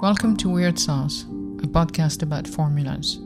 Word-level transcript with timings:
Welcome 0.00 0.36
to 0.36 0.48
Weird 0.48 0.78
Sauce, 0.78 1.24
a 1.24 1.66
podcast 1.66 2.22
about 2.22 2.46
formulas. 2.46 3.16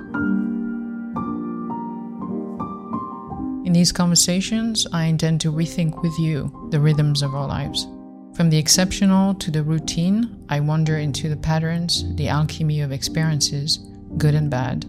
In 3.66 3.74
these 3.74 3.92
conversations, 3.92 4.86
I 4.90 5.04
intend 5.04 5.42
to 5.42 5.52
rethink 5.52 6.00
with 6.00 6.18
you 6.18 6.50
the 6.70 6.80
rhythms 6.80 7.20
of 7.20 7.34
our 7.34 7.46
lives. 7.46 7.86
From 8.34 8.48
the 8.48 8.56
exceptional 8.56 9.34
to 9.34 9.50
the 9.50 9.62
routine, 9.62 10.46
I 10.48 10.60
wander 10.60 10.96
into 10.96 11.28
the 11.28 11.36
patterns, 11.36 12.06
the 12.16 12.28
alchemy 12.28 12.80
of 12.80 12.90
experiences, 12.90 13.76
good 14.16 14.34
and 14.34 14.48
bad, 14.48 14.86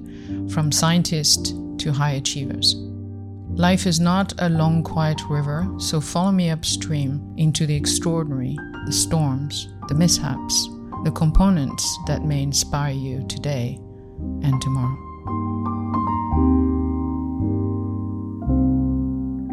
from 0.53 0.71
scientists 0.71 1.51
to 1.79 1.91
high 1.91 2.13
achievers. 2.13 2.75
Life 3.55 3.85
is 3.85 3.99
not 3.99 4.31
a 4.39 4.47
long, 4.47 4.83
quiet 4.83 5.21
river, 5.29 5.67
so 5.79 5.99
follow 5.99 6.31
me 6.31 6.49
upstream 6.49 7.33
into 7.35 7.65
the 7.65 7.75
extraordinary, 7.75 8.57
the 8.85 8.93
storms, 8.93 9.67
the 9.89 9.95
mishaps, 9.95 10.69
the 11.03 11.11
components 11.11 11.99
that 12.07 12.23
may 12.23 12.41
inspire 12.41 12.93
you 12.93 13.25
today 13.27 13.77
and 14.41 14.61
tomorrow. 14.61 14.97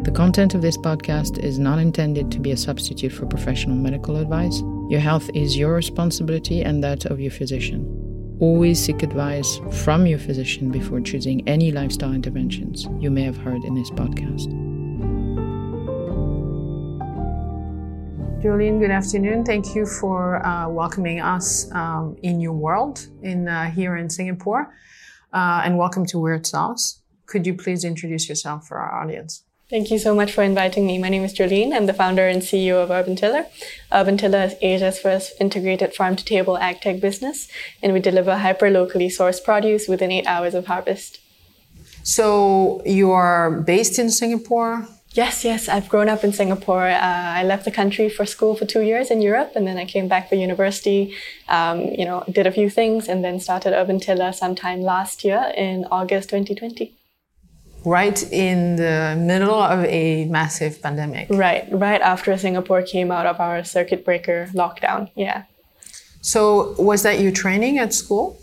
The 0.03 0.11
content 0.11 0.55
of 0.55 0.61
this 0.61 0.77
podcast 0.77 1.39
is 1.39 1.59
not 1.59 1.79
intended 1.79 2.31
to 2.31 2.39
be 2.39 2.51
a 2.51 2.57
substitute 2.57 3.11
for 3.11 3.25
professional 3.25 3.75
medical 3.75 4.17
advice. 4.17 4.61
Your 4.89 4.99
health 4.99 5.29
is 5.33 5.57
your 5.57 5.73
responsibility 5.73 6.61
and 6.63 6.83
that 6.83 7.05
of 7.05 7.19
your 7.19 7.31
physician. 7.31 8.37
Always 8.39 8.79
seek 8.79 9.03
advice 9.03 9.59
from 9.83 10.07
your 10.07 10.19
physician 10.19 10.71
before 10.71 11.01
choosing 11.01 11.47
any 11.47 11.71
lifestyle 11.71 12.13
interventions 12.13 12.87
you 12.99 13.11
may 13.11 13.23
have 13.23 13.37
heard 13.37 13.63
in 13.63 13.75
this 13.75 13.91
podcast. 13.91 14.60
Jolene, 18.41 18.79
good 18.79 18.89
afternoon. 18.89 19.45
Thank 19.45 19.75
you 19.75 19.85
for 19.85 20.43
uh, 20.43 20.67
welcoming 20.67 21.21
us 21.21 21.71
um, 21.73 22.17
in 22.23 22.39
your 22.39 22.53
world 22.53 23.07
in 23.21 23.47
uh, 23.47 23.69
here 23.69 23.95
in 23.97 24.09
Singapore, 24.09 24.73
uh, 25.31 25.61
and 25.63 25.77
welcome 25.77 26.07
to 26.07 26.17
Weird 26.17 26.47
Sauce. 26.47 27.03
Could 27.27 27.45
you 27.45 27.53
please 27.53 27.83
introduce 27.83 28.27
yourself 28.27 28.67
for 28.67 28.79
our 28.79 29.03
audience? 29.03 29.43
Thank 29.69 29.91
you 29.91 29.99
so 29.99 30.15
much 30.15 30.31
for 30.31 30.41
inviting 30.41 30.87
me. 30.87 30.97
My 30.97 31.09
name 31.09 31.23
is 31.23 31.35
Jolene. 31.35 31.71
I'm 31.71 31.85
the 31.85 31.93
founder 31.93 32.27
and 32.27 32.41
CEO 32.41 32.83
of 32.83 32.89
Urban 32.89 33.15
Tiller. 33.15 33.45
Urban 33.91 34.17
Tiller 34.17 34.45
is 34.45 34.55
Asia's 34.63 34.97
first 34.97 35.33
integrated 35.39 35.93
farm 35.93 36.15
to 36.15 36.25
table 36.25 36.57
ag 36.57 36.81
tech 36.81 36.99
business, 36.99 37.47
and 37.83 37.93
we 37.93 37.99
deliver 37.99 38.39
hyper 38.39 38.71
locally 38.71 39.09
sourced 39.09 39.43
produce 39.43 39.87
within 39.87 40.11
eight 40.11 40.25
hours 40.25 40.55
of 40.55 40.65
harvest. 40.65 41.19
So 42.01 42.81
you 42.87 43.11
are 43.11 43.51
based 43.51 43.99
in 43.99 44.09
Singapore? 44.09 44.87
Yes, 45.13 45.43
yes. 45.43 45.67
I've 45.67 45.89
grown 45.89 46.07
up 46.07 46.23
in 46.23 46.31
Singapore. 46.31 46.87
Uh, 46.87 46.99
I 47.39 47.43
left 47.43 47.65
the 47.65 47.71
country 47.71 48.07
for 48.07 48.25
school 48.25 48.55
for 48.55 48.65
two 48.65 48.81
years 48.81 49.11
in 49.11 49.21
Europe, 49.21 49.51
and 49.55 49.67
then 49.67 49.77
I 49.77 49.85
came 49.85 50.07
back 50.07 50.29
for 50.29 50.35
university. 50.35 51.13
Um, 51.49 51.81
you 51.81 52.05
know, 52.05 52.23
did 52.31 52.47
a 52.47 52.51
few 52.51 52.69
things, 52.69 53.09
and 53.09 53.23
then 53.23 53.39
started 53.39 53.73
Urban 53.73 53.99
Tiller 53.99 54.31
sometime 54.31 54.81
last 54.81 55.25
year 55.25 55.51
in 55.57 55.85
August 55.91 56.29
2020 56.29 56.97
right 57.83 58.31
in 58.31 58.75
the 58.75 59.15
middle 59.17 59.59
of 59.59 59.83
a 59.85 60.25
massive 60.25 60.81
pandemic. 60.81 61.27
Right, 61.29 61.67
right 61.71 62.01
after 62.01 62.37
Singapore 62.37 62.83
came 62.83 63.11
out 63.11 63.25
of 63.25 63.39
our 63.39 63.63
circuit 63.63 64.05
breaker 64.05 64.49
lockdown. 64.53 65.09
Yeah. 65.15 65.43
So, 66.21 66.75
was 66.77 67.01
that 67.03 67.19
your 67.19 67.31
training 67.31 67.79
at 67.79 67.93
school? 67.93 68.39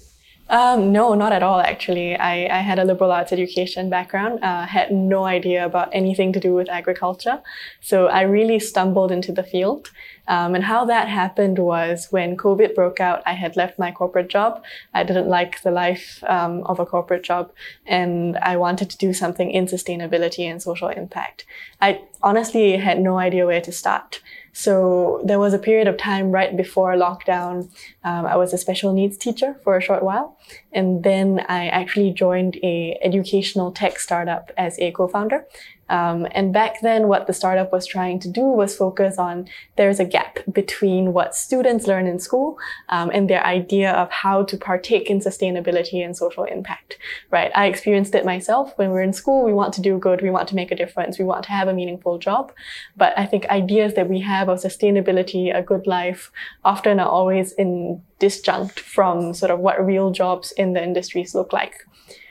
Um, 0.50 0.92
no, 0.92 1.14
not 1.14 1.32
at 1.32 1.42
all, 1.42 1.60
actually. 1.60 2.16
I, 2.16 2.46
I 2.58 2.60
had 2.60 2.78
a 2.78 2.84
liberal 2.84 3.12
arts 3.12 3.32
education 3.32 3.91
background, 3.91 4.42
uh, 4.42 4.64
had 4.64 4.91
no 4.91 5.24
idea 5.24 5.64
about 5.64 5.91
anything 5.92 6.32
to 6.32 6.41
do 6.41 6.54
with 6.54 6.70
agriculture. 6.70 7.42
So 7.80 8.06
I 8.06 8.22
really 8.22 8.58
stumbled 8.58 9.12
into 9.12 9.30
the 9.30 9.42
field. 9.42 9.91
Um, 10.26 10.54
and 10.54 10.64
how 10.64 10.84
that 10.86 11.08
happened 11.08 11.58
was 11.58 12.08
when 12.10 12.36
COVID 12.36 12.74
broke 12.74 13.00
out, 13.00 13.22
I 13.26 13.32
had 13.32 13.56
left 13.56 13.78
my 13.78 13.91
corporate 13.91 14.28
job. 14.28 14.62
I 14.94 15.02
didn't 15.02 15.28
like 15.28 15.62
the 15.62 15.70
life 15.70 16.22
um, 16.26 16.62
of 16.64 16.78
a 16.78 16.86
corporate 16.86 17.22
job, 17.22 17.50
and 17.86 18.36
I 18.38 18.56
wanted 18.56 18.91
to 18.91 18.98
do 18.98 19.14
something 19.14 19.50
in 19.50 19.66
sustainability 19.66 20.44
and 20.44 20.62
social 20.62 20.88
impact. 20.88 21.47
I 21.80 22.03
honestly 22.22 22.76
had 22.76 23.00
no 23.00 23.19
idea 23.19 23.47
where 23.47 23.62
to 23.62 23.72
start. 23.72 24.20
So 24.58 25.22
there 25.24 25.38
was 25.38 25.54
a 25.54 25.58
period 25.58 25.86
of 25.86 25.96
time 25.96 26.32
right 26.32 26.56
before 26.56 26.92
lockdown. 26.94 27.70
Um, 28.02 28.26
I 28.26 28.34
was 28.34 28.52
a 28.52 28.58
special 28.58 28.92
needs 28.92 29.16
teacher 29.16 29.54
for 29.62 29.76
a 29.76 29.80
short 29.80 30.02
while, 30.02 30.36
and 30.72 31.04
then 31.04 31.44
I 31.48 31.69
actually 31.69 32.10
joined 32.10 32.56
a 32.64 32.98
educational 33.00 33.70
tech 33.70 34.00
startup 34.00 34.50
as 34.56 34.76
a 34.80 34.91
co-founder. 34.91 35.47
Um, 35.88 36.26
and 36.32 36.53
back 36.53 36.81
then, 36.82 37.09
what 37.09 37.26
the 37.26 37.32
startup 37.32 37.72
was 37.72 37.87
trying 37.87 38.21
to 38.21 38.28
do 38.28 38.43
was 38.43 38.76
focus 38.76 39.19
on 39.19 39.49
there's 39.76 40.00
a 40.00 40.04
gap 40.04 40.38
between 40.53 41.12
what 41.12 41.34
students 41.34 41.87
learn 41.87 42.06
in 42.06 42.19
school 42.19 42.59
um, 42.88 43.10
and 43.12 43.28
their 43.28 43.44
idea 43.44 43.93
of 43.93 44.10
how 44.10 44.43
to 44.44 44.56
partake 44.56 45.10
in 45.10 45.21
sustainability 45.21 46.04
and 46.04 46.16
social 46.16 46.44
impact. 46.44 46.98
Right? 47.31 47.50
I 47.54 47.66
experienced 47.66 48.15
it 48.15 48.25
myself. 48.25 48.72
When 48.77 48.91
we're 48.91 49.03
in 49.03 49.12
school, 49.12 49.44
we 49.44 49.53
want 49.53 49.75
to 49.75 49.81
do 49.81 49.98
good, 49.98 50.22
we 50.22 50.31
want 50.31 50.48
to 50.48 50.54
make 50.54 50.71
a 50.71 50.77
difference, 50.77 51.19
we 51.19 51.25
want 51.25 51.44
to 51.44 51.53
have 51.53 51.69
a 51.69 51.75
meaningful 51.75 52.19
job. 52.19 52.53
But 52.97 53.19
I 53.19 53.27
think 53.27 53.47
ideas 53.47 53.94
that 53.94 54.09
we 54.09 54.21
have 54.21 54.48
of 54.48 54.59
sustainability, 54.59 55.56
a 55.56 55.62
good 55.62 55.87
life, 55.87 56.31
often 56.65 57.00
are 57.00 57.09
always 57.09 57.53
in 57.53 58.03
disjunct 58.21 58.81
from 58.81 59.32
sort 59.32 59.50
of 59.50 59.60
what 59.60 59.84
real 59.84 60.10
jobs 60.10 60.53
in 60.53 60.72
the 60.72 60.82
industries 60.82 61.34
look 61.34 61.53
like. 61.53 61.87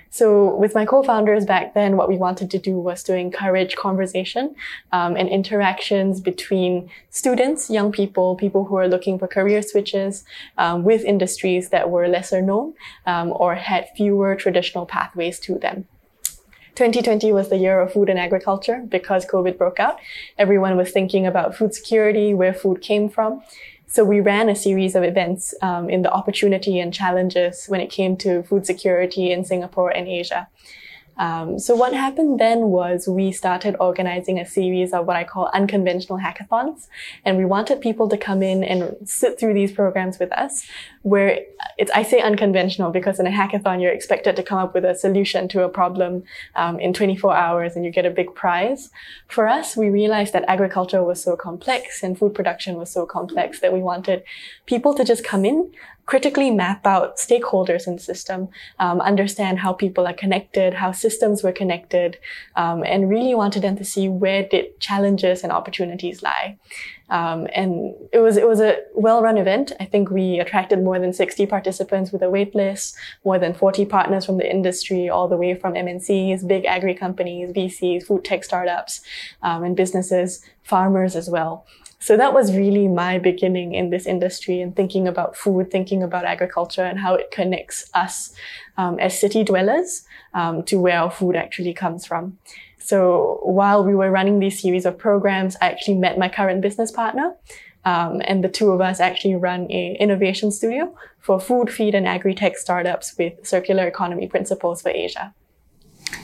So 0.10 0.56
with 0.56 0.74
my 0.74 0.86
co-founders 0.86 1.46
back 1.46 1.74
then, 1.74 1.98
what 1.98 2.10
we 2.10 2.18
wanted 2.18 2.50
to 2.52 2.58
do 2.58 2.80
was 2.80 3.04
to 3.04 3.16
encourage 3.16 3.76
conversation 3.76 4.56
um, 4.92 5.16
and 5.16 5.30
interactions 5.30 6.22
between 6.22 6.90
students, 7.10 7.70
young 7.70 7.92
people, 7.92 8.36
people 8.36 8.66
who 8.66 8.76
are 8.78 8.88
looking 8.88 9.20
for 9.20 9.28
career 9.28 9.62
switches 9.62 10.24
um, 10.58 10.84
with 10.84 11.04
industries 11.04 11.70
that 11.70 11.90
were 11.90 12.08
lesser 12.08 12.42
known 12.42 12.74
um, 13.06 13.34
or 13.36 13.56
had 13.56 13.88
fewer 13.96 14.36
traditional 14.36 14.86
pathways 14.86 15.40
to 15.42 15.56
them. 15.56 15.88
2020 16.78 17.34
was 17.34 17.50
the 17.50 17.58
year 17.58 17.82
of 17.82 17.92
food 17.92 18.08
and 18.08 18.20
agriculture 18.20 18.86
because 18.88 19.26
COVID 19.26 19.58
broke 19.58 19.80
out. 19.80 20.00
Everyone 20.38 20.78
was 20.78 20.92
thinking 20.92 21.26
about 21.26 21.56
food 21.56 21.74
security, 21.74 22.36
where 22.36 22.54
food 22.54 22.82
came 22.82 23.10
from. 23.10 23.42
So 23.90 24.04
we 24.04 24.20
ran 24.20 24.50
a 24.50 24.56
series 24.56 24.96
of 24.96 25.04
events 25.04 25.54
um, 25.62 25.90
in 25.90 26.02
the 26.02 26.12
opportunity 26.12 26.80
and 26.80 26.94
challenges 26.94 27.66
when 27.68 27.80
it 27.80 27.90
came 27.90 28.18
to 28.18 28.44
food 28.44 28.66
security 28.66 29.32
in 29.32 29.46
Singapore 29.46 29.90
and 29.90 30.08
Asia. 30.08 30.50
Um, 31.18 31.60
so 31.60 31.76
what 31.76 31.94
happened 31.94 32.40
then 32.40 32.68
was 32.68 33.08
we 33.08 33.32
started 33.32 33.76
organizing 33.80 34.40
a 34.40 34.46
series 34.46 34.94
of 34.94 35.06
what 35.08 35.16
I 35.16 35.24
call 35.24 35.50
unconventional 35.54 36.20
hackathons, 36.20 36.88
and 37.26 37.38
we 37.38 37.46
wanted 37.46 37.82
people 37.82 38.08
to 38.10 38.18
come 38.18 38.44
in 38.44 38.64
and 38.64 38.96
sit 39.08 39.40
through 39.40 39.54
these 39.54 39.72
programs 39.72 40.20
with 40.20 40.32
us. 40.32 40.66
Where 41.02 41.40
it's 41.78 41.92
I 41.92 42.04
say 42.04 42.20
unconventional 42.20 42.92
because 42.92 43.20
in 43.20 43.28
a 43.28 43.32
hackathon 43.32 43.82
you're 43.82 43.92
expected 43.92 44.36
to 44.36 44.44
come 44.44 44.58
up 44.58 44.74
with 44.74 44.84
a 44.84 44.94
solution 44.94 45.48
to 45.50 45.64
a 45.64 45.70
problem 45.70 46.24
um, 46.56 46.80
in 46.80 46.94
24 46.94 47.36
hours 47.36 47.76
and 47.76 47.86
you 47.86 47.92
get 47.92 48.06
a 48.06 48.12
big 48.12 48.34
prize. 48.36 48.90
For 49.28 49.48
us, 49.48 49.78
we 49.78 49.90
realized 49.90 50.34
that 50.34 50.44
agriculture 50.48 51.04
was 51.04 51.22
so 51.24 51.36
complex 51.36 52.04
and 52.04 52.18
food 52.18 52.34
production 52.34 52.76
was 52.76 52.92
so 52.92 53.06
complex 53.06 53.60
that 53.62 53.74
we 53.74 53.80
wanted 53.80 54.24
people 54.66 54.94
to 54.96 55.04
just 55.04 55.24
come 55.24 55.46
in, 55.46 55.72
critically 56.08 56.50
map 56.50 56.88
out 56.88 57.18
stakeholders 57.18 57.86
in 57.86 57.98
the 57.98 58.02
system, 58.02 58.48
um, 58.80 59.00
understand 59.02 59.60
how 59.60 59.74
people 59.74 60.08
are 60.08 60.14
connected, 60.14 60.74
how 60.74 60.92
systems 60.92 61.44
were 61.44 61.52
connected, 61.52 62.18
um, 62.56 62.82
and 62.84 63.10
really 63.10 63.36
wanted 63.36 63.62
them 63.62 63.78
to 63.78 63.84
see 63.84 64.08
where 64.08 64.42
did 64.48 64.80
challenges 64.80 65.44
and 65.44 65.52
opportunities 65.52 66.24
lie. 66.24 66.58
Um, 67.10 67.48
and 67.54 67.94
it 68.12 68.20
was 68.20 68.36
it 68.38 68.48
was 68.48 68.60
a 68.60 68.80
well-run 68.94 69.38
event. 69.38 69.72
I 69.80 69.86
think 69.86 70.10
we 70.10 70.40
attracted 70.40 70.84
more 70.84 71.00
than 71.00 71.14
60 71.14 71.46
participants 71.46 72.12
with 72.12 72.22
a 72.22 72.30
wait 72.30 72.56
list, 72.56 72.96
more 73.24 73.40
than 73.40 73.54
40 73.54 73.86
partners 73.86 74.26
from 74.26 74.38
the 74.38 74.50
industry, 74.50 75.10
all 75.10 75.28
the 75.28 75.38
way 75.38 75.56
from 75.56 75.74
MNCs, 75.74 76.48
big 76.48 76.66
agri 76.66 76.94
companies, 76.94 77.52
VCs, 77.52 78.04
food 78.04 78.26
tech 78.26 78.44
startups, 78.44 79.02
um, 79.42 79.64
and 79.64 79.76
businesses, 79.76 80.42
farmers 80.64 81.16
as 81.16 81.30
well. 81.30 81.66
So 82.00 82.16
that 82.16 82.34
was 82.34 82.56
really 82.56 82.88
my 82.88 83.18
beginning 83.18 83.74
in 83.74 83.90
this 83.90 84.06
industry 84.06 84.62
and 84.62 84.76
thinking 84.76 85.08
about 85.08 85.36
food, 85.36 85.72
thinking 85.72 86.04
about 86.04 86.26
agriculture 86.26 86.84
and 86.84 87.00
how 87.00 87.16
it 87.16 87.32
connects 87.32 87.90
us 87.94 88.34
um, 88.78 89.00
as 89.00 89.20
city 89.20 89.44
dwellers 89.44 90.04
um, 90.34 90.64
to 90.64 90.80
where 90.80 91.00
our 91.00 91.12
food 91.12 91.36
actually 91.36 91.74
comes 91.74 92.06
from. 92.06 92.38
So 92.78 93.40
while 93.44 93.84
we 93.84 93.96
were 93.96 94.12
running 94.12 94.40
these 94.40 94.62
series 94.62 94.86
of 94.86 94.98
programs, 94.98 95.58
I 95.60 95.70
actually 95.70 95.98
met 95.98 96.18
my 96.18 96.30
current 96.30 96.62
business 96.62 96.92
partner. 96.92 97.36
Um, 97.84 98.22
and 98.26 98.44
the 98.44 98.50
two 98.50 98.72
of 98.72 98.82
us 98.82 99.00
actually 99.00 99.36
run 99.36 99.72
a 99.72 99.96
innovation 100.00 100.52
studio 100.52 100.94
for 101.20 101.40
food, 101.40 101.72
feed, 101.72 101.96
and 101.96 102.08
agri-tech 102.08 102.58
startups 102.58 103.16
with 103.18 103.34
circular 103.48 103.88
economy 103.88 104.28
principles 104.28 104.82
for 104.82 104.90
Asia. 104.90 105.34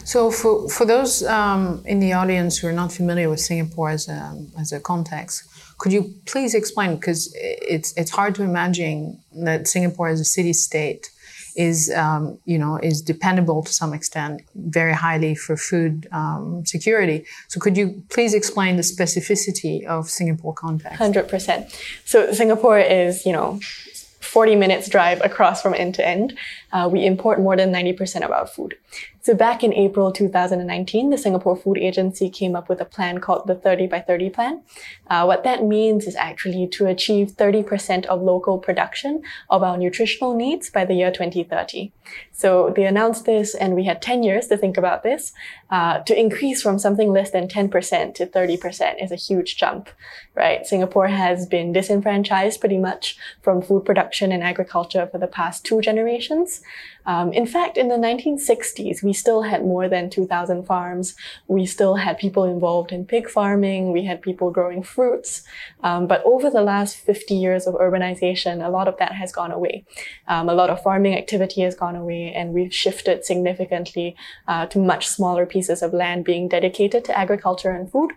So, 0.03 0.29
for, 0.29 0.69
for 0.69 0.85
those 0.85 1.23
um, 1.23 1.81
in 1.85 1.99
the 1.99 2.13
audience 2.13 2.57
who 2.57 2.67
are 2.67 2.73
not 2.73 2.91
familiar 2.91 3.29
with 3.29 3.39
Singapore 3.39 3.89
as 3.89 4.09
a, 4.09 4.45
as 4.59 4.71
a 4.73 4.79
context, 4.79 5.47
could 5.77 5.91
you 5.91 6.13
please 6.25 6.53
explain? 6.53 6.95
Because 6.95 7.33
it's 7.35 7.93
it's 7.97 8.11
hard 8.11 8.35
to 8.35 8.43
imagine 8.43 9.19
that 9.33 9.67
Singapore 9.67 10.07
as 10.09 10.19
a 10.19 10.25
city 10.25 10.53
state 10.53 11.09
is 11.55 11.91
um, 11.95 12.39
you 12.45 12.57
know 12.57 12.77
is 12.77 13.01
dependable 13.01 13.63
to 13.63 13.71
some 13.71 13.93
extent 13.93 14.41
very 14.55 14.93
highly 14.93 15.35
for 15.35 15.55
food 15.57 16.07
um, 16.11 16.65
security. 16.65 17.25
So 17.47 17.59
could 17.59 17.77
you 17.77 18.03
please 18.09 18.33
explain 18.33 18.77
the 18.77 18.83
specificity 18.83 19.85
of 19.85 20.09
Singapore 20.09 20.53
context? 20.53 20.97
Hundred 20.97 21.27
percent. 21.27 21.71
So 22.05 22.31
Singapore 22.31 22.79
is 22.79 23.25
you 23.25 23.33
know 23.33 23.59
40 24.33 24.55
minutes 24.55 24.89
drive 24.89 25.21
across 25.21 25.61
from 25.61 25.75
end 25.75 25.95
to 25.95 26.07
end. 26.07 26.37
Uh, 26.71 26.89
we 26.91 27.05
import 27.05 27.39
more 27.39 27.55
than 27.55 27.71
90% 27.71 28.23
of 28.23 28.31
our 28.31 28.47
food. 28.47 28.75
So 29.25 29.33
back 29.33 29.63
in 29.63 29.73
April 29.73 30.11
2019, 30.11 31.09
the 31.09 31.17
Singapore 31.17 31.55
Food 31.55 31.77
Agency 31.77 32.29
came 32.29 32.57
up 32.57 32.67
with 32.67 32.81
a 32.81 32.85
plan 32.85 33.19
called 33.19 33.47
the 33.47 33.55
30 33.55 33.87
by 33.87 34.01
30 34.01 34.29
plan. 34.31 34.61
Uh, 35.09 35.23
what 35.23 35.45
that 35.45 35.63
means 35.63 36.05
is 36.07 36.17
actually 36.17 36.67
to 36.67 36.87
achieve 36.87 37.37
30% 37.37 38.05
of 38.07 38.21
local 38.21 38.57
production 38.57 39.21
of 39.49 39.63
our 39.63 39.77
nutritional 39.77 40.35
needs 40.35 40.69
by 40.69 40.83
the 40.83 40.95
year 40.95 41.09
2030. 41.09 41.93
So 42.33 42.73
they 42.75 42.83
announced 42.83 43.23
this 43.23 43.55
and 43.55 43.75
we 43.75 43.85
had 43.85 44.01
10 44.01 44.23
years 44.23 44.47
to 44.47 44.57
think 44.57 44.77
about 44.77 45.03
this. 45.03 45.31
Uh, 45.69 45.99
to 45.99 46.19
increase 46.19 46.61
from 46.61 46.77
something 46.77 47.13
less 47.13 47.31
than 47.31 47.47
10% 47.47 48.13
to 48.15 48.27
30% 48.27 49.01
is 49.01 49.11
a 49.11 49.15
huge 49.15 49.55
jump, 49.55 49.89
right? 50.35 50.65
Singapore 50.67 51.07
has 51.07 51.45
been 51.45 51.71
disenfranchised 51.71 52.59
pretty 52.59 52.77
much 52.77 53.17
from 53.41 53.61
food 53.61 53.85
production 53.85 54.33
and 54.33 54.43
agriculture 54.43 55.07
for 55.09 55.17
the 55.17 55.27
past 55.27 55.63
two 55.63 55.79
generations. 55.79 56.61
Um, 57.05 57.33
in 57.33 57.45
fact, 57.45 57.77
in 57.77 57.87
the 57.87 57.95
1960s, 57.95 59.03
we 59.03 59.13
still 59.13 59.41
had 59.41 59.63
more 59.63 59.89
than 59.89 60.09
2,000 60.09 60.63
farms. 60.65 61.15
We 61.47 61.65
still 61.65 61.95
had 61.95 62.17
people 62.17 62.43
involved 62.45 62.91
in 62.91 63.05
pig 63.05 63.29
farming. 63.29 63.91
We 63.91 64.05
had 64.05 64.21
people 64.21 64.51
growing 64.51 64.83
fruits. 64.83 65.43
Um, 65.81 66.07
but 66.07 66.23
over 66.23 66.49
the 66.49 66.61
last 66.61 66.97
50 66.97 67.35
years 67.35 67.67
of 67.67 67.75
urbanization, 67.75 68.65
a 68.65 68.69
lot 68.69 68.87
of 68.87 68.97
that 68.97 69.13
has 69.13 69.31
gone 69.31 69.51
away. 69.51 69.85
Um, 70.27 70.49
a 70.49 70.53
lot 70.53 70.69
of 70.69 70.81
farming 70.81 71.17
activity 71.17 71.61
has 71.61 71.75
gone 71.75 71.95
away, 71.95 72.33
and 72.33 72.53
we've 72.53 72.73
shifted 72.73 73.25
significantly 73.25 74.15
uh, 74.47 74.65
to 74.67 74.79
much 74.79 75.07
smaller 75.07 75.45
pieces 75.45 75.81
of 75.81 75.93
land 75.93 76.25
being 76.25 76.47
dedicated 76.47 77.03
to 77.05 77.17
agriculture 77.17 77.71
and 77.71 77.91
food. 77.91 78.11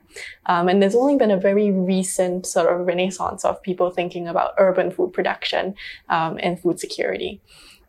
Um, 0.46 0.68
and 0.68 0.82
there's 0.82 0.94
only 0.94 1.16
been 1.16 1.30
a 1.30 1.36
very 1.36 1.70
recent 1.70 2.46
sort 2.46 2.72
of 2.72 2.86
renaissance 2.86 3.44
of 3.44 3.62
people 3.62 3.90
thinking 3.90 4.28
about 4.28 4.54
urban 4.58 4.90
food 4.90 5.12
production 5.12 5.74
um, 6.08 6.38
and 6.42 6.60
food 6.60 6.78
security 6.78 7.40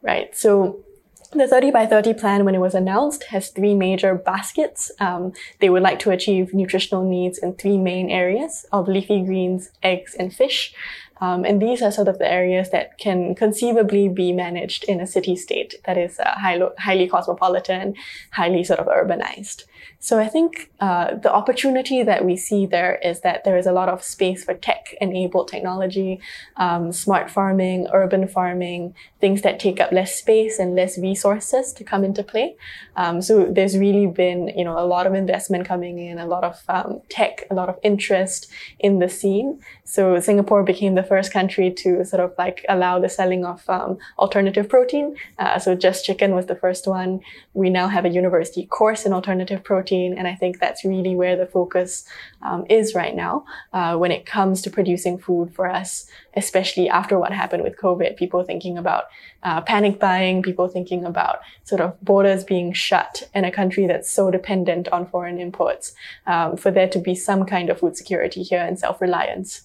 right? 0.04 0.36
So 0.36 0.84
the 1.34 1.48
30 1.48 1.72
by 1.72 1.86
30 1.86 2.14
plan, 2.14 2.46
when 2.46 2.56
it 2.56 2.60
was 2.60 2.76
announced, 2.76 3.26
has 3.26 3.50
three 3.50 3.76
major 3.76 4.16
baskets. 4.16 4.92
Um, 5.00 5.34
they 5.60 5.70
would 5.70 5.84
like 5.84 6.00
to 6.00 6.12
achieve 6.12 6.54
nutritional 6.54 7.04
needs 7.04 7.38
in 7.38 7.54
three 7.54 7.78
main 7.78 8.10
areas 8.10 8.66
of 8.72 8.88
leafy 8.88 9.24
greens, 9.24 9.72
eggs, 9.84 10.16
and 10.16 10.34
fish. 10.34 10.74
Um, 11.20 11.46
and 11.46 11.62
these 11.62 11.82
are 11.82 11.92
sort 11.92 12.08
of 12.08 12.20
the 12.20 12.32
areas 12.32 12.70
that 12.70 12.98
can 12.98 13.34
conceivably 13.34 14.08
be 14.08 14.32
managed 14.32 14.84
in 14.84 15.00
a 15.00 15.08
city 15.08 15.36
state 15.36 15.76
that 15.86 15.98
is 15.98 16.20
uh, 16.20 16.32
highly, 16.38 16.68
highly 16.78 17.08
cosmopolitan, 17.08 17.96
highly 18.32 18.64
sort 18.64 18.80
of 18.80 18.88
urbanized. 18.88 19.64
So 20.00 20.20
I 20.20 20.28
think 20.28 20.72
uh, 20.80 21.16
the 21.16 21.34
opportunity 21.34 22.04
that 22.04 22.24
we 22.24 22.38
see 22.38 22.66
there 22.66 23.00
is 23.04 23.22
that 23.22 23.44
there 23.44 23.58
is 23.58 23.66
a 23.66 23.72
lot 23.72 23.90
of 23.90 24.04
space 24.04 24.44
for 24.44 24.54
tech-enabled 24.54 25.48
technology, 25.48 26.20
um, 26.58 26.92
smart 26.92 27.32
farming, 27.32 27.88
urban 27.92 28.28
farming, 28.28 28.94
things 29.20 29.42
that 29.42 29.60
take 29.60 29.80
up 29.82 29.92
less 29.92 30.16
space 30.16 30.60
and 30.60 30.76
less 30.76 30.98
resources 31.00 31.74
to 31.74 31.84
come 31.84 32.04
into 32.04 32.24
play. 32.24 32.56
Um, 32.96 33.22
so 33.22 33.46
there's 33.46 33.76
really 33.78 34.06
been, 34.06 34.50
you 34.56 34.64
know, 34.64 34.78
a 34.78 34.86
lot 34.86 35.08
of 35.08 35.16
investment 35.16 35.66
coming 35.66 35.98
in, 35.98 36.20
a 36.20 36.28
lot 36.28 36.44
of 36.44 36.62
um, 36.70 37.02
tech, 37.10 37.48
a 37.50 37.56
lot 37.56 37.68
of 37.68 37.78
interest 37.82 38.48
in 38.80 39.00
the 39.00 39.10
scene. 39.10 39.60
So 39.84 40.20
Singapore 40.20 40.64
became 40.64 40.94
the 40.96 41.04
first 41.04 41.34
country 41.34 41.72
to 41.72 42.06
sort 42.06 42.22
of 42.22 42.34
like 42.38 42.64
allow 42.70 43.00
the 43.00 43.10
selling 43.10 43.44
of 43.46 43.68
um, 43.68 43.98
alternative 44.20 44.70
protein. 44.70 45.16
Uh, 45.40 45.58
so 45.58 45.74
Just 45.74 46.06
Chicken 46.06 46.36
was 46.36 46.46
the 46.46 46.56
first 46.56 46.86
one. 46.86 47.22
We 47.54 47.72
now 47.72 47.88
have 47.88 48.06
a 48.06 48.10
university 48.10 48.68
course 48.68 49.06
in 49.06 49.14
alternative 49.14 49.64
protein, 49.64 49.87
and 49.92 50.28
I 50.28 50.36
think 50.36 50.60
that's 50.60 50.84
really 50.84 51.16
where 51.16 51.36
the 51.36 51.46
focus 51.46 52.06
um, 52.42 52.66
is 52.70 52.94
right 52.94 53.16
now 53.16 53.46
uh, 53.74 53.96
when 53.98 54.12
it 54.12 54.26
comes 54.26 54.62
to 54.64 54.70
producing 54.70 55.18
food 55.18 55.54
for 55.54 55.70
us, 55.70 56.08
especially 56.36 56.90
after 56.90 57.18
what 57.18 57.32
happened 57.32 57.64
with 57.64 57.78
COVID. 57.78 58.18
People 58.18 58.44
thinking 58.44 58.78
about 58.78 59.06
uh, 59.44 59.62
panic 59.62 60.00
buying, 60.00 60.44
people 60.44 60.68
thinking 60.68 61.06
about 61.06 61.40
sort 61.64 61.82
of 61.82 62.00
borders 62.02 62.44
being 62.44 62.74
shut 62.74 63.24
in 63.34 63.46
a 63.46 63.52
country 63.52 63.88
that's 63.88 64.12
so 64.12 64.30
dependent 64.32 64.88
on 64.90 65.08
foreign 65.08 65.40
imports, 65.40 65.94
um, 66.26 66.58
for 66.58 66.72
there 66.72 66.90
to 66.90 67.00
be 67.00 67.16
some 67.16 67.46
kind 67.46 67.70
of 67.70 67.80
food 67.80 67.96
security 67.96 68.44
here 68.44 68.62
and 68.62 68.78
self-reliance. 68.80 69.62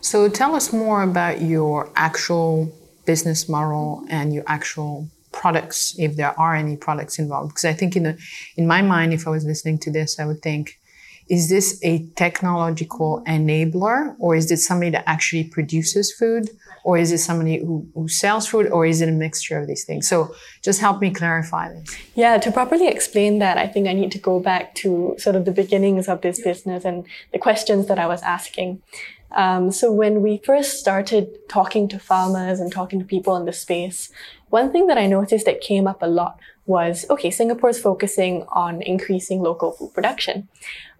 So 0.00 0.28
tell 0.28 0.54
us 0.54 0.72
more 0.72 1.02
about 1.02 1.42
your 1.42 1.90
actual 1.96 2.72
business 3.04 3.48
model 3.48 4.04
and 4.08 4.32
your 4.32 4.44
actual 4.46 5.08
products, 5.32 5.94
if 5.98 6.16
there 6.16 6.38
are 6.38 6.54
any 6.54 6.76
products 6.76 7.18
involved. 7.18 7.50
Because 7.50 7.64
I 7.64 7.72
think 7.72 7.96
in 7.96 8.02
the, 8.04 8.18
in 8.56 8.66
my 8.66 8.82
mind, 8.82 9.12
if 9.12 9.26
I 9.26 9.30
was 9.30 9.44
listening 9.44 9.78
to 9.80 9.90
this, 9.90 10.18
I 10.18 10.24
would 10.26 10.42
think, 10.42 10.78
is 11.28 11.50
this 11.50 11.78
a 11.84 12.06
technological 12.16 13.22
enabler, 13.26 14.16
or 14.18 14.34
is 14.34 14.50
it 14.50 14.56
somebody 14.56 14.90
that 14.92 15.04
actually 15.06 15.44
produces 15.44 16.10
food, 16.10 16.48
or 16.84 16.96
is 16.96 17.12
it 17.12 17.18
somebody 17.18 17.58
who, 17.58 17.86
who 17.94 18.08
sells 18.08 18.46
food, 18.46 18.66
or 18.68 18.86
is 18.86 19.02
it 19.02 19.10
a 19.10 19.12
mixture 19.12 19.58
of 19.58 19.66
these 19.66 19.84
things? 19.84 20.08
So 20.08 20.34
just 20.62 20.80
help 20.80 21.02
me 21.02 21.10
clarify 21.10 21.70
this. 21.74 21.94
Yeah, 22.14 22.38
to 22.38 22.50
properly 22.50 22.88
explain 22.88 23.40
that, 23.40 23.58
I 23.58 23.66
think 23.66 23.86
I 23.88 23.92
need 23.92 24.10
to 24.12 24.18
go 24.18 24.40
back 24.40 24.74
to 24.76 25.16
sort 25.18 25.36
of 25.36 25.44
the 25.44 25.52
beginnings 25.52 26.08
of 26.08 26.22
this 26.22 26.40
business 26.40 26.86
and 26.86 27.04
the 27.32 27.38
questions 27.38 27.88
that 27.88 27.98
I 27.98 28.06
was 28.06 28.22
asking. 28.22 28.80
Um, 29.32 29.70
so 29.70 29.92
when 29.92 30.22
we 30.22 30.38
first 30.38 30.80
started 30.80 31.28
talking 31.50 31.88
to 31.88 31.98
farmers 31.98 32.58
and 32.60 32.72
talking 32.72 32.98
to 32.98 33.04
people 33.04 33.36
in 33.36 33.44
the 33.44 33.52
space, 33.52 34.10
one 34.50 34.72
thing 34.72 34.86
that 34.86 34.98
I 34.98 35.06
noticed 35.06 35.46
that 35.46 35.60
came 35.60 35.86
up 35.86 36.02
a 36.02 36.06
lot 36.06 36.38
was, 36.66 37.06
okay, 37.10 37.30
Singapore 37.30 37.70
is 37.70 37.80
focusing 37.80 38.44
on 38.48 38.82
increasing 38.82 39.40
local 39.40 39.72
food 39.72 39.94
production. 39.94 40.48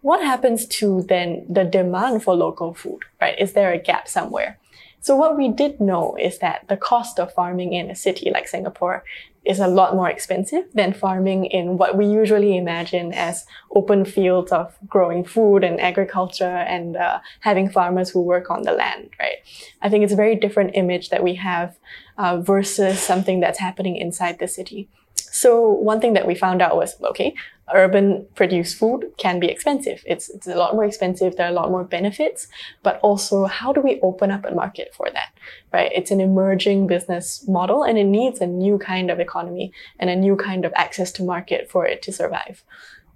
What 0.00 0.22
happens 0.22 0.66
to 0.66 1.02
then 1.02 1.44
the 1.48 1.64
demand 1.64 2.22
for 2.22 2.34
local 2.34 2.72
food, 2.72 3.02
right? 3.20 3.38
Is 3.38 3.52
there 3.52 3.72
a 3.72 3.78
gap 3.78 4.08
somewhere? 4.08 4.58
So 5.00 5.14
what 5.16 5.36
we 5.36 5.48
did 5.48 5.80
know 5.80 6.16
is 6.16 6.38
that 6.38 6.66
the 6.68 6.76
cost 6.76 7.20
of 7.20 7.32
farming 7.32 7.72
in 7.72 7.90
a 7.90 7.94
city 7.94 8.30
like 8.30 8.48
Singapore 8.48 9.04
is 9.48 9.60
a 9.60 9.66
lot 9.66 9.94
more 9.94 10.10
expensive 10.10 10.64
than 10.74 10.92
farming 10.92 11.46
in 11.46 11.78
what 11.78 11.96
we 11.96 12.06
usually 12.06 12.54
imagine 12.56 13.14
as 13.14 13.46
open 13.74 14.04
fields 14.04 14.52
of 14.52 14.76
growing 14.86 15.24
food 15.24 15.64
and 15.64 15.80
agriculture 15.80 16.44
and 16.44 16.96
uh, 16.96 17.18
having 17.40 17.70
farmers 17.70 18.10
who 18.10 18.20
work 18.20 18.50
on 18.50 18.62
the 18.62 18.72
land, 18.72 19.08
right? 19.18 19.38
I 19.80 19.88
think 19.88 20.04
it's 20.04 20.12
a 20.12 20.16
very 20.16 20.36
different 20.36 20.72
image 20.74 21.08
that 21.08 21.22
we 21.22 21.34
have 21.36 21.78
uh, 22.18 22.42
versus 22.42 23.00
something 23.00 23.40
that's 23.40 23.58
happening 23.58 23.96
inside 23.96 24.38
the 24.38 24.48
city. 24.48 24.90
So 25.18 25.70
one 25.70 26.00
thing 26.00 26.14
that 26.14 26.26
we 26.26 26.34
found 26.34 26.62
out 26.62 26.76
was, 26.76 27.00
okay, 27.02 27.34
urban 27.74 28.26
produced 28.34 28.78
food 28.78 29.12
can 29.18 29.38
be 29.40 29.48
expensive. 29.48 30.02
It's, 30.06 30.30
it's 30.30 30.46
a 30.46 30.54
lot 30.54 30.74
more 30.74 30.84
expensive. 30.84 31.36
There 31.36 31.46
are 31.46 31.50
a 31.50 31.54
lot 31.54 31.70
more 31.70 31.84
benefits, 31.84 32.48
but 32.82 32.98
also 33.00 33.44
how 33.44 33.72
do 33.72 33.80
we 33.80 34.00
open 34.00 34.30
up 34.30 34.44
a 34.44 34.54
market 34.54 34.94
for 34.94 35.08
that, 35.12 35.32
right? 35.72 35.90
It's 35.94 36.10
an 36.10 36.20
emerging 36.20 36.86
business 36.86 37.46
model 37.46 37.82
and 37.82 37.98
it 37.98 38.04
needs 38.04 38.40
a 38.40 38.46
new 38.46 38.78
kind 38.78 39.10
of 39.10 39.20
economy 39.20 39.72
and 39.98 40.08
a 40.08 40.16
new 40.16 40.36
kind 40.36 40.64
of 40.64 40.72
access 40.76 41.12
to 41.12 41.22
market 41.22 41.70
for 41.70 41.86
it 41.86 42.02
to 42.02 42.12
survive. 42.12 42.64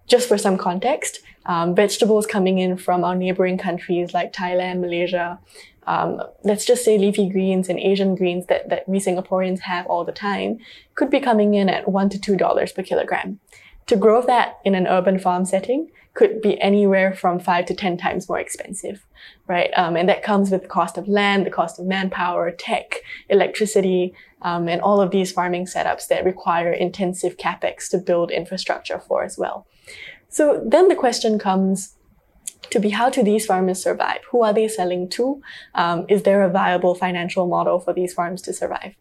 Just 0.06 0.28
for 0.28 0.36
some 0.36 0.58
context, 0.58 1.20
um, 1.46 1.74
vegetables 1.74 2.26
coming 2.26 2.58
in 2.58 2.76
from 2.76 3.04
our 3.04 3.14
neighboring 3.14 3.58
countries 3.58 4.12
like 4.12 4.32
Thailand, 4.32 4.80
Malaysia, 4.80 5.38
um, 5.86 6.22
let's 6.44 6.64
just 6.64 6.84
say 6.84 6.98
leafy 6.98 7.28
greens 7.28 7.68
and 7.68 7.78
Asian 7.78 8.14
greens 8.14 8.46
that, 8.46 8.68
that 8.68 8.88
we 8.88 8.98
Singaporeans 8.98 9.60
have 9.60 9.86
all 9.86 10.04
the 10.04 10.12
time 10.12 10.58
could 10.94 11.10
be 11.10 11.20
coming 11.20 11.54
in 11.54 11.68
at 11.68 11.88
one 11.88 12.08
to 12.10 12.20
two 12.20 12.36
dollars 12.36 12.72
per 12.72 12.82
kilogram. 12.82 13.40
To 13.86 13.96
grow 13.96 14.22
that 14.22 14.58
in 14.64 14.74
an 14.74 14.86
urban 14.86 15.18
farm 15.18 15.44
setting 15.44 15.90
could 16.14 16.40
be 16.42 16.60
anywhere 16.60 17.14
from 17.14 17.40
five 17.40 17.64
to 17.66 17.74
10 17.74 17.96
times 17.96 18.28
more 18.28 18.38
expensive, 18.38 19.06
right? 19.48 19.70
Um, 19.76 19.96
and 19.96 20.08
that 20.08 20.22
comes 20.22 20.50
with 20.50 20.62
the 20.62 20.68
cost 20.68 20.98
of 20.98 21.08
land, 21.08 21.46
the 21.46 21.50
cost 21.50 21.78
of 21.78 21.86
manpower, 21.86 22.50
tech, 22.50 22.96
electricity, 23.28 24.14
um, 24.42 24.68
and 24.68 24.82
all 24.82 25.00
of 25.00 25.10
these 25.10 25.32
farming 25.32 25.66
setups 25.66 26.08
that 26.08 26.24
require 26.24 26.70
intensive 26.70 27.38
capex 27.38 27.88
to 27.90 27.98
build 27.98 28.30
infrastructure 28.30 28.98
for 29.00 29.24
as 29.24 29.38
well. 29.38 29.66
So 30.28 30.62
then 30.66 30.88
the 30.88 30.94
question 30.94 31.38
comes, 31.38 31.96
to 32.70 32.80
be 32.80 32.90
how 32.90 33.10
do 33.10 33.22
these 33.22 33.46
farmers 33.46 33.82
survive? 33.82 34.20
Who 34.30 34.42
are 34.42 34.52
they 34.52 34.68
selling 34.68 35.08
to? 35.10 35.42
Um, 35.74 36.06
is 36.08 36.22
there 36.22 36.42
a 36.42 36.50
viable 36.50 36.94
financial 36.94 37.46
model 37.46 37.80
for 37.80 37.92
these 37.92 38.14
farms 38.14 38.42
to 38.42 38.52
survive? 38.52 38.94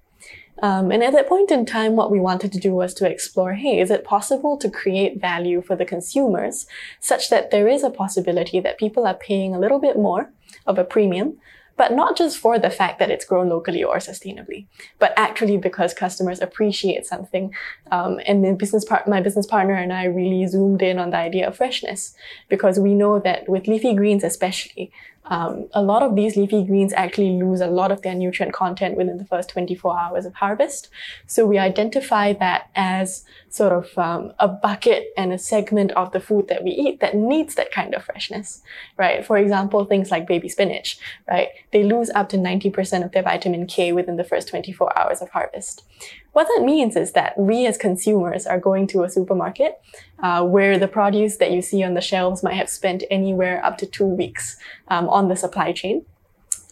Um, 0.62 0.92
and 0.92 1.04
at 1.04 1.14
that 1.14 1.28
point 1.28 1.50
in 1.50 1.66
time, 1.66 1.96
what 1.96 2.12
we 2.12 2.20
wanted 2.20 2.52
to 2.52 2.60
do 2.60 2.74
was 2.74 2.94
to 2.96 3.10
explore, 3.10 3.54
hey, 3.54 3.80
is 3.80 3.90
it 3.90 4.04
possible 4.04 4.58
to 4.58 4.70
create 4.70 5.20
value 5.20 5.62
for 5.62 5.76
the 5.76 5.86
consumers 5.86 6.68
such 7.00 7.30
that 7.30 7.50
there 7.50 7.68
is 7.68 7.84
a 7.84 7.90
possibility 7.90 8.60
that 8.60 8.78
people 8.78 9.08
are 9.08 9.16
paying 9.16 9.56
a 9.56 9.60
little 9.60 9.80
bit 9.80 9.98
more 9.98 10.32
of 10.68 10.78
a 10.78 10.84
premium 10.84 11.38
but 11.78 11.94
not 11.94 12.18
just 12.18 12.38
for 12.38 12.60
the 12.60 12.70
fact 12.70 13.00
that 13.00 13.10
it's 13.10 13.26
grown 13.26 13.50
locally 13.50 13.84
or 13.84 13.98
sustainably, 13.98 14.68
but 15.00 15.14
actually 15.18 15.58
because 15.58 15.94
customers 15.94 16.42
appreciate 16.42 17.06
something. 17.06 17.54
Um, 17.92 18.20
and 18.26 18.58
business 18.58 18.86
part, 18.86 19.08
my 19.08 19.22
business 19.22 19.46
partner 19.46 19.74
and 19.74 19.92
I 19.92 20.06
really 20.06 20.46
zoomed 20.48 20.82
in 20.82 21.00
on 21.00 21.10
the 21.12 21.18
idea 21.18 21.48
of 21.48 21.58
freshness 21.58 22.14
because 22.50 22.80
we 22.80 22.94
know 22.94 23.20
that 23.20 23.48
with 23.50 23.68
leafy 23.68 23.94
greens, 23.94 24.24
especially, 24.24 24.92
um, 25.26 25.68
a 25.74 25.82
lot 25.82 26.02
of 26.04 26.16
these 26.16 26.36
leafy 26.36 26.64
greens 26.64 26.94
actually 26.94 27.32
lose 27.32 27.62
a 27.62 27.68
lot 27.68 27.92
of 27.92 28.02
their 28.02 28.16
nutrient 28.16 28.54
content 28.54 28.98
within 28.98 29.18
the 29.18 29.26
first 29.26 29.50
24 29.50 30.00
hours 30.00 30.26
of 30.26 30.34
harvest. 30.34 30.90
So 31.28 31.46
we 31.46 31.58
identify 31.58 32.34
that 32.34 32.70
as 32.76 33.24
sort 33.50 33.72
of 33.72 33.98
um, 33.98 34.34
a 34.40 34.48
bucket 34.48 35.14
and 35.16 35.32
a 35.32 35.38
segment 35.38 35.92
of 35.92 36.12
the 36.12 36.20
food 36.20 36.48
that 36.48 36.64
we 36.64 36.72
eat 36.72 37.00
that 37.02 37.16
needs 37.16 37.56
that 37.56 37.72
kind 37.72 37.94
of 37.94 38.04
freshness, 38.04 38.62
right? 38.98 39.26
For 39.26 39.38
example, 39.38 39.86
things 39.86 40.10
like 40.10 40.28
baby 40.28 40.50
spinach, 40.50 40.98
right? 41.30 41.50
They 41.72 41.84
lose 41.84 42.10
up 42.10 42.30
to 42.30 42.38
90% 42.38 43.06
of 43.06 43.12
their 43.12 43.24
vitamin 43.24 43.68
K 43.68 43.94
within 43.94 44.18
the 44.18 44.24
first 44.24 44.48
24 44.48 44.98
hours 44.98 45.22
of 45.22 45.30
harvest. 45.30 45.84
What 46.34 46.48
that 46.48 46.64
means 46.64 46.96
is 46.96 47.12
that 47.12 47.38
we 47.38 47.66
as 47.66 47.78
consumers 47.78 48.48
are 48.48 48.60
going 48.60 48.88
to 48.88 49.04
a 49.04 49.10
supermarket 49.10 49.82
uh, 50.20 50.46
where 50.46 50.80
the 50.80 50.88
produce 50.88 51.38
that 51.38 51.52
you 51.52 51.62
see 51.62 51.84
on 51.84 51.94
the 51.94 52.02
shelves 52.02 52.42
might 52.42 52.54
have 52.56 52.70
spent 52.70 53.04
anywhere 53.12 53.64
up 53.66 53.78
to 53.80 53.86
two 53.86 54.06
weeks 54.06 54.56
um, 54.88 55.10
on 55.10 55.28
the 55.28 55.36
supply 55.36 55.74
chain. 55.74 56.06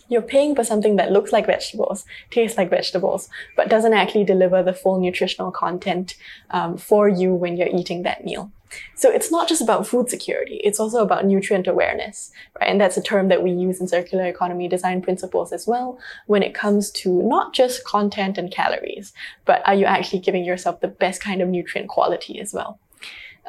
You're 0.08 0.22
paying 0.22 0.56
for 0.56 0.64
something 0.64 0.96
that 0.96 1.12
looks 1.12 1.32
like 1.32 1.46
vegetables, 1.46 2.06
tastes 2.32 2.58
like 2.58 2.70
vegetables, 2.70 3.30
but 3.56 3.70
doesn't 3.70 3.94
actually 3.94 4.24
deliver 4.24 4.64
the 4.64 4.74
full 4.74 5.00
nutritional 5.00 5.52
content 5.52 6.16
um, 6.50 6.78
for 6.78 7.08
you 7.08 7.34
when 7.34 7.58
you're 7.58 7.68
eating 7.68 8.04
that 8.04 8.24
meal. 8.26 8.52
So 8.96 9.12
it's 9.12 9.32
not 9.32 9.48
just 9.48 9.62
about 9.62 9.88
food 9.88 10.10
security, 10.10 10.62
it's 10.64 10.80
also 10.80 11.00
about 11.00 11.26
nutrient 11.26 11.68
awareness, 11.68 12.32
right? 12.60 12.70
And 12.70 12.80
that's 12.80 12.98
a 12.98 13.02
term 13.02 13.28
that 13.30 13.44
we 13.44 13.52
use 13.52 13.80
in 13.80 13.88
circular 13.88 14.26
economy 14.26 14.68
design 14.68 15.02
principles 15.02 15.52
as 15.52 15.68
well 15.68 16.00
when 16.28 16.44
it 16.44 16.54
comes 16.54 16.92
to 16.92 17.24
not 17.24 17.54
just 17.54 17.84
content 17.84 18.38
and 18.38 18.52
calories, 18.52 19.14
but 19.46 19.62
are 19.68 19.76
you 19.76 19.86
actually 19.86 20.20
giving 20.20 20.46
yourself 20.46 20.82
the 20.82 20.88
best 20.88 21.22
kind 21.22 21.42
of 21.42 21.50
nutrient 21.50 21.90
quality 21.90 22.40
as 22.40 22.54
well? 22.54 22.80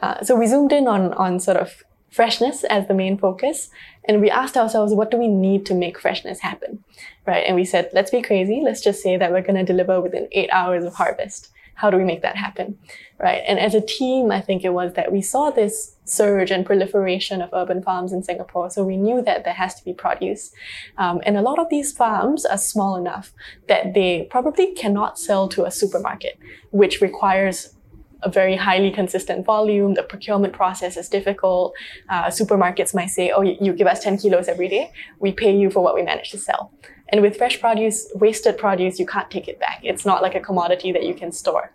Uh, 0.02 0.22
so 0.22 0.34
we 0.34 0.46
zoomed 0.46 0.72
in 0.72 0.88
on, 0.88 1.12
on 1.14 1.38
sort 1.38 1.56
of 1.56 1.82
freshness 2.10 2.64
as 2.64 2.88
the 2.88 2.94
main 2.94 3.16
focus. 3.16 3.70
And 4.06 4.20
we 4.20 4.30
asked 4.30 4.56
ourselves, 4.56 4.92
what 4.92 5.10
do 5.10 5.16
we 5.16 5.28
need 5.28 5.64
to 5.66 5.74
make 5.74 6.00
freshness 6.00 6.40
happen? 6.40 6.82
Right. 7.26 7.44
And 7.46 7.54
we 7.54 7.64
said, 7.64 7.90
let's 7.92 8.10
be 8.10 8.22
crazy. 8.22 8.60
Let's 8.62 8.80
just 8.80 9.02
say 9.02 9.16
that 9.16 9.30
we're 9.30 9.42
going 9.42 9.64
to 9.64 9.64
deliver 9.64 10.00
within 10.00 10.28
eight 10.32 10.50
hours 10.50 10.84
of 10.84 10.94
harvest. 10.94 11.50
How 11.80 11.88
do 11.88 11.96
we 11.96 12.04
make 12.04 12.20
that 12.20 12.36
happen? 12.36 12.78
Right. 13.18 13.42
And 13.48 13.58
as 13.58 13.74
a 13.74 13.80
team, 13.80 14.30
I 14.30 14.42
think 14.42 14.64
it 14.64 14.74
was 14.74 14.92
that 14.92 15.10
we 15.10 15.22
saw 15.22 15.50
this 15.50 15.96
surge 16.04 16.50
and 16.50 16.66
proliferation 16.66 17.40
of 17.40 17.48
urban 17.54 17.82
farms 17.82 18.12
in 18.12 18.22
Singapore. 18.22 18.68
So 18.68 18.84
we 18.84 18.98
knew 18.98 19.22
that 19.22 19.44
there 19.44 19.54
has 19.54 19.74
to 19.76 19.84
be 19.84 19.94
produce. 19.94 20.52
Um, 20.98 21.22
and 21.24 21.38
a 21.38 21.40
lot 21.40 21.58
of 21.58 21.70
these 21.70 21.90
farms 21.90 22.44
are 22.44 22.58
small 22.58 22.96
enough 22.96 23.32
that 23.68 23.94
they 23.94 24.26
probably 24.30 24.74
cannot 24.74 25.18
sell 25.18 25.48
to 25.48 25.64
a 25.64 25.70
supermarket, 25.70 26.38
which 26.70 27.00
requires 27.00 27.74
a 28.22 28.30
very 28.30 28.56
highly 28.56 28.90
consistent 28.90 29.46
volume. 29.46 29.94
The 29.94 30.02
procurement 30.02 30.52
process 30.52 30.98
is 30.98 31.08
difficult. 31.08 31.72
Uh, 32.10 32.24
supermarkets 32.24 32.94
might 32.94 33.08
say, 33.08 33.30
oh, 33.30 33.40
you 33.40 33.72
give 33.72 33.86
us 33.86 34.04
10 34.04 34.18
kilos 34.18 34.48
every 34.48 34.68
day. 34.68 34.92
We 35.18 35.32
pay 35.32 35.56
you 35.56 35.70
for 35.70 35.82
what 35.82 35.94
we 35.94 36.02
manage 36.02 36.30
to 36.32 36.38
sell. 36.38 36.72
And 37.10 37.22
with 37.22 37.36
fresh 37.36 37.60
produce, 37.60 38.10
wasted 38.14 38.56
produce, 38.56 38.98
you 38.98 39.06
can't 39.06 39.30
take 39.30 39.48
it 39.48 39.58
back. 39.58 39.80
It's 39.82 40.06
not 40.06 40.22
like 40.22 40.34
a 40.34 40.40
commodity 40.40 40.92
that 40.92 41.04
you 41.04 41.14
can 41.14 41.32
store. 41.32 41.72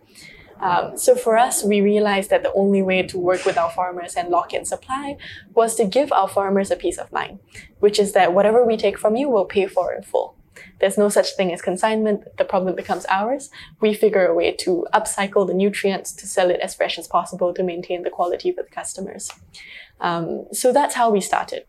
Um, 0.62 0.98
so 0.98 1.16
for 1.16 1.38
us, 1.38 1.64
we 1.64 1.82
realized 1.82 2.30
that 2.30 2.44
the 2.44 2.54
only 2.54 2.82
way 2.82 3.04
to 3.04 3.18
work 3.18 3.46
with 3.46 3.58
our 3.58 3.70
farmers 3.70 4.16
and 4.16 4.30
lock 4.30 4.54
in 4.54 4.66
supply 4.66 5.18
was 5.54 5.76
to 5.76 5.86
give 5.86 6.12
our 6.14 6.30
farmers 6.30 6.72
a 6.72 6.76
peace 6.76 6.98
of 6.98 7.12
mind, 7.12 7.40
which 7.80 8.00
is 8.00 8.14
that 8.14 8.34
whatever 8.34 8.66
we 8.66 8.78
take 8.78 8.98
from 8.98 9.16
you, 9.16 9.30
we'll 9.30 9.46
pay 9.46 9.68
for 9.68 9.94
in 9.94 10.04
full. 10.04 10.38
There's 10.80 10.98
no 10.98 11.10
such 11.10 11.36
thing 11.36 11.52
as 11.54 11.62
consignment. 11.62 12.38
The 12.38 12.46
problem 12.46 12.76
becomes 12.76 13.06
ours. 13.08 13.50
We 13.82 13.94
figure 13.94 14.26
a 14.26 14.34
way 14.34 14.54
to 14.54 14.88
upcycle 14.94 15.46
the 15.46 15.54
nutrients 15.54 16.14
to 16.14 16.28
sell 16.28 16.50
it 16.50 16.62
as 16.62 16.76
fresh 16.76 16.98
as 16.98 17.08
possible 17.08 17.54
to 17.54 17.64
maintain 17.64 18.04
the 18.04 18.10
quality 18.10 18.54
for 18.54 18.64
the 18.64 18.70
customers. 18.70 19.32
Um, 20.00 20.46
so 20.54 20.72
that's 20.72 20.96
how 20.96 21.10
we 21.10 21.20
started. 21.20 21.66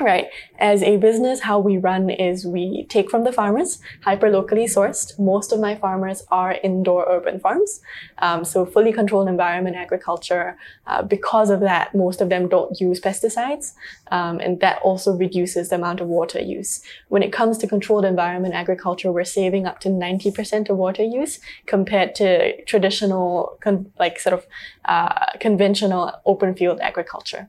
Right. 0.00 0.28
As 0.60 0.84
a 0.84 0.96
business, 0.96 1.40
how 1.40 1.58
we 1.58 1.76
run 1.76 2.08
is 2.08 2.46
we 2.46 2.86
take 2.88 3.10
from 3.10 3.24
the 3.24 3.32
farmers, 3.32 3.80
hyper 4.04 4.30
locally 4.30 4.66
sourced. 4.66 5.18
Most 5.18 5.52
of 5.52 5.58
my 5.58 5.74
farmers 5.74 6.22
are 6.30 6.52
indoor 6.62 7.04
urban 7.08 7.40
farms. 7.40 7.80
Um, 8.18 8.44
so 8.44 8.64
fully 8.64 8.92
controlled 8.92 9.28
environment 9.28 9.74
agriculture. 9.74 10.56
Uh, 10.86 11.02
because 11.02 11.50
of 11.50 11.58
that, 11.60 11.96
most 11.96 12.20
of 12.20 12.28
them 12.28 12.48
don't 12.48 12.80
use 12.80 13.00
pesticides. 13.00 13.72
Um, 14.12 14.38
and 14.38 14.60
that 14.60 14.78
also 14.82 15.16
reduces 15.16 15.70
the 15.70 15.76
amount 15.76 16.00
of 16.00 16.06
water 16.06 16.40
use. 16.40 16.80
When 17.08 17.24
it 17.24 17.32
comes 17.32 17.58
to 17.58 17.66
controlled 17.66 18.04
environment 18.04 18.54
agriculture, 18.54 19.10
we're 19.10 19.24
saving 19.24 19.66
up 19.66 19.80
to 19.80 19.88
90% 19.88 20.70
of 20.70 20.76
water 20.76 21.02
use 21.02 21.40
compared 21.66 22.14
to 22.16 22.62
traditional, 22.66 23.58
con- 23.60 23.90
like 23.98 24.20
sort 24.20 24.34
of, 24.34 24.46
uh, 24.84 25.26
conventional 25.40 26.12
open 26.24 26.54
field 26.54 26.78
agriculture. 26.80 27.48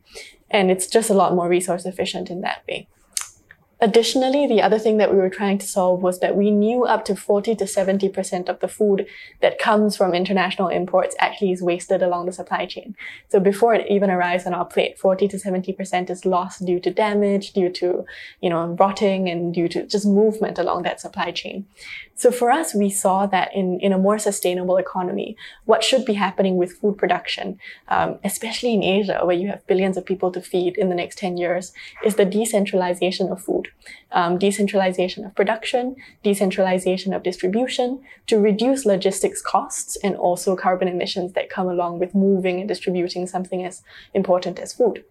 And 0.52 0.72
it's 0.72 0.88
just 0.88 1.10
a 1.10 1.14
lot 1.14 1.36
more 1.36 1.48
resource 1.48 1.86
efficient 1.86 2.30
in 2.30 2.42
that 2.42 2.64
way. 2.68 2.88
Additionally, 3.82 4.46
the 4.46 4.62
other 4.62 4.78
thing 4.78 4.98
that 4.98 5.10
we 5.10 5.18
were 5.18 5.30
trying 5.30 5.58
to 5.58 5.66
solve 5.66 6.02
was 6.02 6.20
that 6.20 6.36
we 6.36 6.52
knew 6.52 6.84
up 6.84 7.06
to 7.06 7.16
40 7.16 7.56
to 7.56 7.64
70% 7.64 8.50
of 8.50 8.60
the 8.60 8.68
food 8.68 9.08
that 9.40 9.58
comes 9.58 9.96
from 9.96 10.14
international 10.14 10.68
imports 10.68 11.16
actually 11.18 11.54
is 11.54 11.62
wasted 11.62 12.04
along 12.04 12.26
the 12.26 12.34
supply 12.34 12.66
chain. 12.66 12.94
So 13.30 13.40
before 13.40 13.74
it 13.74 13.90
even 13.90 14.10
arrives 14.10 14.46
on 14.46 14.54
our 14.54 14.66
plate, 14.66 15.00
40 15.00 15.30
to 15.30 15.38
70% 15.38 16.10
is 16.10 16.26
lost 16.26 16.66
due 16.66 16.82
to 16.82 16.92
damage, 16.92 17.54
due 17.54 17.70
to, 17.70 18.06
you 18.42 18.50
know, 18.50 18.76
rotting 18.78 19.30
and 19.30 19.54
due 19.54 19.70
to 19.70 19.86
just 19.86 20.06
movement 20.06 20.60
along 20.60 20.84
that 20.84 21.00
supply 21.00 21.32
chain. 21.32 21.66
So 22.20 22.32
for 22.32 22.52
us, 22.52 22.76
we 22.76 22.90
saw 22.90 23.28
that 23.28 23.56
in, 23.56 23.80
in 23.80 23.94
a 23.94 23.98
more 23.98 24.20
sustainable 24.20 24.76
economy, 24.76 25.38
what 25.64 25.86
should 25.86 26.04
be 26.04 26.16
happening 26.16 26.58
with 26.58 26.74
food 26.74 26.98
production, 26.98 27.58
um, 27.88 28.20
especially 28.26 28.74
in 28.74 28.84
Asia, 28.84 29.22
where 29.24 29.38
you 29.38 29.48
have 29.48 29.66
billions 29.68 29.96
of 29.96 30.06
people 30.06 30.30
to 30.34 30.42
feed 30.42 30.76
in 30.76 30.90
the 30.90 30.96
next 30.96 31.18
10 31.18 31.38
years, 31.38 31.72
is 32.04 32.16
the 32.16 32.26
decentralization 32.26 33.30
of 33.30 33.42
food, 33.42 33.69
um, 34.12 34.38
decentralization 34.38 35.26
of 35.26 35.36
production, 35.36 35.96
decentralization 36.24 37.14
of 37.14 37.24
distribution 37.24 38.02
to 38.28 38.40
reduce 38.40 38.86
logistics 38.86 39.42
costs 39.42 39.98
and 40.04 40.16
also 40.16 40.56
carbon 40.56 40.88
emissions 40.88 41.34
that 41.34 41.50
come 41.50 41.68
along 41.68 42.00
with 42.00 42.16
moving 42.16 42.60
and 42.60 42.68
distributing 42.68 43.28
something 43.28 43.66
as 43.66 43.84
important 44.14 44.60
as 44.60 44.74
food. 44.74 45.04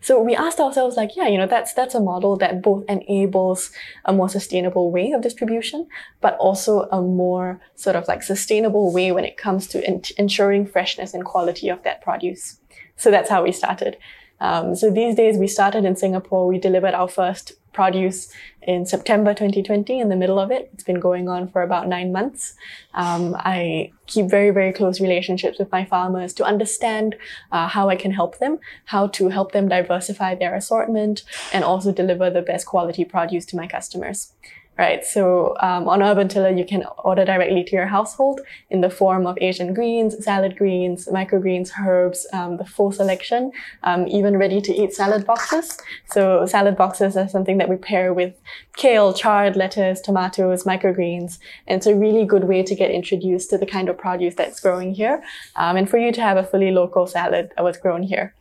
So 0.00 0.22
we 0.22 0.36
asked 0.36 0.60
ourselves 0.60 0.96
like, 0.96 1.16
yeah, 1.16 1.26
you 1.26 1.38
know, 1.38 1.46
that's, 1.46 1.74
that's 1.74 1.94
a 1.94 2.00
model 2.00 2.36
that 2.36 2.62
both 2.62 2.84
enables 2.88 3.72
a 4.04 4.12
more 4.12 4.28
sustainable 4.28 4.92
way 4.92 5.10
of 5.12 5.22
distribution, 5.22 5.88
but 6.20 6.36
also 6.36 6.82
a 6.92 7.02
more 7.02 7.60
sort 7.74 7.96
of 7.96 8.06
like 8.06 8.22
sustainable 8.22 8.92
way 8.92 9.10
when 9.10 9.24
it 9.24 9.36
comes 9.36 9.66
to 9.68 9.84
in- 9.84 10.02
ensuring 10.16 10.66
freshness 10.66 11.14
and 11.14 11.24
quality 11.24 11.68
of 11.68 11.82
that 11.82 12.00
produce. 12.00 12.60
So 12.96 13.10
that's 13.10 13.30
how 13.30 13.42
we 13.42 13.52
started. 13.52 13.96
Um, 14.40 14.74
so 14.74 14.90
these 14.90 15.14
days 15.14 15.36
we 15.36 15.48
started 15.48 15.84
in 15.84 15.96
Singapore. 15.96 16.46
We 16.46 16.58
delivered 16.58 16.94
our 16.94 17.08
first 17.08 17.52
produce 17.72 18.32
in 18.62 18.84
September 18.84 19.32
2020 19.32 20.00
in 20.00 20.08
the 20.08 20.16
middle 20.16 20.38
of 20.38 20.50
it. 20.50 20.68
It's 20.72 20.82
been 20.82 20.98
going 20.98 21.28
on 21.28 21.48
for 21.48 21.62
about 21.62 21.86
nine 21.86 22.10
months. 22.12 22.54
Um, 22.94 23.36
I 23.38 23.92
keep 24.06 24.26
very, 24.26 24.50
very 24.50 24.72
close 24.72 25.00
relationships 25.00 25.58
with 25.58 25.70
my 25.70 25.84
farmers 25.84 26.32
to 26.34 26.44
understand 26.44 27.16
uh, 27.52 27.68
how 27.68 27.88
I 27.88 27.96
can 27.96 28.10
help 28.10 28.38
them, 28.38 28.58
how 28.86 29.06
to 29.18 29.28
help 29.28 29.52
them 29.52 29.68
diversify 29.68 30.34
their 30.34 30.54
assortment 30.54 31.22
and 31.52 31.62
also 31.62 31.92
deliver 31.92 32.30
the 32.30 32.42
best 32.42 32.66
quality 32.66 33.04
produce 33.04 33.46
to 33.46 33.56
my 33.56 33.66
customers 33.66 34.32
right? 34.78 35.04
So 35.04 35.56
um, 35.60 35.88
on 35.88 36.02
Urban 36.02 36.28
Tiller, 36.28 36.50
you 36.50 36.64
can 36.64 36.84
order 36.98 37.24
directly 37.24 37.64
to 37.64 37.76
your 37.76 37.86
household 37.86 38.40
in 38.70 38.80
the 38.80 38.88
form 38.88 39.26
of 39.26 39.36
Asian 39.40 39.74
greens, 39.74 40.24
salad 40.24 40.56
greens, 40.56 41.08
microgreens, 41.08 41.72
herbs, 41.84 42.26
um, 42.32 42.56
the 42.56 42.64
full 42.64 42.92
selection, 42.92 43.50
um, 43.82 44.06
even 44.06 44.36
ready 44.36 44.60
to 44.60 44.72
eat 44.72 44.94
salad 44.94 45.26
boxes. 45.26 45.76
So 46.06 46.46
salad 46.46 46.76
boxes 46.76 47.16
are 47.16 47.28
something 47.28 47.58
that 47.58 47.68
we 47.68 47.76
pair 47.76 48.14
with 48.14 48.34
kale, 48.76 49.12
chard, 49.12 49.56
lettuce, 49.56 50.00
tomatoes, 50.00 50.62
microgreens. 50.62 51.38
And 51.66 51.78
it's 51.78 51.86
a 51.86 51.94
really 51.96 52.24
good 52.24 52.44
way 52.44 52.62
to 52.62 52.74
get 52.74 52.92
introduced 52.92 53.50
to 53.50 53.58
the 53.58 53.66
kind 53.66 53.88
of 53.88 53.98
produce 53.98 54.36
that's 54.36 54.60
growing 54.60 54.94
here. 54.94 55.24
Um, 55.56 55.76
and 55.76 55.90
for 55.90 55.98
you 55.98 56.12
to 56.12 56.20
have 56.20 56.36
a 56.36 56.44
fully 56.44 56.70
local 56.70 57.06
salad 57.08 57.50
that 57.56 57.64
was 57.64 57.76
grown 57.76 58.04
here. 58.04 58.34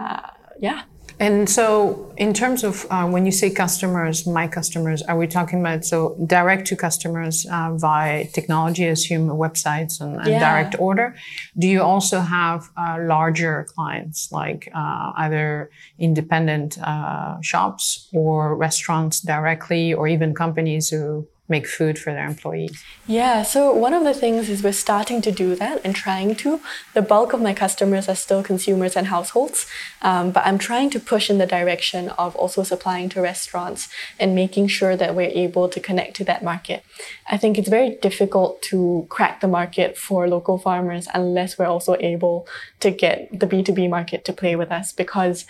Uh, 0.00 0.30
yeah. 0.58 0.84
And 1.20 1.48
so, 1.48 2.12
in 2.16 2.34
terms 2.34 2.64
of 2.64 2.86
uh, 2.90 3.06
when 3.06 3.24
you 3.24 3.32
say 3.32 3.50
customers, 3.50 4.26
my 4.26 4.48
customers, 4.48 5.00
are 5.02 5.16
we 5.16 5.26
talking 5.26 5.60
about 5.60 5.84
so 5.84 6.16
direct 6.26 6.66
to 6.68 6.76
customers 6.76 7.46
uh, 7.50 7.74
via 7.76 8.26
technology, 8.26 8.86
assume 8.86 9.28
websites 9.28 10.00
and, 10.00 10.16
and 10.16 10.26
yeah. 10.26 10.40
direct 10.40 10.78
order? 10.78 11.14
Do 11.56 11.68
you 11.68 11.82
also 11.82 12.20
have 12.20 12.68
uh, 12.76 12.98
larger 13.00 13.66
clients 13.74 14.32
like 14.32 14.68
uh, 14.74 15.12
either 15.16 15.70
independent 15.98 16.78
uh, 16.82 17.40
shops 17.42 18.08
or 18.12 18.56
restaurants 18.56 19.20
directly, 19.20 19.94
or 19.94 20.08
even 20.08 20.34
companies 20.34 20.90
who 20.90 21.28
make 21.48 21.66
food 21.66 21.98
for 21.98 22.12
their 22.12 22.26
employees? 22.26 22.82
Yeah, 23.06 23.42
so 23.42 23.72
one 23.72 23.92
of 23.92 24.02
the 24.02 24.14
things 24.14 24.48
is 24.48 24.62
we're 24.62 24.72
starting 24.72 25.20
to 25.22 25.30
do 25.30 25.54
that 25.56 25.80
and 25.84 25.94
trying 25.94 26.34
to. 26.36 26.60
The 26.94 27.02
bulk 27.02 27.34
of 27.34 27.42
my 27.42 27.52
customers 27.52 28.08
are 28.08 28.14
still 28.14 28.42
consumers 28.42 28.96
and 28.96 29.08
households, 29.08 29.66
um, 30.00 30.30
but 30.30 30.46
I'm 30.46 30.56
trying 30.56 30.88
to 30.90 31.00
push 31.00 31.28
in 31.28 31.36
the 31.38 31.46
direction 31.46 32.08
of 32.10 32.34
also 32.36 32.62
supplying 32.62 33.10
to 33.10 33.20
restaurants 33.20 33.88
and 34.18 34.34
making 34.34 34.68
sure 34.68 34.96
that 34.96 35.14
we're 35.14 35.32
able 35.34 35.68
to 35.68 35.80
connect 35.80 36.16
to 36.16 36.24
that 36.24 36.42
market. 36.42 36.82
I 37.30 37.36
think 37.36 37.58
it's 37.58 37.68
very 37.68 37.90
difficult 37.90 38.62
to 38.62 39.06
crack 39.10 39.40
the 39.40 39.48
market 39.48 39.98
for 39.98 40.26
local 40.28 40.58
farmers 40.58 41.08
unless 41.12 41.58
we're 41.58 41.66
also 41.66 41.96
able 42.00 42.46
to 42.80 42.90
get 42.90 43.28
the 43.38 43.46
B2B 43.46 43.90
market 43.90 44.24
to 44.24 44.32
play 44.32 44.56
with 44.56 44.70
us 44.72 44.92
because 44.92 45.44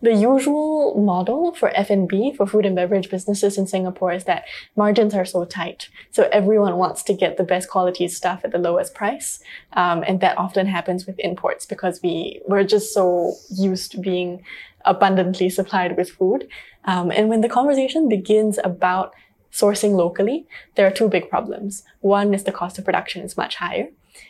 the 0.00 0.14
usual 0.14 0.94
model 1.00 1.52
for 1.54 1.70
F&B, 1.74 2.32
for 2.36 2.46
food 2.46 2.64
and 2.64 2.76
beverage 2.76 3.10
businesses 3.10 3.58
in 3.58 3.66
Singapore 3.66 4.12
is 4.12 4.24
that 4.24 4.44
margins 4.76 5.14
are 5.14 5.24
so 5.24 5.44
tight. 5.44 5.88
So 6.10 6.28
everyone 6.32 6.76
wants 6.76 7.02
to 7.04 7.14
get 7.14 7.36
the 7.36 7.44
best 7.44 7.68
quality 7.68 8.08
stuff 8.08 8.42
at 8.44 8.52
the 8.52 8.58
lowest 8.58 8.94
price. 8.94 9.40
Um, 9.72 10.04
and 10.06 10.20
that 10.20 10.38
often 10.38 10.66
happens 10.66 11.06
with 11.06 11.18
imports 11.18 11.66
because 11.66 12.00
we, 12.02 12.40
we're 12.46 12.64
just 12.64 12.94
so 12.94 13.34
used 13.50 13.92
to 13.92 13.98
being 13.98 14.44
abundantly 14.84 15.50
supplied 15.50 15.96
with 15.96 16.10
food. 16.10 16.48
Um, 16.84 17.10
and 17.10 17.28
when 17.28 17.40
the 17.40 17.48
conversation 17.48 18.08
begins 18.08 18.58
about 18.62 19.14
sourcing 19.52 19.92
locally, 19.92 20.46
there 20.76 20.86
are 20.86 20.90
two 20.90 21.08
big 21.08 21.28
problems. 21.28 21.82
One 22.00 22.32
is 22.34 22.44
the 22.44 22.52
cost 22.52 22.78
of 22.78 22.84
production 22.84 23.22
is 23.22 23.36
much 23.36 23.56
higher. 23.56 23.88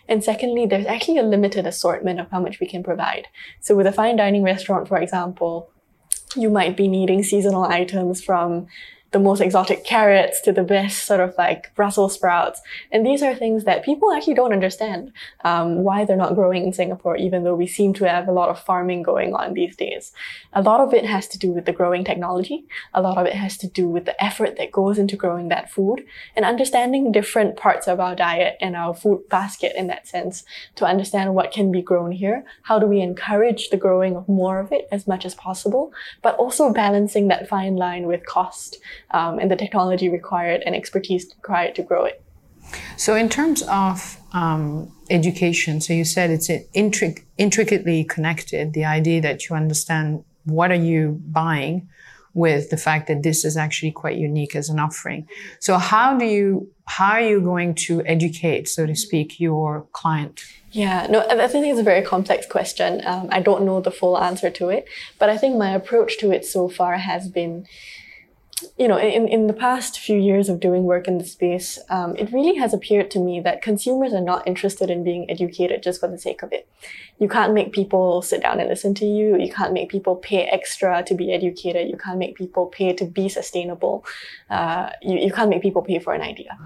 And 0.09 0.23
secondly, 0.23 0.67
there's 0.67 0.87
actually 0.87 1.19
a 1.19 1.23
limited 1.23 1.67
assortment 1.67 2.21
of 2.21 2.31
how 2.31 2.41
much 2.41 2.61
we 2.61 2.67
can 2.67 2.83
provide. 2.83 3.29
So 3.61 3.75
with 3.75 3.87
a 3.87 3.93
fine 3.93 4.17
dining 4.17 4.43
restaurant, 4.43 4.89
for 4.89 4.99
example, 4.99 5.71
you 6.37 6.51
might 6.51 6.77
be 6.77 6.89
needing 6.89 7.23
seasonal 7.23 7.65
items 7.65 8.23
from 8.23 8.67
the 9.11 9.19
most 9.19 9.41
exotic 9.41 9.85
carrots 9.85 10.41
to 10.43 10.53
the 10.53 10.63
best 10.63 11.05
sort 11.05 11.21
of 11.21 11.35
like 11.39 11.75
Brussels 11.75 12.15
sprouts. 12.15 12.61
And 12.93 13.07
these 13.07 13.23
are 13.23 13.35
things 13.35 13.65
that 13.65 13.85
people 13.85 14.13
actually 14.13 14.35
don't 14.35 14.53
understand 14.53 15.13
um, 15.45 15.83
why 15.83 16.05
they're 16.05 16.17
not 16.17 16.35
growing 16.35 16.65
in 16.67 16.73
Singapore, 16.75 17.17
even 17.17 17.43
though 17.43 17.55
we 17.55 17.67
seem 17.67 17.95
to 17.95 18.09
have 18.09 18.29
a 18.29 18.33
lot 18.33 18.51
of 18.51 18.61
farming 18.61 19.03
going 19.03 19.35
on 19.35 19.55
these 19.55 19.77
days. 19.77 20.13
A 20.53 20.61
lot 20.61 20.81
of 20.81 20.93
it 20.93 21.07
has 21.07 21.27
to 21.29 21.39
do 21.39 21.53
with 21.53 21.65
the 21.65 21.73
growing 21.73 22.05
technology. 22.05 22.67
A 22.93 23.01
lot 23.01 23.17
of 23.17 23.27
it 23.27 23.35
has 23.35 23.57
to 23.59 23.67
do 23.67 23.89
with 23.89 24.05
the 24.05 24.23
effort 24.23 24.57
that 24.59 24.73
goes 24.73 24.99
into 24.99 25.17
growing 25.17 25.49
that 25.49 25.71
food 25.71 26.05
and 26.37 26.45
understanding 26.45 27.11
different 27.11 27.57
parts 27.57 27.89
of 27.89 28.01
our 28.01 28.15
diet 28.15 28.59
and 28.61 28.77
our 28.77 28.95
food 28.95 29.27
basket 29.31 29.73
in 29.75 29.87
that 29.87 30.07
sense 30.07 30.45
to 30.75 30.85
understand 30.85 31.35
what 31.35 31.51
can 31.51 31.73
be 31.73 31.81
grown 31.81 32.13
here. 32.13 32.45
How 32.63 32.79
do 32.79 32.87
we 32.87 33.01
encourage 33.01 33.71
the 33.71 33.79
growing 33.79 34.17
of 34.17 34.29
more 34.29 34.59
of 34.59 34.71
it 34.71 34.87
as 34.93 35.07
much 35.07 35.25
as 35.25 35.35
possible, 35.35 35.93
but 36.21 36.37
also 36.37 36.73
balancing 36.73 37.29
that 37.29 37.49
fine 37.49 37.77
line 37.77 38.07
with 38.07 38.27
cost 38.27 38.79
um, 39.11 39.39
and 39.39 39.51
the 39.51 39.57
technology 39.57 40.09
required 40.09 40.63
and 40.65 40.75
expertise 40.75 41.27
required 41.37 41.75
to 41.77 41.83
grow 41.83 42.05
it. 42.05 42.23
So, 42.97 43.15
in 43.15 43.29
terms 43.29 43.63
of 43.63 44.19
um, 44.33 44.93
education, 45.09 45.81
so 45.81 45.93
you 45.93 46.05
said 46.05 46.31
it's 46.31 46.49
intric- 46.49 47.25
intricately 47.39 48.05
connected. 48.05 48.75
The 48.75 48.85
idea 48.85 49.21
that 49.23 49.49
you 49.49 49.57
understand 49.57 50.25
what 50.45 50.71
are 50.71 50.83
you 50.93 51.21
buying 51.27 51.89
with 52.35 52.71
the 52.71 52.77
fact 52.77 53.09
that 53.09 53.23
this 53.23 53.45
is 53.45 53.57
actually 53.57 53.91
quite 53.91 54.17
unique 54.17 54.55
as 54.55 54.69
an 54.69 54.79
offering. 54.79 55.27
So, 55.61 55.79
how 55.79 56.19
do 56.19 56.25
you 56.25 56.71
how 56.85 57.13
are 57.13 57.21
you 57.21 57.41
going 57.41 57.75
to 57.75 58.03
educate, 58.07 58.69
so 58.69 58.87
to 58.87 58.95
speak, 58.95 59.39
your 59.39 59.87
client? 59.93 60.43
Yeah, 60.71 61.07
no, 61.09 61.27
I 61.29 61.49
think 61.49 61.67
it's 61.67 61.81
a 61.81 61.83
very 61.83 62.03
complex 62.03 62.47
question. 62.47 63.03
Um, 63.07 63.29
I 63.31 63.41
don't 63.41 63.65
know 63.65 63.81
the 63.81 63.91
full 63.91 64.19
answer 64.19 64.51
to 64.51 64.69
it, 64.69 64.87
but 65.19 65.29
I 65.29 65.37
think 65.37 65.57
my 65.57 65.71
approach 65.71 66.19
to 66.19 66.31
it 66.31 66.45
so 66.45 66.69
far 66.69 66.97
has 66.97 67.29
been 67.29 67.67
you 68.77 68.89
know, 68.89 68.99
in, 68.99 69.29
in 69.29 69.47
the 69.47 69.53
past 69.53 69.99
few 69.99 70.19
years 70.19 70.49
of 70.49 70.59
doing 70.59 70.85
work 70.85 71.07
in 71.07 71.19
the 71.19 71.25
space, 71.25 71.79
um, 71.91 72.17
it 72.17 72.33
really 72.33 72.57
has 72.59 72.75
appeared 72.75 73.11
to 73.13 73.21
me 73.21 73.41
that 73.41 73.63
consumers 73.63 74.13
are 74.13 74.21
not 74.21 74.47
interested 74.47 74.91
in 74.91 75.05
being 75.05 75.31
educated 75.31 75.83
just 75.83 76.01
for 76.01 76.09
the 76.09 76.19
sake 76.19 76.43
of 76.43 76.53
it. 76.53 76.69
You 77.21 77.29
can't 77.29 77.53
make 77.53 77.73
people 77.73 78.23
sit 78.23 78.43
down 78.43 78.61
and 78.61 78.69
listen 78.69 78.95
to 78.95 79.07
you. 79.07 79.37
You 79.37 79.53
can't 79.53 79.73
make 79.73 79.89
people 79.89 80.17
pay 80.17 80.45
extra 80.45 81.03
to 81.05 81.15
be 81.15 81.33
educated. 81.33 81.89
You 81.89 81.97
can't 81.97 82.19
make 82.19 82.37
people 82.37 82.67
pay 82.67 82.93
to 82.95 83.05
be 83.05 83.29
sustainable. 83.29 84.05
Uh, 84.51 84.91
you, 85.03 85.19
you 85.19 85.33
can't 85.33 85.51
make 85.51 85.63
people 85.63 85.83
pay 85.83 85.99
for 85.99 86.15
an 86.15 86.23
idea, 86.23 86.57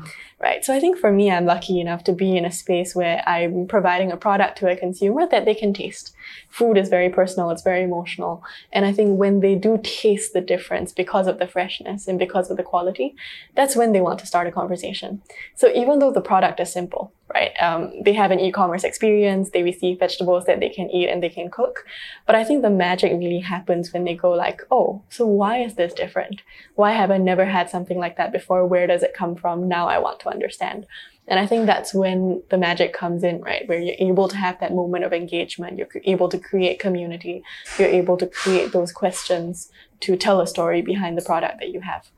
right? 0.41 0.65
So 0.65 0.75
I 0.75 0.81
think 0.81 0.99
for 0.99 1.13
me, 1.13 1.31
I'm 1.31 1.47
lucky 1.47 1.81
enough 1.81 2.05
to 2.05 2.13
be 2.13 2.37
in 2.37 2.45
a 2.45 2.53
space 2.53 2.95
where 2.95 3.23
I'm 3.27 3.67
providing 3.67 4.13
a 4.13 4.17
product 4.17 4.59
to 4.59 4.69
a 4.69 4.77
consumer 4.77 5.27
that 5.31 5.45
they 5.45 5.55
can 5.55 5.73
taste. 5.73 6.15
Food 6.49 6.77
is 6.77 6.89
very 6.89 7.11
personal. 7.11 7.51
It's 7.51 7.63
very 7.63 7.83
emotional. 7.83 8.43
And 8.73 8.85
I 8.87 8.93
think 8.93 9.19
when 9.19 9.41
they 9.41 9.55
do 9.55 9.79
taste 9.83 10.33
the 10.33 10.41
difference 10.41 10.93
because 10.93 11.27
of 11.27 11.39
the 11.39 11.47
freshness 11.47 11.82
and 11.87 12.19
because 12.19 12.51
of 12.51 12.57
the 12.57 12.63
quality, 12.63 13.15
that's 13.55 13.77
when 13.77 13.93
they 13.93 14.01
want 14.01 14.19
to 14.21 14.27
start 14.27 14.47
a 14.47 14.53
conversation. 14.53 15.23
So 15.55 15.73
even 15.75 15.99
though 15.99 16.13
the 16.13 16.21
product 16.21 16.61
is 16.61 16.73
simple, 16.73 17.13
right? 17.33 17.53
Um, 17.61 17.93
they 18.03 18.13
have 18.13 18.31
an 18.31 18.41
e-commerce 18.41 18.85
experience, 18.85 19.51
they 19.51 19.63
receive 19.63 19.99
vegetables 19.99 20.45
that 20.47 20.61
they 20.61 20.69
can 20.69 20.91
eat 20.91 21.09
and 21.09 21.23
they 21.23 21.29
can 21.29 21.51
cook. 21.51 21.85
But 22.27 22.37
I 22.37 22.45
think 22.45 22.63
the 22.63 22.71
magic 22.71 23.13
really 23.13 23.41
happens 23.41 23.93
when 23.93 24.05
they 24.05 24.15
go 24.15 24.31
like, 24.33 24.63
oh, 24.71 25.03
so 25.09 25.27
why 25.27 25.59
is 25.59 25.75
this 25.75 25.95
different? 25.95 26.43
Why 26.75 26.93
have 26.93 27.11
I 27.11 27.19
never 27.19 27.45
had 27.45 27.71
something 27.71 27.99
like 27.99 28.17
that 28.17 28.33
before? 28.33 28.67
Where 28.67 28.87
does 28.87 29.03
it 29.03 29.15
come 29.15 29.35
from? 29.35 29.69
Now 29.69 29.89
I 29.89 29.99
want 29.99 30.21
to 30.21 30.29
understand. 30.29 30.87
And 31.29 31.39
I 31.39 31.47
think 31.47 31.67
that's 31.67 31.95
when 31.95 32.43
the 32.51 32.59
magic 32.59 32.93
comes 32.93 33.23
in, 33.23 33.41
right? 33.43 33.67
Where 33.69 33.81
you're 33.81 33.95
able 33.99 34.29
to 34.29 34.37
have 34.37 34.59
that 34.59 34.75
moment 34.75 35.05
of 35.05 35.13
engagement. 35.13 35.79
You're 35.79 35.89
able 36.05 36.29
to 36.29 36.39
create 36.39 36.81
community. 36.81 37.45
You're 37.79 37.89
able 37.89 38.17
to 38.17 38.27
create 38.27 38.73
those 38.73 38.91
questions 38.91 39.71
to 40.03 40.17
tell 40.17 40.41
a 40.41 40.47
story 40.47 40.83
behind 40.83 41.17
the 41.17 41.23
product 41.23 41.59
that 41.61 41.71
you 41.71 41.81
have. 41.81 42.11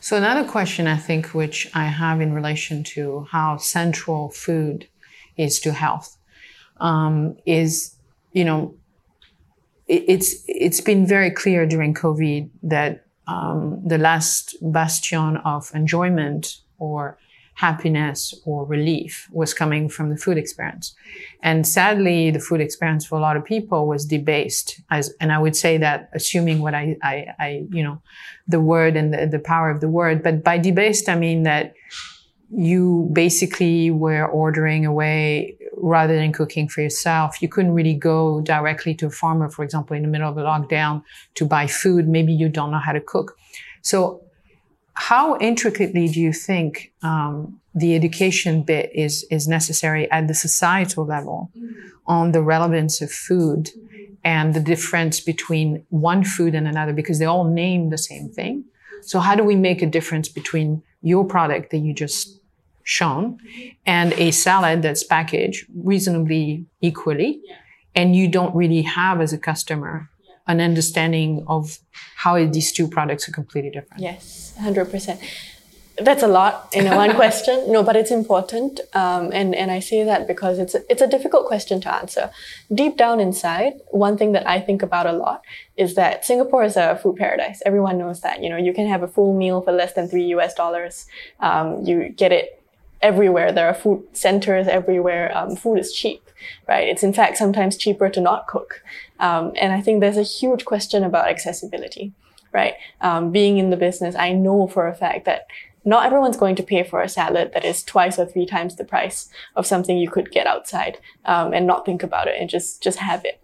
So 0.00 0.16
another 0.16 0.48
question 0.48 0.86
I 0.86 0.96
think 0.96 1.34
which 1.34 1.70
I 1.74 1.84
have 1.84 2.20
in 2.20 2.32
relation 2.32 2.82
to 2.94 3.26
how 3.30 3.58
central 3.58 4.30
food 4.30 4.88
is 5.36 5.60
to 5.60 5.72
health 5.72 6.16
um, 6.80 7.36
is, 7.44 7.94
you 8.32 8.44
know, 8.44 8.74
it, 9.86 10.04
it's 10.08 10.44
it's 10.48 10.80
been 10.80 11.06
very 11.06 11.30
clear 11.30 11.66
during 11.66 11.92
COVID 11.94 12.48
that 12.62 13.04
um, 13.26 13.80
the 13.86 13.98
last 13.98 14.56
bastion 14.60 15.36
of 15.38 15.70
enjoyment 15.74 16.56
or 16.78 17.18
happiness 17.60 18.34
or 18.46 18.64
relief 18.64 19.28
was 19.30 19.52
coming 19.52 19.86
from 19.94 20.08
the 20.08 20.16
food 20.16 20.38
experience. 20.38 20.94
And 21.42 21.66
sadly, 21.66 22.30
the 22.30 22.40
food 22.40 22.60
experience 22.62 23.04
for 23.04 23.16
a 23.18 23.20
lot 23.20 23.36
of 23.36 23.44
people 23.44 23.86
was 23.86 24.06
debased. 24.06 24.80
As, 24.90 25.12
and 25.20 25.30
I 25.30 25.38
would 25.38 25.54
say 25.54 25.76
that 25.76 26.08
assuming 26.14 26.60
what 26.62 26.74
I, 26.74 26.96
I, 27.02 27.14
I 27.38 27.48
you 27.70 27.82
know, 27.84 28.00
the 28.48 28.60
word 28.60 28.96
and 28.96 29.12
the, 29.12 29.26
the 29.26 29.38
power 29.38 29.68
of 29.68 29.80
the 29.80 29.90
word, 29.90 30.22
but 30.22 30.42
by 30.42 30.56
debased, 30.56 31.06
I 31.08 31.16
mean 31.16 31.42
that 31.42 31.74
you 32.50 33.10
basically 33.12 33.90
were 33.90 34.26
ordering 34.26 34.86
away 34.86 35.56
rather 35.76 36.16
than 36.16 36.32
cooking 36.32 36.66
for 36.66 36.80
yourself. 36.80 37.42
You 37.42 37.48
couldn't 37.48 37.72
really 37.72 37.94
go 37.94 38.40
directly 38.40 38.94
to 38.94 39.06
a 39.06 39.10
farmer, 39.10 39.50
for 39.50 39.64
example, 39.66 39.94
in 39.96 40.02
the 40.02 40.08
middle 40.08 40.30
of 40.30 40.38
a 40.38 40.42
lockdown 40.42 41.02
to 41.34 41.44
buy 41.44 41.66
food. 41.66 42.08
Maybe 42.08 42.32
you 42.32 42.48
don't 42.48 42.70
know 42.70 42.78
how 42.78 42.92
to 42.92 43.00
cook. 43.00 43.36
So 43.82 44.24
how 45.00 45.38
intricately 45.38 46.08
do 46.08 46.20
you 46.20 46.30
think 46.30 46.92
um, 47.02 47.58
the 47.74 47.94
education 47.94 48.62
bit 48.62 48.90
is 48.94 49.26
is 49.30 49.48
necessary 49.48 50.10
at 50.10 50.28
the 50.28 50.34
societal 50.34 51.06
level 51.06 51.50
on 52.06 52.32
the 52.32 52.42
relevance 52.42 53.00
of 53.00 53.10
food 53.10 53.70
and 54.22 54.52
the 54.52 54.60
difference 54.60 55.18
between 55.18 55.86
one 55.88 56.22
food 56.22 56.54
and 56.54 56.68
another? 56.68 56.92
Because 56.92 57.18
they 57.18 57.24
all 57.24 57.44
name 57.44 57.88
the 57.88 57.96
same 57.96 58.28
thing. 58.28 58.64
So 59.00 59.20
how 59.20 59.34
do 59.34 59.42
we 59.42 59.56
make 59.56 59.80
a 59.80 59.86
difference 59.86 60.28
between 60.28 60.82
your 61.00 61.24
product 61.24 61.70
that 61.70 61.78
you 61.78 61.94
just 61.94 62.38
shown 62.82 63.38
and 63.86 64.12
a 64.14 64.30
salad 64.30 64.82
that's 64.82 65.02
packaged 65.02 65.66
reasonably 65.74 66.66
equally 66.82 67.40
and 67.94 68.14
you 68.14 68.28
don't 68.28 68.54
really 68.54 68.82
have 68.82 69.22
as 69.22 69.32
a 69.32 69.38
customer 69.38 70.09
an 70.50 70.60
understanding 70.60 71.44
of 71.46 71.78
how 72.16 72.44
these 72.46 72.72
two 72.72 72.88
products 72.88 73.28
are 73.28 73.32
completely 73.32 73.70
different. 73.70 74.02
Yes, 74.02 74.54
100%. 74.58 75.20
That's 75.98 76.22
a 76.22 76.28
lot 76.28 76.68
in 76.72 76.86
one 76.94 77.14
question. 77.22 77.70
No, 77.70 77.82
but 77.82 77.94
it's 77.94 78.10
important. 78.10 78.80
Um, 78.94 79.30
and, 79.32 79.54
and 79.54 79.70
I 79.70 79.80
say 79.80 80.02
that 80.04 80.26
because 80.26 80.58
it's 80.58 80.74
a, 80.74 80.80
it's 80.90 81.02
a 81.02 81.06
difficult 81.06 81.46
question 81.46 81.80
to 81.82 81.94
answer. 81.94 82.30
Deep 82.72 82.96
down 82.96 83.20
inside, 83.20 83.74
one 83.88 84.16
thing 84.16 84.32
that 84.32 84.46
I 84.46 84.60
think 84.60 84.82
about 84.82 85.06
a 85.06 85.12
lot 85.12 85.42
is 85.76 85.94
that 85.96 86.24
Singapore 86.24 86.64
is 86.64 86.76
a 86.76 86.96
food 87.02 87.16
paradise. 87.16 87.62
Everyone 87.66 87.98
knows 87.98 88.22
that. 88.22 88.42
You 88.42 88.48
know, 88.48 88.56
you 88.56 88.72
can 88.72 88.86
have 88.88 89.02
a 89.02 89.08
full 89.08 89.36
meal 89.36 89.60
for 89.60 89.72
less 89.72 89.92
than 89.92 90.08
three 90.08 90.24
US 90.36 90.54
dollars. 90.54 91.06
Um, 91.40 91.84
you 91.84 92.08
get 92.08 92.32
it 92.32 92.59
everywhere. 93.02 93.52
There 93.52 93.68
are 93.68 93.74
food 93.74 94.04
centers 94.12 94.68
everywhere. 94.68 95.36
Um, 95.36 95.56
food 95.56 95.78
is 95.78 95.92
cheap, 95.92 96.22
right? 96.68 96.88
It's 96.88 97.02
in 97.02 97.12
fact 97.12 97.36
sometimes 97.36 97.76
cheaper 97.76 98.08
to 98.10 98.20
not 98.20 98.46
cook. 98.46 98.82
Um, 99.18 99.52
and 99.56 99.72
I 99.72 99.80
think 99.80 100.00
there's 100.00 100.16
a 100.16 100.22
huge 100.22 100.64
question 100.64 101.04
about 101.04 101.28
accessibility, 101.28 102.12
right? 102.52 102.74
Um, 103.00 103.30
being 103.30 103.58
in 103.58 103.70
the 103.70 103.76
business, 103.76 104.14
I 104.14 104.32
know 104.32 104.66
for 104.66 104.88
a 104.88 104.94
fact 104.94 105.24
that 105.24 105.46
not 105.84 106.04
everyone's 106.04 106.36
going 106.36 106.56
to 106.56 106.62
pay 106.62 106.82
for 106.82 107.00
a 107.00 107.08
salad 107.08 107.52
that 107.54 107.64
is 107.64 107.82
twice 107.82 108.18
or 108.18 108.26
three 108.26 108.46
times 108.46 108.76
the 108.76 108.84
price 108.84 109.30
of 109.56 109.66
something 109.66 109.96
you 109.96 110.10
could 110.10 110.30
get 110.30 110.46
outside 110.46 110.98
um, 111.24 111.54
and 111.54 111.66
not 111.66 111.86
think 111.86 112.02
about 112.02 112.28
it 112.28 112.36
and 112.38 112.50
just 112.50 112.82
just 112.82 112.98
have 112.98 113.24
it 113.24 113.40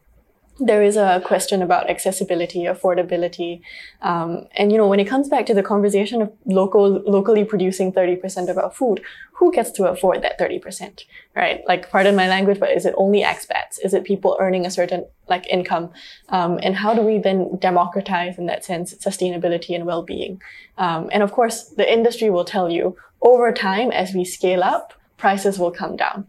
there 0.58 0.82
is 0.82 0.96
a 0.96 1.22
question 1.24 1.60
about 1.60 1.90
accessibility, 1.90 2.64
affordability, 2.64 3.60
um, 4.00 4.46
and 4.56 4.72
you 4.72 4.78
know 4.78 4.88
when 4.88 5.00
it 5.00 5.04
comes 5.04 5.28
back 5.28 5.44
to 5.46 5.54
the 5.54 5.62
conversation 5.62 6.22
of 6.22 6.32
local, 6.46 7.02
locally 7.06 7.44
producing 7.44 7.92
thirty 7.92 8.16
percent 8.16 8.48
of 8.48 8.56
our 8.56 8.70
food, 8.70 9.02
who 9.32 9.52
gets 9.52 9.70
to 9.72 9.84
afford 9.86 10.22
that 10.22 10.38
thirty 10.38 10.58
percent, 10.58 11.04
right? 11.34 11.62
Like, 11.68 11.90
pardon 11.90 12.16
my 12.16 12.28
language, 12.28 12.58
but 12.58 12.70
is 12.70 12.86
it 12.86 12.94
only 12.96 13.22
expats? 13.22 13.78
Is 13.84 13.92
it 13.92 14.04
people 14.04 14.36
earning 14.40 14.64
a 14.64 14.70
certain 14.70 15.04
like 15.28 15.46
income? 15.48 15.90
Um, 16.30 16.58
and 16.62 16.74
how 16.76 16.94
do 16.94 17.02
we 17.02 17.18
then 17.18 17.58
democratize 17.58 18.38
in 18.38 18.46
that 18.46 18.64
sense 18.64 18.94
sustainability 18.94 19.74
and 19.74 19.84
well-being? 19.84 20.40
Um, 20.78 21.10
and 21.12 21.22
of 21.22 21.32
course, 21.32 21.64
the 21.64 21.90
industry 21.90 22.30
will 22.30 22.44
tell 22.44 22.70
you 22.70 22.96
over 23.20 23.52
time 23.52 23.90
as 23.90 24.14
we 24.14 24.24
scale 24.24 24.62
up, 24.62 24.94
prices 25.18 25.58
will 25.58 25.70
come 25.70 25.96
down 25.96 26.26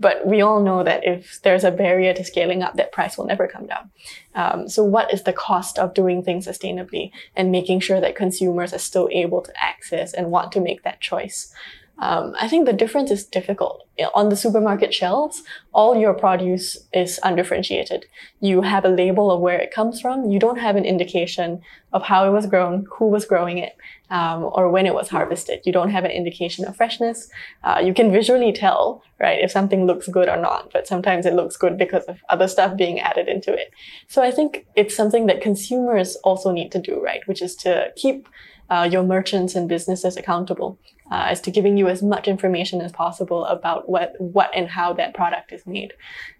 But 0.00 0.26
we 0.26 0.40
all 0.40 0.60
know 0.62 0.82
that 0.82 1.04
if 1.04 1.40
there's 1.42 1.62
a 1.62 1.70
barrier 1.70 2.14
to 2.14 2.24
scaling 2.24 2.62
up, 2.62 2.74
that 2.76 2.90
price 2.90 3.16
will 3.18 3.26
never 3.26 3.46
come 3.46 3.66
down. 3.66 3.90
Um, 4.34 4.68
so 4.68 4.82
what 4.82 5.12
is 5.12 5.22
the 5.24 5.32
cost 5.32 5.78
of 5.78 5.94
doing 5.94 6.22
things 6.22 6.46
sustainably 6.46 7.12
and 7.36 7.52
making 7.52 7.80
sure 7.80 8.00
that 8.00 8.16
consumers 8.16 8.72
are 8.72 8.78
still 8.78 9.08
able 9.12 9.42
to 9.42 9.62
access 9.62 10.14
and 10.14 10.30
want 10.30 10.52
to 10.52 10.60
make 10.60 10.82
that 10.82 11.00
choice? 11.00 11.54
Um, 12.00 12.34
I 12.40 12.48
think 12.48 12.64
the 12.64 12.72
difference 12.72 13.10
is 13.10 13.26
difficult. 13.26 13.86
On 14.14 14.30
the 14.30 14.36
supermarket 14.36 14.94
shelves, 14.94 15.42
all 15.74 15.94
your 15.94 16.14
produce 16.14 16.78
is 16.94 17.20
undifferentiated. 17.22 18.06
You 18.40 18.62
have 18.62 18.86
a 18.86 18.88
label 18.88 19.30
of 19.30 19.40
where 19.40 19.58
it 19.58 19.70
comes 19.70 20.00
from. 20.00 20.30
You 20.30 20.38
don't 20.38 20.58
have 20.58 20.76
an 20.76 20.86
indication 20.86 21.60
of 21.92 22.02
how 22.02 22.26
it 22.26 22.32
was 22.32 22.46
grown, 22.46 22.86
who 22.90 23.08
was 23.08 23.26
growing 23.26 23.58
it, 23.58 23.76
um, 24.10 24.50
or 24.52 24.70
when 24.70 24.86
it 24.86 24.94
was 24.94 25.08
harvested. 25.08 25.60
You 25.64 25.72
don't 25.72 25.90
have 25.90 26.04
an 26.04 26.10
indication 26.10 26.64
of 26.66 26.76
freshness. 26.76 27.30
Uh, 27.62 27.80
you 27.82 27.94
can 27.94 28.10
visually 28.10 28.52
tell, 28.52 29.02
right, 29.20 29.40
if 29.40 29.50
something 29.50 29.86
looks 29.86 30.08
good 30.08 30.28
or 30.28 30.36
not, 30.36 30.70
but 30.72 30.86
sometimes 30.86 31.26
it 31.26 31.34
looks 31.34 31.56
good 31.56 31.78
because 31.78 32.04
of 32.04 32.18
other 32.28 32.48
stuff 32.48 32.76
being 32.76 33.00
added 33.00 33.28
into 33.28 33.52
it. 33.52 33.72
So 34.08 34.22
I 34.22 34.30
think 34.30 34.66
it's 34.74 34.96
something 34.96 35.26
that 35.26 35.40
consumers 35.40 36.16
also 36.16 36.50
need 36.50 36.72
to 36.72 36.80
do, 36.80 37.00
right, 37.02 37.20
which 37.26 37.40
is 37.40 37.54
to 37.56 37.92
keep 37.96 38.28
uh, 38.68 38.88
your 38.90 39.02
merchants 39.02 39.54
and 39.54 39.68
businesses 39.68 40.16
accountable 40.16 40.78
uh, 41.10 41.26
as 41.28 41.40
to 41.42 41.50
giving 41.50 41.76
you 41.76 41.88
as 41.88 42.02
much 42.02 42.28
information 42.28 42.80
as 42.80 42.92
possible 42.92 43.44
about 43.46 43.88
what, 43.88 44.14
what 44.18 44.50
and 44.54 44.68
how 44.68 44.92
that 44.92 45.14
product 45.14 45.52
is 45.52 45.66
made. 45.66 45.92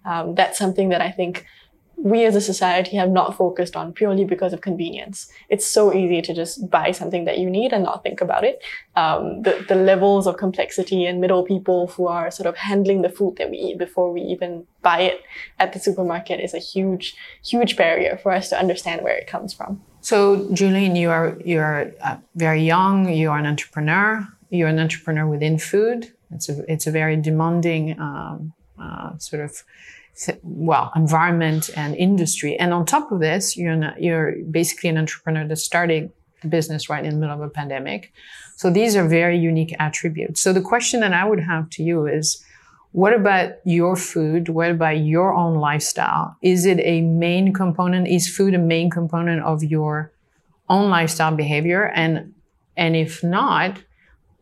Um, 0.05 0.35
that's 0.35 0.57
something 0.57 0.89
that 0.89 1.01
I 1.01 1.11
think 1.11 1.45
we 1.97 2.25
as 2.25 2.35
a 2.35 2.41
society 2.41 2.97
have 2.97 3.09
not 3.09 3.37
focused 3.37 3.75
on 3.75 3.93
purely 3.93 4.25
because 4.25 4.53
of 4.53 4.61
convenience. 4.61 5.31
It's 5.49 5.65
so 5.65 5.93
easy 5.93 6.21
to 6.23 6.33
just 6.33 6.69
buy 6.69 6.91
something 6.91 7.25
that 7.25 7.37
you 7.37 7.49
need 7.49 7.73
and 7.73 7.83
not 7.83 8.03
think 8.03 8.21
about 8.21 8.43
it. 8.43 8.61
Um, 8.95 9.43
the, 9.43 9.63
the 9.67 9.75
levels 9.75 10.25
of 10.25 10.37
complexity 10.37 11.05
and 11.05 11.21
middle 11.21 11.43
people 11.43 11.87
who 11.87 12.07
are 12.07 12.31
sort 12.31 12.47
of 12.47 12.57
handling 12.57 13.03
the 13.03 13.09
food 13.09 13.35
that 13.37 13.51
we 13.51 13.57
eat 13.57 13.77
before 13.77 14.11
we 14.11 14.21
even 14.21 14.65
buy 14.81 15.01
it 15.01 15.21
at 15.59 15.73
the 15.73 15.79
supermarket 15.79 16.39
is 16.39 16.53
a 16.53 16.59
huge, 16.59 17.15
huge 17.45 17.75
barrier 17.75 18.17
for 18.17 18.31
us 18.31 18.49
to 18.49 18.57
understand 18.57 19.03
where 19.03 19.15
it 19.15 19.27
comes 19.27 19.53
from. 19.53 19.81
So, 20.01 20.47
Jolene, 20.47 20.97
you 20.97 21.11
are 21.11 21.37
you're 21.45 21.91
uh, 22.01 22.17
very 22.35 22.63
young. 22.63 23.13
You 23.13 23.29
are 23.29 23.37
an 23.37 23.45
entrepreneur. 23.45 24.27
You're 24.49 24.67
an 24.67 24.79
entrepreneur 24.79 25.27
within 25.27 25.59
food. 25.59 26.11
It's 26.31 26.49
a 26.49 26.71
it's 26.71 26.87
a 26.87 26.91
very 26.91 27.15
demanding 27.17 27.99
um, 27.99 28.53
uh, 28.81 29.17
sort 29.19 29.43
of 29.43 29.63
well 30.43 30.91
environment 30.95 31.69
and 31.75 31.95
industry. 31.95 32.57
And 32.57 32.73
on 32.73 32.85
top 32.85 33.11
of 33.11 33.19
this, 33.19 33.57
you're 33.57 33.73
an, 33.73 33.93
you're 33.99 34.35
basically 34.49 34.89
an 34.89 34.97
entrepreneur 34.97 35.47
that's 35.47 35.63
starting 35.63 36.11
a 36.43 36.47
business 36.47 36.89
right 36.89 37.03
in 37.03 37.11
the 37.11 37.19
middle 37.19 37.35
of 37.35 37.41
a 37.41 37.49
pandemic. 37.49 38.13
So 38.55 38.69
these 38.69 38.95
are 38.95 39.07
very 39.07 39.37
unique 39.37 39.75
attributes. 39.79 40.41
So 40.41 40.53
the 40.53 40.61
question 40.61 40.99
that 40.99 41.13
I 41.13 41.25
would 41.25 41.39
have 41.39 41.69
to 41.71 41.83
you 41.83 42.07
is 42.07 42.43
what 42.91 43.13
about 43.13 43.53
your 43.63 43.95
food? 43.95 44.49
What 44.49 44.71
about 44.71 44.97
your 44.97 45.33
own 45.33 45.55
lifestyle? 45.55 46.35
Is 46.41 46.65
it 46.65 46.79
a 46.81 47.01
main 47.01 47.53
component? 47.53 48.07
Is 48.07 48.27
food 48.27 48.53
a 48.53 48.59
main 48.59 48.89
component 48.89 49.41
of 49.43 49.63
your 49.63 50.11
own 50.69 50.89
lifestyle 50.89 51.35
behavior? 51.35 51.85
And 51.85 52.33
and 52.75 52.95
if 52.95 53.23
not, 53.23 53.79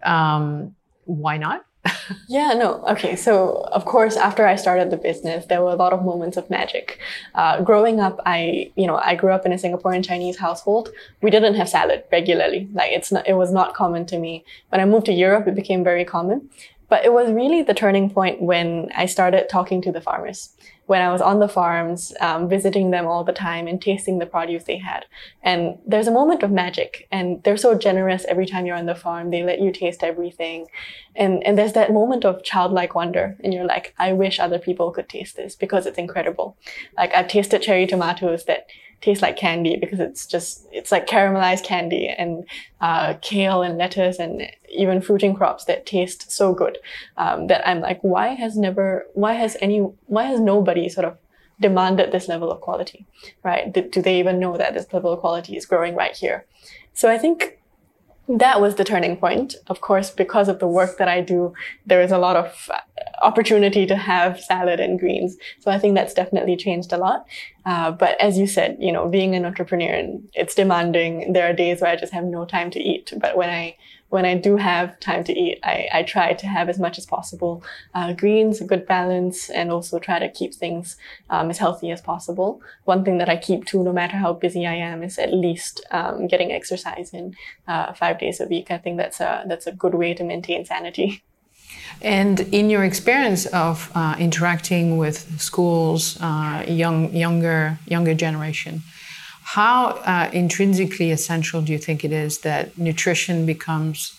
um, 0.04 0.76
why 1.06 1.38
not? 1.38 1.66
Yeah, 2.28 2.54
no. 2.54 2.84
Okay, 2.90 3.16
so 3.16 3.68
of 3.72 3.86
course, 3.86 4.16
after 4.16 4.46
I 4.46 4.56
started 4.56 4.90
the 4.90 4.98
business, 4.98 5.46
there 5.46 5.62
were 5.62 5.72
a 5.72 5.76
lot 5.76 5.94
of 5.94 6.04
moments 6.04 6.38
of 6.38 6.50
magic. 6.50 7.00
Uh, 7.36 7.62
growing 7.62 8.00
up, 8.00 8.20
I, 8.26 8.72
you 8.76 8.88
know, 8.88 8.98
I 8.98 9.16
grew 9.16 9.32
up 9.32 9.46
in 9.46 9.52
a 9.52 9.56
Singaporean 9.56 10.06
Chinese 10.06 10.38
household. 10.38 10.90
We 11.22 11.30
didn't 11.30 11.56
have 11.56 11.70
salad 11.70 12.04
regularly. 12.12 12.68
Like 12.74 12.92
it's 12.92 13.12
not, 13.12 13.28
it 13.28 13.34
was 13.34 13.52
not 13.52 13.74
common 13.74 14.06
to 14.08 14.20
me. 14.20 14.44
When 14.70 14.82
I 14.82 14.86
moved 14.86 15.06
to 15.08 15.14
Europe, 15.14 15.48
it 15.48 15.56
became 15.56 15.84
very 15.84 16.06
common. 16.06 16.50
But 16.90 17.06
it 17.06 17.14
was 17.14 17.32
really 17.32 17.62
the 17.62 17.74
turning 17.74 18.10
point 18.10 18.42
when 18.42 18.90
I 18.96 19.06
started 19.06 19.48
talking 19.48 19.82
to 19.84 19.92
the 19.92 20.02
farmers. 20.02 20.50
When 20.88 21.04
I 21.04 21.12
was 21.12 21.22
on 21.22 21.38
the 21.38 21.48
farms, 21.48 22.14
um, 22.20 22.50
visiting 22.50 22.90
them 22.90 23.06
all 23.06 23.24
the 23.24 23.32
time 23.32 23.68
and 23.68 23.80
tasting 23.80 24.18
the 24.18 24.26
produce 24.26 24.64
they 24.64 24.78
had. 24.78 25.06
And 25.44 25.78
there's 25.86 26.08
a 26.08 26.12
moment 26.12 26.42
of 26.42 26.50
magic 26.50 27.08
and 27.12 27.44
they're 27.44 27.58
so 27.58 27.76
generous 27.76 28.26
every 28.28 28.48
time 28.48 28.66
you're 28.66 28.76
on 28.76 28.88
the 28.88 28.96
farm. 28.96 29.30
They 29.30 29.44
let 29.44 29.62
you 29.62 29.72
taste 29.72 30.04
everything. 30.04 30.66
And, 31.16 31.46
and 31.46 31.56
there's 31.56 31.74
that 31.74 31.94
moment 31.94 32.26
of 32.26 32.44
childlike 32.44 32.96
wonder. 32.96 33.38
And 33.44 33.54
you're 33.54 33.66
like, 33.66 33.94
I 34.00 34.14
wish 34.14 34.40
other 34.40 34.58
people 34.58 34.90
could 34.90 35.08
taste 35.08 35.36
this 35.36 35.56
because 35.56 35.86
it's 35.86 36.00
incredible. 36.00 36.58
Like 36.98 37.14
I've 37.14 37.28
tasted 37.28 37.62
cherry 37.62 37.86
tomatoes 37.86 38.46
that 38.46 38.66
taste 39.02 39.22
like 39.22 39.38
candy 39.38 39.78
because 39.78 40.00
it's 40.00 40.26
just 40.26 40.68
it's 40.72 40.92
like 40.92 41.08
caramelized 41.08 41.64
candy 41.64 42.08
and 42.10 42.44
uh, 42.82 43.14
kale 43.22 43.62
and 43.62 43.78
lettuce 43.78 44.20
and 44.20 44.44
even 44.70 45.02
fruiting 45.02 45.34
crops 45.34 45.66
that 45.66 45.86
taste 45.86 46.32
so 46.32 46.54
good 46.54 46.78
um, 47.18 47.48
that 47.48 47.68
I'm 47.68 47.82
like, 47.82 48.00
why 48.02 48.30
has 48.30 48.58
never, 48.58 49.06
why 49.14 49.34
has 49.34 49.58
any, 49.62 49.80
why 49.80 50.24
has 50.26 50.40
nobody 50.40 50.90
sort 50.90 51.06
of 51.06 51.18
demanded 51.60 52.12
this 52.12 52.28
level 52.28 52.52
of 52.52 52.62
quality, 52.62 53.06
right? 53.44 53.72
Do 53.74 54.02
they 54.02 54.20
even 54.20 54.40
know 54.40 54.58
that 54.58 54.74
this 54.74 54.92
level 54.94 55.12
of 55.12 55.20
quality 55.20 55.58
is 55.58 55.66
growing 55.66 55.96
right 55.96 56.16
here? 56.16 56.46
So 56.94 57.10
I 57.10 57.18
think 57.18 57.59
that 58.38 58.62
was 58.62 58.76
the 58.76 58.84
turning 58.84 59.18
point. 59.18 59.56
Of 59.68 59.82
course, 59.82 60.12
because 60.12 60.48
of 60.48 60.60
the 60.60 60.68
work 60.68 60.98
that 60.98 61.08
I 61.08 61.20
do, 61.20 61.54
there 61.86 62.02
is 62.02 62.12
a 62.12 62.20
lot 62.20 62.36
of 62.36 62.70
opportunity 63.24 63.88
to 63.88 63.96
have 63.96 64.40
salad 64.40 64.80
and 64.80 65.00
greens. 65.00 65.36
So 65.60 65.72
I 65.72 65.80
think 65.80 65.96
that's 65.96 66.14
definitely 66.14 66.56
changed 66.56 66.94
a 66.94 66.98
lot. 66.98 67.26
Uh, 67.66 67.92
but 67.92 68.20
as 68.22 68.38
you 68.38 68.46
said, 68.46 68.78
you 68.80 68.92
know, 68.92 69.10
being 69.10 69.34
an 69.34 69.46
entrepreneur, 69.46 70.08
it's 70.34 70.54
demanding. 70.54 71.34
There 71.34 71.50
are 71.50 71.54
days 71.54 71.82
where 71.82 71.90
I 71.90 71.96
just 71.96 72.14
have 72.14 72.24
no 72.24 72.46
time 72.46 72.70
to 72.72 72.80
eat. 72.80 73.12
But 73.18 73.36
when 73.36 73.50
I 73.50 73.76
when 74.10 74.26
I 74.26 74.36
do 74.36 74.58
have 74.58 75.00
time 75.00 75.24
to 75.24 75.34
eat, 75.34 75.60
I, 75.64 75.88
I 75.94 76.04
try 76.04 76.34
to 76.34 76.48
have 76.48 76.68
as 76.68 76.80
much 76.80 76.98
as 76.98 77.06
possible 77.06 77.64
uh, 77.94 78.14
greens, 78.14 78.60
a 78.60 78.66
good 78.66 78.88
balance, 78.88 79.50
and 79.50 79.72
also 79.72 80.00
try 80.00 80.20
to 80.20 80.30
keep 80.30 80.54
things 80.54 80.98
um, 81.30 81.50
as 81.50 81.60
healthy 81.60 81.92
as 81.92 82.02
possible. 82.02 82.62
One 82.86 83.06
thing 83.06 83.20
that 83.20 83.30
I 83.30 83.38
keep 83.38 83.66
to, 83.68 83.84
no 83.84 83.94
matter 83.94 84.18
how 84.18 84.34
busy 84.34 84.66
I 84.66 84.74
am, 84.76 85.04
is 85.04 85.20
at 85.20 85.34
least 85.34 85.86
um, 85.92 86.28
getting 86.28 86.52
exercise 86.52 87.14
in 87.14 87.36
uh, 87.68 87.94
five 87.94 88.20
days 88.20 88.40
a 88.40 88.46
week. 88.46 88.72
I 88.72 88.78
think 88.78 88.98
that's 88.98 89.20
a 89.20 89.44
that's 89.48 89.68
a 89.68 89.72
good 89.72 89.94
way 89.94 90.14
to 90.16 90.24
maintain 90.24 90.66
sanity. 90.66 91.24
And 92.02 92.40
in 92.40 92.70
your 92.70 92.84
experience 92.84 93.46
of 93.48 93.92
uh, 93.94 94.16
interacting 94.18 94.98
with 94.98 95.40
schools, 95.40 96.18
uh, 96.22 96.66
young, 96.68 97.14
younger, 97.14 97.78
younger 97.86 98.14
generation, 98.14 98.82
how 99.56 99.88
uh, 100.06 100.30
intrinsically 100.32 101.10
essential 101.10 101.60
do 101.60 101.72
you 101.72 101.80
think 101.80 102.06
it 102.06 102.12
is 102.12 102.40
that 102.42 102.78
nutrition 102.78 103.48
becomes 103.48 104.16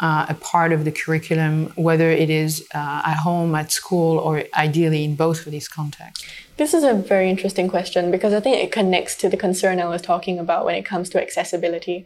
uh, 0.00 0.26
a 0.28 0.34
part 0.34 0.70
of 0.70 0.84
the 0.84 0.92
curriculum, 0.92 1.72
whether 1.76 2.10
it 2.10 2.28
is 2.28 2.62
uh, 2.74 3.00
at 3.06 3.16
home, 3.16 3.54
at 3.54 3.72
school, 3.72 4.18
or 4.18 4.44
ideally 4.52 5.02
in 5.02 5.14
both 5.16 5.46
of 5.46 5.50
these 5.50 5.66
contexts? 5.66 6.26
This 6.58 6.74
is 6.74 6.84
a 6.84 6.92
very 6.92 7.30
interesting 7.30 7.68
question 7.68 8.10
because 8.10 8.34
I 8.34 8.40
think 8.40 8.62
it 8.62 8.70
connects 8.70 9.14
to 9.16 9.30
the 9.30 9.38
concern 9.38 9.80
I 9.80 9.86
was 9.86 10.02
talking 10.02 10.38
about 10.38 10.66
when 10.66 10.74
it 10.74 10.84
comes 10.84 11.08
to 11.10 11.22
accessibility. 11.22 12.04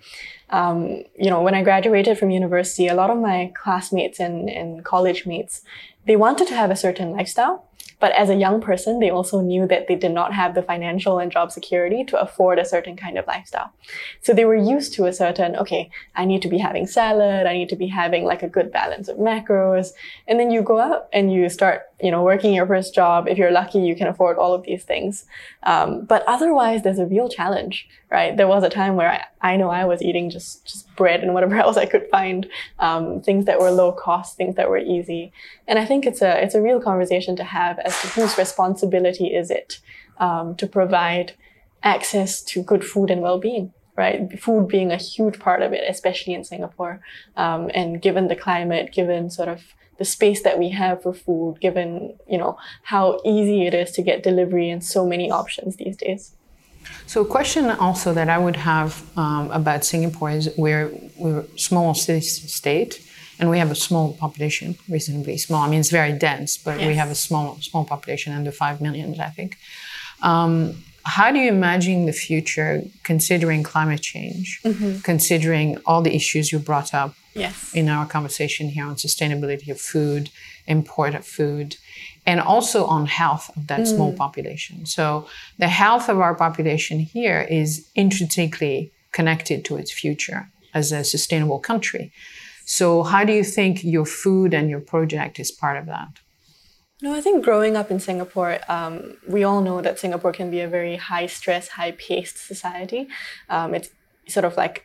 Um, 0.50 1.02
you 1.18 1.28
know, 1.28 1.42
when 1.42 1.56
I 1.56 1.64
graduated 1.64 2.18
from 2.18 2.30
university, 2.30 2.86
a 2.86 2.94
lot 2.94 3.10
of 3.10 3.18
my 3.18 3.52
classmates 3.60 4.20
and, 4.20 4.48
and 4.48 4.84
college 4.84 5.26
mates, 5.26 5.62
they 6.06 6.14
wanted 6.14 6.46
to 6.46 6.54
have 6.54 6.70
a 6.70 6.76
certain 6.76 7.10
lifestyle 7.10 7.64
but 8.00 8.12
as 8.12 8.30
a 8.30 8.34
young 8.34 8.60
person, 8.60 8.98
they 8.98 9.10
also 9.10 9.40
knew 9.40 9.66
that 9.68 9.86
they 9.86 9.94
did 9.94 10.12
not 10.12 10.32
have 10.32 10.54
the 10.54 10.62
financial 10.62 11.18
and 11.18 11.30
job 11.30 11.52
security 11.52 12.02
to 12.04 12.20
afford 12.20 12.58
a 12.58 12.64
certain 12.64 12.96
kind 12.96 13.18
of 13.18 13.26
lifestyle. 13.26 13.72
So 14.22 14.32
they 14.32 14.46
were 14.46 14.56
used 14.56 14.94
to 14.94 15.04
a 15.04 15.12
certain, 15.12 15.54
okay, 15.56 15.90
I 16.16 16.24
need 16.24 16.42
to 16.42 16.48
be 16.48 16.58
having 16.58 16.86
salad. 16.86 17.46
I 17.46 17.52
need 17.52 17.68
to 17.68 17.76
be 17.76 17.88
having 17.88 18.24
like 18.24 18.42
a 18.42 18.48
good 18.48 18.72
balance 18.72 19.08
of 19.08 19.18
macros. 19.18 19.90
And 20.26 20.40
then 20.40 20.50
you 20.50 20.62
go 20.62 20.80
out 20.80 21.08
and 21.12 21.32
you 21.32 21.48
start, 21.50 21.82
you 22.00 22.10
know, 22.10 22.22
working 22.22 22.54
your 22.54 22.66
first 22.66 22.94
job. 22.94 23.28
If 23.28 23.36
you're 23.36 23.52
lucky, 23.52 23.80
you 23.80 23.94
can 23.94 24.08
afford 24.08 24.38
all 24.38 24.54
of 24.54 24.64
these 24.64 24.82
things. 24.82 25.26
Um, 25.64 26.06
but 26.06 26.24
otherwise, 26.26 26.82
there's 26.82 26.98
a 26.98 27.06
real 27.06 27.28
challenge, 27.28 27.86
right? 28.10 28.34
There 28.34 28.48
was 28.48 28.64
a 28.64 28.70
time 28.70 28.96
where 28.96 29.12
I, 29.12 29.52
I 29.52 29.56
know 29.56 29.68
I 29.68 29.84
was 29.84 30.00
eating 30.00 30.30
just, 30.30 30.64
just 30.66 30.89
bread 31.00 31.20
and 31.24 31.32
whatever 31.34 31.56
else 31.64 31.76
I 31.76 31.86
could 31.92 32.06
find, 32.16 32.48
um, 32.78 33.22
things 33.22 33.46
that 33.46 33.58
were 33.58 33.70
low 33.70 33.90
cost, 34.06 34.36
things 34.36 34.54
that 34.56 34.68
were 34.70 34.84
easy. 34.96 35.32
And 35.66 35.78
I 35.78 35.86
think 35.86 36.06
it's 36.06 36.22
a, 36.22 36.32
it's 36.44 36.54
a 36.54 36.62
real 36.68 36.80
conversation 36.80 37.34
to 37.36 37.44
have 37.58 37.78
as 37.80 37.94
to 38.02 38.06
whose 38.08 38.36
responsibility 38.44 39.28
is 39.40 39.50
it 39.50 39.80
um, 40.18 40.54
to 40.56 40.66
provide 40.66 41.32
access 41.82 42.42
to 42.50 42.62
good 42.62 42.84
food 42.84 43.10
and 43.10 43.22
well-being 43.22 43.72
right? 43.96 44.40
Food 44.40 44.68
being 44.68 44.92
a 44.92 44.96
huge 44.96 45.38
part 45.46 45.60
of 45.62 45.72
it 45.72 45.84
especially 45.94 46.32
in 46.32 46.44
singapore. 46.44 46.94
Um, 47.36 47.70
and 47.74 48.00
given 48.06 48.28
the 48.28 48.42
climate 48.46 48.92
given 48.92 49.30
sort 49.38 49.50
of 49.54 49.60
the 50.00 50.04
space 50.16 50.42
that 50.46 50.58
we 50.58 50.70
have 50.70 51.02
for 51.02 51.12
food 51.12 51.56
given 51.60 52.14
you 52.32 52.38
know 52.42 52.56
how 52.92 53.04
easy 53.34 53.66
it 53.68 53.74
is 53.82 53.90
to 53.96 54.02
get 54.08 54.22
delivery 54.30 54.68
and 54.74 54.82
so 54.82 55.00
many 55.12 55.30
options 55.30 55.76
these 55.76 55.98
days 56.04 56.22
so 57.06 57.22
a 57.22 57.24
question 57.24 57.70
also 57.70 58.12
that 58.12 58.28
i 58.28 58.38
would 58.38 58.56
have 58.56 59.04
um, 59.16 59.50
about 59.50 59.84
singapore 59.84 60.30
is 60.30 60.50
we're, 60.56 60.90
we're 61.16 61.40
a 61.40 61.58
small 61.58 61.94
city 61.94 62.20
state 62.20 63.00
and 63.40 63.48
we 63.48 63.58
have 63.58 63.70
a 63.70 63.74
small 63.74 64.12
population, 64.12 64.76
reasonably 64.88 65.38
small. 65.38 65.62
I 65.62 65.70
mean, 65.70 65.80
it's 65.80 65.90
very 65.90 66.12
dense, 66.12 66.58
but 66.58 66.78
yes. 66.78 66.86
we 66.86 66.94
have 66.94 67.10
a 67.10 67.14
small 67.14 67.56
small 67.60 67.86
population, 67.86 68.34
under 68.34 68.52
five 68.52 68.80
million, 68.82 69.18
I 69.18 69.30
think. 69.30 69.56
Um, 70.22 70.84
how 71.04 71.32
do 71.32 71.38
you 71.38 71.48
imagine 71.48 72.04
the 72.04 72.12
future, 72.12 72.82
considering 73.02 73.62
climate 73.62 74.02
change, 74.02 74.60
mm-hmm. 74.62 74.98
considering 75.00 75.78
all 75.86 76.02
the 76.02 76.14
issues 76.14 76.52
you 76.52 76.58
brought 76.58 76.92
up 76.92 77.14
yes. 77.34 77.74
in 77.74 77.88
our 77.88 78.06
conversation 78.06 78.68
here 78.68 78.84
on 78.84 78.96
sustainability 78.96 79.68
of 79.70 79.80
food, 79.80 80.30
import 80.66 81.14
of 81.14 81.24
food, 81.24 81.76
and 82.26 82.40
also 82.40 82.84
on 82.84 83.06
health 83.06 83.50
of 83.56 83.66
that 83.66 83.86
small 83.86 84.12
population. 84.12 84.86
So 84.86 85.26
the 85.58 85.68
health 85.68 86.08
of 86.08 86.20
our 86.20 86.34
population 86.34 87.00
here 87.00 87.46
is 87.50 87.88
intrinsically 87.94 88.92
connected 89.12 89.64
to 89.66 89.76
its 89.76 89.92
future 89.92 90.48
as 90.74 90.92
a 90.92 91.02
sustainable 91.02 91.58
country. 91.58 92.12
So 92.64 93.02
how 93.02 93.24
do 93.24 93.32
you 93.32 93.42
think 93.42 93.82
your 93.82 94.06
food 94.06 94.54
and 94.54 94.70
your 94.70 94.80
project 94.80 95.40
is 95.40 95.50
part 95.50 95.76
of 95.76 95.86
that? 95.86 96.20
No, 97.02 97.14
I 97.14 97.20
think 97.22 97.44
growing 97.44 97.76
up 97.76 97.90
in 97.90 97.98
Singapore, 97.98 98.58
um, 98.68 99.16
we 99.26 99.42
all 99.42 99.62
know 99.62 99.80
that 99.80 99.98
Singapore 99.98 100.32
can 100.32 100.50
be 100.50 100.60
a 100.60 100.68
very 100.68 100.96
high 100.96 101.26
stress, 101.26 101.68
high 101.68 101.92
paced 101.92 102.36
society. 102.36 103.08
Um, 103.48 103.74
it's 103.74 103.88
sort 104.28 104.44
of 104.44 104.56
like 104.56 104.84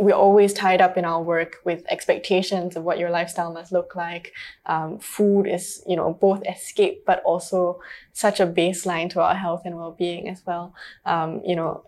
we're 0.00 0.14
always 0.14 0.54
tied 0.54 0.80
up 0.80 0.96
in 0.96 1.04
our 1.04 1.22
work 1.22 1.58
with 1.64 1.84
expectations 1.90 2.74
of 2.74 2.84
what 2.84 2.98
your 2.98 3.10
lifestyle 3.10 3.52
must 3.52 3.70
look 3.70 3.94
like. 3.94 4.32
Um, 4.64 4.98
food 4.98 5.44
is, 5.46 5.82
you 5.86 5.94
know, 5.94 6.14
both 6.14 6.42
escape, 6.48 7.04
but 7.04 7.22
also 7.22 7.80
such 8.14 8.40
a 8.40 8.46
baseline 8.46 9.10
to 9.10 9.20
our 9.20 9.34
health 9.34 9.62
and 9.66 9.76
well-being 9.76 10.26
as 10.26 10.42
well. 10.46 10.74
Um, 11.04 11.42
you 11.44 11.54
know, 11.54 11.84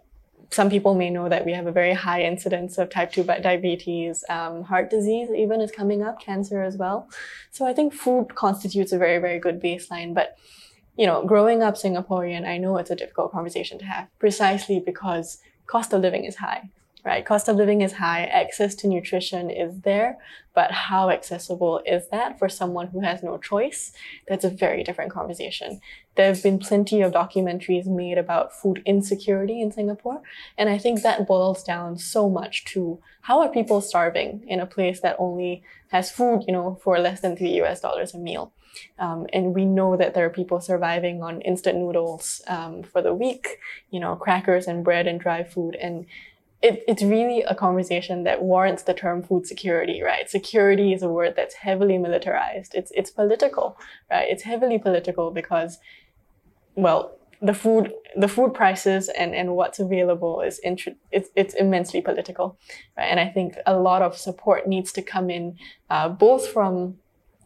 some 0.51 0.69
people 0.69 0.95
may 0.95 1.09
know 1.09 1.31
that 1.31 1.47
we 1.47 1.55
have 1.55 1.67
a 1.67 1.73
very 1.73 1.95
high 1.95 2.23
incidence 2.23 2.77
of 2.77 2.91
type 2.91 3.13
2 3.13 3.25
diabetes, 3.25 4.25
um, 4.29 4.65
heart 4.65 4.91
disease 4.91 5.31
even 5.35 5.63
is 5.63 5.71
coming 5.71 6.03
up, 6.03 6.21
cancer 6.21 6.63
as 6.63 6.77
well. 6.77 7.09
So 7.51 7.67
I 7.67 7.73
think 7.73 7.95
food 7.95 8.35
constitutes 8.35 8.93
a 8.93 8.99
very, 8.99 9.19
very 9.19 9.39
good 9.39 9.63
baseline. 9.63 10.13
But, 10.13 10.37
you 10.99 11.07
know, 11.07 11.25
growing 11.25 11.63
up 11.63 11.77
Singaporean, 11.77 12.47
I 12.47 12.59
know 12.59 12.77
it's 12.77 12.91
a 12.91 12.97
difficult 12.97 13.33
conversation 13.33 13.79
to 13.79 13.87
have 13.87 14.09
precisely 14.19 14.81
because 14.81 15.39
cost 15.67 15.95
of 15.95 16.03
living 16.03 16.25
is 16.27 16.37
high 16.37 16.69
right? 17.05 17.25
Cost 17.25 17.49
of 17.49 17.57
living 17.57 17.81
is 17.81 17.95
high, 17.95 18.25
access 18.25 18.75
to 18.77 18.87
nutrition 18.87 19.51
is 19.51 19.81
there, 19.81 20.19
but 20.55 20.71
how 20.71 21.11
accessible 21.11 21.81
is 21.85 22.09
that 22.11 22.39
for 22.39 22.49
someone 22.49 22.89
who 22.89 23.01
has 23.01 23.23
no 23.23 23.39
choice? 23.39 23.93
That's 24.29 24.45
a 24.45 24.51
very 24.51 24.85
different 24.85 25.11
conversation. 25.11 25.81
There 26.15 26.27
have 26.27 26.43
been 26.43 26.59
plenty 26.59 27.01
of 27.01 27.13
documentaries 27.13 27.87
made 27.87 28.19
about 28.19 28.55
food 28.55 28.83
insecurity 28.85 29.61
in 29.61 29.73
Singapore, 29.73 30.23
and 30.57 30.69
I 30.69 30.79
think 30.79 31.03
that 31.03 31.27
boils 31.27 31.65
down 31.65 31.99
so 31.99 32.29
much 32.29 32.65
to 32.67 33.01
how 33.23 33.41
are 33.41 33.49
people 33.49 33.81
starving 33.81 34.45
in 34.47 34.61
a 34.61 34.67
place 34.67 35.01
that 35.01 35.17
only 35.19 35.63
has 35.91 36.11
food, 36.11 36.45
you 36.47 36.53
know, 36.53 36.79
for 36.83 36.99
less 36.99 37.21
than 37.21 37.37
three 37.37 37.61
US 37.63 37.81
dollars 37.81 38.15
a 38.15 38.19
meal. 38.19 38.53
Um, 38.99 39.27
and 39.33 39.55
we 39.55 39.65
know 39.65 39.97
that 39.97 40.15
there 40.15 40.25
are 40.25 40.31
people 40.31 40.61
surviving 40.61 41.23
on 41.23 41.41
instant 41.43 41.79
noodles 41.79 42.41
um, 42.47 42.83
for 42.83 43.03
the 43.03 43.15
week, 43.15 43.59
you 43.91 44.01
know, 44.01 44.17
crackers 44.17 44.67
and 44.67 44.85
bread 44.85 45.07
and 45.07 45.21
dry 45.21 45.45
food. 45.45 45.77
And 45.77 46.07
it, 46.63 46.85
it's 46.87 47.03
really 47.03 47.43
a 47.43 47.55
conversation 47.55 48.23
that 48.25 48.43
warrants 48.43 48.85
the 48.85 48.95
term 48.95 49.23
food 49.23 49.47
security, 49.47 50.01
right? 50.03 50.31
Security 50.31 50.93
is 50.93 51.03
a 51.03 51.09
word 51.09 51.35
that's 51.37 51.55
heavily 51.55 51.99
militarized. 51.99 52.75
It's 52.75 52.93
it's 52.95 53.11
political, 53.11 53.77
right? 54.11 54.29
It's 54.29 54.45
heavily 54.45 54.79
political 54.79 55.31
because, 55.31 55.79
well, 56.77 57.19
the 57.41 57.55
food 57.55 57.93
the 58.17 58.29
food 58.29 58.55
prices 58.55 59.09
and, 59.19 59.35
and 59.35 59.57
what's 59.57 59.81
available 59.81 60.41
is 60.41 60.61
int- 60.61 60.97
it's 61.11 61.31
it's 61.35 61.55
immensely 61.55 62.01
political, 62.01 62.59
right? 62.97 63.07
And 63.07 63.19
I 63.19 63.29
think 63.29 63.55
a 63.67 63.77
lot 63.77 64.03
of 64.03 64.17
support 64.17 64.69
needs 64.69 64.93
to 64.93 65.03
come 65.03 65.31
in, 65.31 65.57
uh, 65.91 66.09
both 66.09 66.47
from 66.47 66.99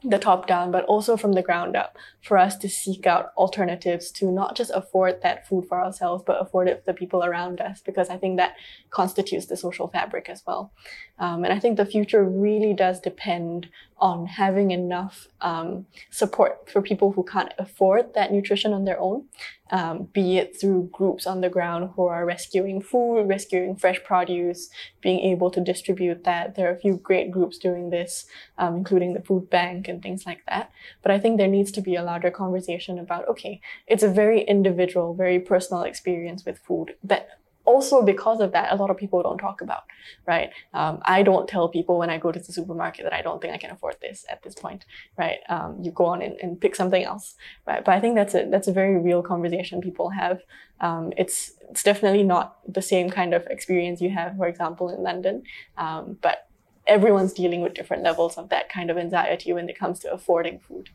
the 0.09 0.19
top 0.19 0.47
down, 0.47 0.71
but 0.71 0.85
also 0.85 1.17
from 1.17 1.33
the 1.33 1.43
ground 1.43 1.75
up 1.75 1.97
for 2.23 2.39
us 2.39 2.57
to 2.57 2.69
seek 2.69 3.07
out 3.07 3.33
alternatives 3.37 4.11
to 4.13 4.31
not 4.31 4.57
just 4.57 4.71
afford 4.73 5.21
that 5.23 5.49
food 5.49 5.67
for 5.69 5.83
ourselves, 5.83 6.23
but 6.25 6.41
afford 6.41 6.69
it 6.69 6.79
for 6.79 6.93
the 6.93 6.97
people 6.97 7.25
around 7.25 7.61
us, 7.61 7.81
because 7.81 8.09
I 8.09 8.17
think 8.17 8.37
that 8.37 8.55
constitutes 8.91 9.47
the 9.47 9.57
social 9.57 9.89
fabric 9.89 10.29
as 10.29 10.43
well. 10.47 10.73
Um, 11.19 11.45
and 11.45 11.53
I 11.53 11.59
think 11.59 11.77
the 11.77 11.87
future 11.87 12.25
really 12.25 12.73
does 12.73 13.01
depend 13.01 13.69
on 13.99 14.27
having 14.27 14.73
enough 14.73 15.27
um, 15.41 15.87
support 16.11 16.69
for 16.71 16.83
people 16.83 17.13
who 17.13 17.25
can't 17.25 17.53
afford 17.59 18.13
that 18.15 18.31
nutrition 18.31 18.73
on 18.73 18.85
their 18.85 19.01
own, 19.01 19.25
um, 19.71 20.05
be 20.13 20.37
it 20.37 20.61
through 20.61 20.91
groups 20.93 21.27
on 21.27 21.41
the 21.41 21.49
ground 21.49 21.91
who 21.97 22.07
are 22.07 22.27
rescuing 22.27 22.81
food, 22.81 23.23
rescuing 23.23 23.75
fresh 23.75 24.03
produce, 24.05 24.69
being 25.01 25.21
able 25.21 25.51
to 25.51 25.61
distribute 25.61 26.25
that. 26.25 26.55
There 26.55 26.69
are 26.69 26.75
a 26.75 26.79
few 26.79 26.97
great 26.97 27.31
groups 27.31 27.59
doing 27.59 27.91
this, 27.91 28.27
um, 28.59 28.77
including 28.77 29.15
the 29.15 29.23
food 29.23 29.49
bank 29.49 29.89
and 29.89 30.03
things 30.03 30.27
like 30.27 30.45
that. 30.47 30.71
But 31.03 31.13
I 31.13 31.19
think 31.19 31.39
there 31.39 31.49
needs 31.49 31.73
to 31.73 31.81
be 31.81 31.97
a 31.97 32.03
larger 32.03 32.31
conversation 32.31 32.99
about 32.99 33.27
okay, 33.29 33.61
it's 33.87 34.03
a 34.03 34.09
very 34.09 34.43
individual, 34.43 35.15
very 35.15 35.41
personal 35.41 35.83
experience 35.83 36.45
with 36.45 36.59
food 36.59 36.97
that 37.03 37.39
also 37.67 38.03
because 38.03 38.41
of 38.41 38.53
that, 38.53 38.73
a 38.73 38.77
lot 38.77 38.91
of 38.91 38.97
people 38.97 39.23
don't 39.23 39.39
talk 39.39 39.61
about, 39.61 39.83
right? 40.27 40.51
Um, 40.73 41.01
I 41.05 41.23
don't 41.23 41.49
tell 41.49 41.69
people 41.69 41.99
when 41.99 42.11
I 42.11 42.19
go 42.19 42.33
to 42.33 42.39
the 42.39 42.53
supermarket 42.53 43.05
that 43.05 43.13
I 43.13 43.23
don't 43.23 43.43
think 43.43 43.53
I 43.53 43.59
can 43.59 43.71
afford 43.71 43.97
this 44.01 44.25
at 44.31 44.43
this 44.43 44.55
point, 44.55 44.87
right? 45.19 45.39
Um, 45.49 45.79
you 45.83 45.91
go 45.91 46.07
on 46.07 46.23
and, 46.23 46.37
and, 46.41 46.61
pick 46.61 46.75
something 46.75 47.05
else, 47.05 47.35
right? 47.67 47.85
But 47.85 47.95
I 47.95 48.01
think 48.01 48.15
that's 48.15 48.35
a 48.35 48.49
that's 48.51 48.69
a 48.69 48.73
very 48.73 48.99
real 48.99 49.23
conversation 49.23 49.81
people 49.81 50.11
have. 50.11 50.41
Um, 50.81 51.13
it's 51.17 51.53
it's 51.71 51.83
definitely 51.83 52.23
not 52.23 52.57
the 52.67 52.83
same 52.83 53.11
kind 53.11 53.35
of 53.35 53.47
experience 53.49 54.01
you 54.01 54.11
have, 54.11 54.37
for 54.37 54.47
example, 54.47 54.89
in 54.89 55.03
London, 55.03 55.43
um, 55.77 56.17
but 56.23 56.49
everyone's 56.87 57.33
dealing 57.33 57.63
with 57.63 57.75
different 57.75 58.03
levels 58.03 58.39
of 58.39 58.49
that 58.49 58.69
kind 58.69 58.91
of 58.91 58.97
anxiety 58.97 59.53
when 59.53 59.69
it 59.69 59.79
comes 59.79 59.99
to 60.01 60.13
affording 60.13 60.59
food. 60.61 60.89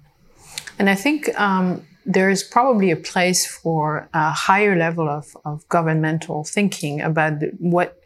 And 0.81 0.89
I 0.89 0.95
think 0.95 1.29
um, 1.39 1.85
there 2.07 2.31
is 2.31 2.41
probably 2.41 2.89
a 2.89 2.95
place 2.95 3.45
for 3.45 4.09
a 4.15 4.31
higher 4.31 4.75
level 4.75 5.07
of, 5.07 5.37
of 5.45 5.69
governmental 5.69 6.43
thinking 6.43 7.01
about 7.01 7.33
what, 7.59 8.01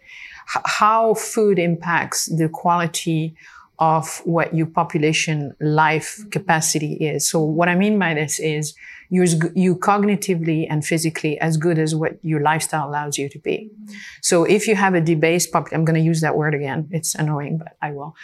how 0.45 1.13
food 1.13 1.57
impacts 1.57 2.25
the 2.25 2.49
quality 2.49 3.33
of 3.79 4.21
what 4.25 4.55
your 4.55 4.67
population 4.67 5.55
life 5.59 6.19
capacity 6.31 6.93
is. 6.93 7.27
So 7.27 7.39
what 7.41 7.69
I 7.69 7.75
mean 7.75 7.99
by 7.99 8.13
this 8.13 8.39
is 8.39 8.75
you're 9.09 9.25
you 9.53 9.75
cognitively 9.75 10.65
and 10.69 10.83
physically 10.85 11.39
as 11.39 11.57
good 11.57 11.77
as 11.77 11.93
what 11.93 12.17
your 12.23 12.41
lifestyle 12.41 12.89
allows 12.89 13.17
you 13.17 13.29
to 13.29 13.39
be. 13.39 13.69
So 14.21 14.43
if 14.43 14.67
you 14.67 14.75
have 14.75 14.95
a 14.95 15.01
debased 15.01 15.51
population, 15.51 15.79
I'm 15.79 15.85
going 15.85 15.95
to 15.95 16.05
use 16.05 16.21
that 16.21 16.35
word 16.35 16.55
again. 16.55 16.87
It's 16.91 17.15
annoying, 17.15 17.57
but 17.57 17.77
I 17.81 17.91
will. 17.91 18.15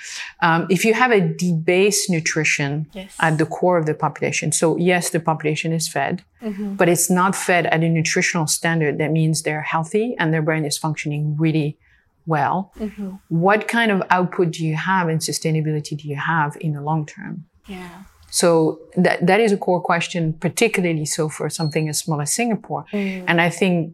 Um, 0.42 0.68
if 0.70 0.84
you 0.84 0.94
have 0.94 1.12
a 1.12 1.22
debased 1.22 2.10
nutrition 2.10 2.88
yes. 2.94 3.16
at 3.20 3.38
the 3.38 3.46
core 3.46 3.78
of 3.78 3.86
the 3.86 3.94
population, 3.94 4.52
so 4.52 4.78
yes, 4.78 5.12
the 5.12 5.20
population 5.20 5.72
is 5.72 5.88
fed, 5.88 6.24
mm-hmm. 6.42 6.76
but 6.76 6.90
it's 6.90 7.10
not 7.10 7.36
fed 7.36 7.68
at 7.68 7.84
a 7.84 7.90
nutritional 7.90 8.48
standard 8.48 8.98
that 8.98 9.12
means 9.12 9.44
they're 9.44 9.62
healthy 9.62 10.16
and 10.18 10.34
their 10.34 10.42
brain 10.42 10.66
is 10.66 10.78
functioning 10.78 11.36
really 11.38 11.78
well. 12.26 12.72
Mm-hmm. 12.80 13.12
What 13.30 13.68
kind 13.68 13.92
of 13.92 14.04
output 14.10 14.52
do 14.52 14.66
you 14.66 14.76
have 14.76 15.08
and 15.08 15.20
sustainability 15.20 15.98
do 15.98 16.08
you 16.08 16.16
have 16.16 16.58
in 16.62 16.74
the 16.74 16.82
long 16.82 17.06
term? 17.06 17.46
Yeah. 17.68 18.04
So 18.32 18.80
that, 18.96 19.26
that 19.28 19.40
is 19.40 19.52
a 19.52 19.58
core 19.58 19.82
question, 19.82 20.34
particularly 20.34 21.06
so 21.06 21.28
for 21.28 21.50
something 21.50 21.90
as 21.90 22.00
small 22.00 22.22
as 22.22 22.34
Singapore. 22.34 22.86
Mm. 22.94 23.26
And 23.28 23.42
I 23.42 23.50
think 23.50 23.94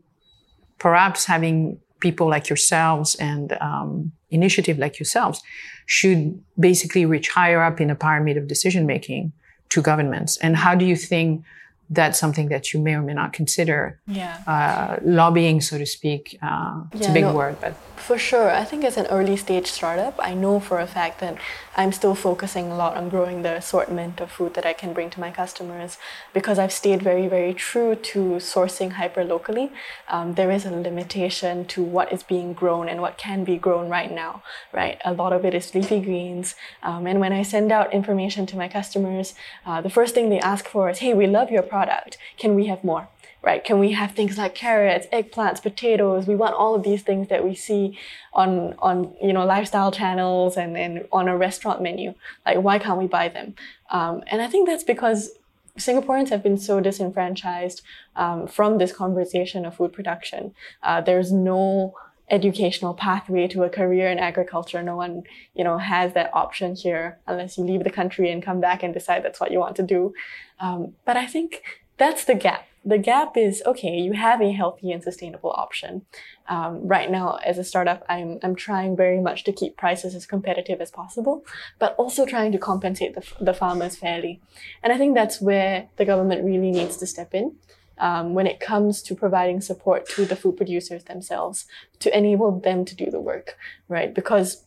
perhaps 0.77 1.25
having 1.25 1.79
people 1.99 2.29
like 2.29 2.47
yourselves 2.47 3.15
and 3.15 3.57
um, 3.59 4.11
initiative 4.29 4.77
like 4.77 4.99
yourselves 4.99 5.41
should 5.87 6.39
basically 6.59 7.05
reach 7.05 7.29
higher 7.29 7.63
up 7.63 7.81
in 7.81 7.87
the 7.87 7.95
pyramid 7.95 8.37
of 8.37 8.47
decision 8.47 8.85
making 8.85 9.33
to 9.69 9.81
governments. 9.81 10.37
And 10.37 10.55
how 10.55 10.75
do 10.75 10.85
you 10.85 10.95
think 10.95 11.43
that's 11.89 12.19
something 12.19 12.50
that 12.50 12.73
you 12.73 12.80
may 12.80 12.95
or 12.95 13.02
may 13.02 13.13
not 13.13 13.34
consider 13.34 14.00
yeah. 14.08 14.43
uh, 14.47 14.97
lobbying, 15.04 15.62
so 15.62 15.78
to 15.78 15.86
speak. 15.86 16.38
Uh, 16.41 16.84
it's 16.91 17.04
yeah, 17.04 17.12
a 17.12 17.13
big 17.13 17.23
no, 17.23 17.34
word, 17.34 17.58
but 17.62 17.76
for 18.08 18.17
sure, 18.17 18.50
I 18.50 18.63
think 18.63 18.86
as 18.86 18.95
an 18.95 19.06
early 19.08 19.36
stage 19.36 19.67
startup, 19.67 20.15
I 20.19 20.34
know 20.34 20.60
for 20.60 20.80
a 20.80 20.88
fact 20.88 21.19
that 21.19 21.38
I'm 21.77 21.91
still 21.91 22.15
focusing 22.15 22.71
a 22.71 22.75
lot 22.75 22.97
on 22.97 23.09
growing 23.09 23.43
the 23.43 23.55
assortment 23.55 24.19
of 24.19 24.31
food 24.31 24.55
that 24.55 24.65
I 24.65 24.73
can 24.73 24.93
bring 24.93 25.09
to 25.11 25.19
my 25.19 25.31
customers 25.31 25.97
because 26.33 26.59
I've 26.59 26.73
stayed 26.73 27.01
very, 27.01 27.27
very 27.27 27.53
true 27.53 27.95
to 27.95 28.19
sourcing 28.53 28.93
hyper 28.93 29.23
locally. 29.23 29.71
Um, 30.09 30.33
there 30.33 30.51
is 30.51 30.65
a 30.65 30.71
limitation 30.71 31.65
to 31.65 31.83
what 31.83 32.11
is 32.11 32.23
being 32.23 32.53
grown 32.53 32.89
and 32.89 33.01
what 33.01 33.17
can 33.17 33.43
be 33.43 33.57
grown 33.57 33.89
right 33.89 34.11
now. 34.11 34.43
Right, 34.73 34.99
a 35.05 35.13
lot 35.13 35.33
of 35.33 35.45
it 35.45 35.53
is 35.53 35.73
leafy 35.73 35.99
greens, 35.99 36.55
um, 36.83 37.07
and 37.07 37.19
when 37.19 37.31
I 37.31 37.43
send 37.43 37.71
out 37.71 37.93
information 37.93 38.45
to 38.47 38.57
my 38.57 38.67
customers, 38.67 39.35
uh, 39.65 39.81
the 39.81 39.89
first 39.89 40.13
thing 40.13 40.29
they 40.29 40.39
ask 40.39 40.67
for 40.67 40.89
is, 40.89 40.99
"Hey, 40.99 41.13
we 41.13 41.27
love 41.27 41.49
your 41.49 41.63
product." 41.63 41.77
product. 41.77 42.17
Can 42.37 42.55
we 42.55 42.65
have 42.67 42.83
more? 42.83 43.07
Right? 43.43 43.63
Can 43.63 43.80
we 43.80 43.93
have 43.93 44.12
things 44.12 44.38
like 44.38 44.56
carrots, 44.56 45.08
eggplants, 45.13 45.62
potatoes? 45.62 46.28
We 46.28 46.36
want 46.36 46.56
all 46.56 46.76
of 46.76 46.84
these 46.84 47.02
things 47.04 47.30
that 47.30 47.45
we 47.45 47.56
see 47.56 47.97
on 48.34 48.73
on 48.80 49.13
you 49.21 49.32
know 49.32 49.45
lifestyle 49.45 49.91
channels 49.91 50.58
and, 50.58 50.76
and 50.78 51.08
on 51.12 51.28
a 51.28 51.38
restaurant 51.38 51.82
menu. 51.82 52.13
Like 52.45 52.58
why 52.58 52.80
can't 52.80 53.00
we 53.00 53.08
buy 53.08 53.30
them? 53.30 53.56
Um, 53.89 54.23
and 54.28 54.41
I 54.41 54.47
think 54.47 54.67
that's 54.67 54.84
because 54.84 55.32
Singaporeans 55.78 56.30
have 56.30 56.43
been 56.43 56.58
so 56.58 56.80
disenfranchised 56.80 57.82
um, 58.15 58.47
from 58.47 58.80
this 58.80 58.91
conversation 58.91 59.65
of 59.65 59.76
food 59.76 59.93
production. 59.93 60.54
Uh, 60.82 61.02
there's 61.02 61.32
no 61.32 61.93
educational 62.30 62.93
pathway 62.93 63.47
to 63.47 63.63
a 63.63 63.69
career 63.69 64.10
in 64.10 64.19
agriculture. 64.19 64.84
No 64.84 64.95
one, 64.95 65.23
you 65.56 65.63
know, 65.63 65.78
has 65.78 66.13
that 66.13 66.30
option 66.34 66.76
here 66.76 67.17
unless 67.26 67.58
you 67.58 67.63
leave 67.63 67.84
the 67.84 67.89
country 67.89 68.30
and 68.30 68.43
come 68.43 68.60
back 68.60 68.84
and 68.84 68.93
decide 68.93 69.23
that's 69.23 69.39
what 69.39 69.52
you 69.52 69.60
want 69.60 69.76
to 69.78 69.84
do. 69.84 70.13
Um, 70.60 70.95
but 71.06 71.15
I 71.15 71.26
think 71.26 71.62
that's 71.97 72.26
the 72.26 72.36
gap 72.36 72.67
The 72.88 72.97
gap 72.97 73.36
is 73.36 73.62
okay, 73.65 74.00
you 74.00 74.13
have 74.13 74.41
a 74.41 74.54
healthy 74.54 74.93
and 74.93 75.04
sustainable 75.04 75.52
option. 75.52 76.06
Um, 76.47 76.88
right 76.88 77.12
now, 77.12 77.38
as 77.45 77.58
a 77.58 77.63
startup, 77.65 78.06
I'm, 78.08 78.39
I'm 78.41 78.56
trying 78.56 78.95
very 78.95 79.19
much 79.19 79.43
to 79.43 79.52
keep 79.52 79.76
prices 79.76 80.15
as 80.15 80.26
competitive 80.26 80.80
as 80.80 80.89
possible, 80.89 81.43
but 81.80 81.95
also 81.97 82.26
trying 82.26 82.54
to 82.54 82.58
compensate 82.58 83.13
the, 83.13 83.26
the 83.41 83.54
farmers 83.54 83.97
fairly. 83.97 84.39
And 84.82 84.93
I 84.93 84.97
think 84.97 85.15
that's 85.15 85.41
where 85.41 85.89
the 85.97 86.06
government 86.06 86.45
really 86.45 86.71
needs 86.71 86.95
to 86.97 87.06
step 87.06 87.36
in. 87.36 87.58
Um, 88.00 88.36
when 88.36 88.47
it 88.47 88.60
comes 88.60 89.02
to 89.02 89.15
providing 89.15 89.60
support 89.60 90.08
to 90.10 90.23
the 90.23 90.36
food 90.36 90.56
producers 90.56 91.04
themselves 91.06 91.65
to 92.00 92.15
enable 92.15 92.58
them 92.58 92.86
to 92.86 92.95
do 92.95 93.10
the 93.10 93.19
work, 93.19 93.58
right? 93.89 94.13
Because 94.13 94.66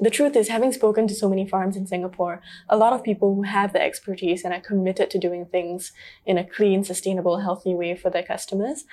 the 0.00 0.10
truth 0.10 0.36
is, 0.36 0.48
having 0.48 0.72
spoken 0.72 1.08
to 1.08 1.14
so 1.14 1.28
many 1.28 1.46
farms 1.46 1.76
in 1.76 1.86
Singapore, 1.86 2.40
a 2.68 2.76
lot 2.76 2.92
of 2.92 3.02
people 3.02 3.34
who 3.34 3.42
have 3.42 3.72
the 3.72 3.82
expertise 3.82 4.44
and 4.44 4.54
are 4.54 4.60
committed 4.60 5.10
to 5.10 5.18
doing 5.18 5.46
things 5.46 5.92
in 6.24 6.38
a 6.38 6.44
clean, 6.44 6.84
sustainable, 6.84 7.38
healthy 7.38 7.74
way 7.74 7.96
for 7.96 8.10
their 8.10 8.22
customers, 8.22 8.84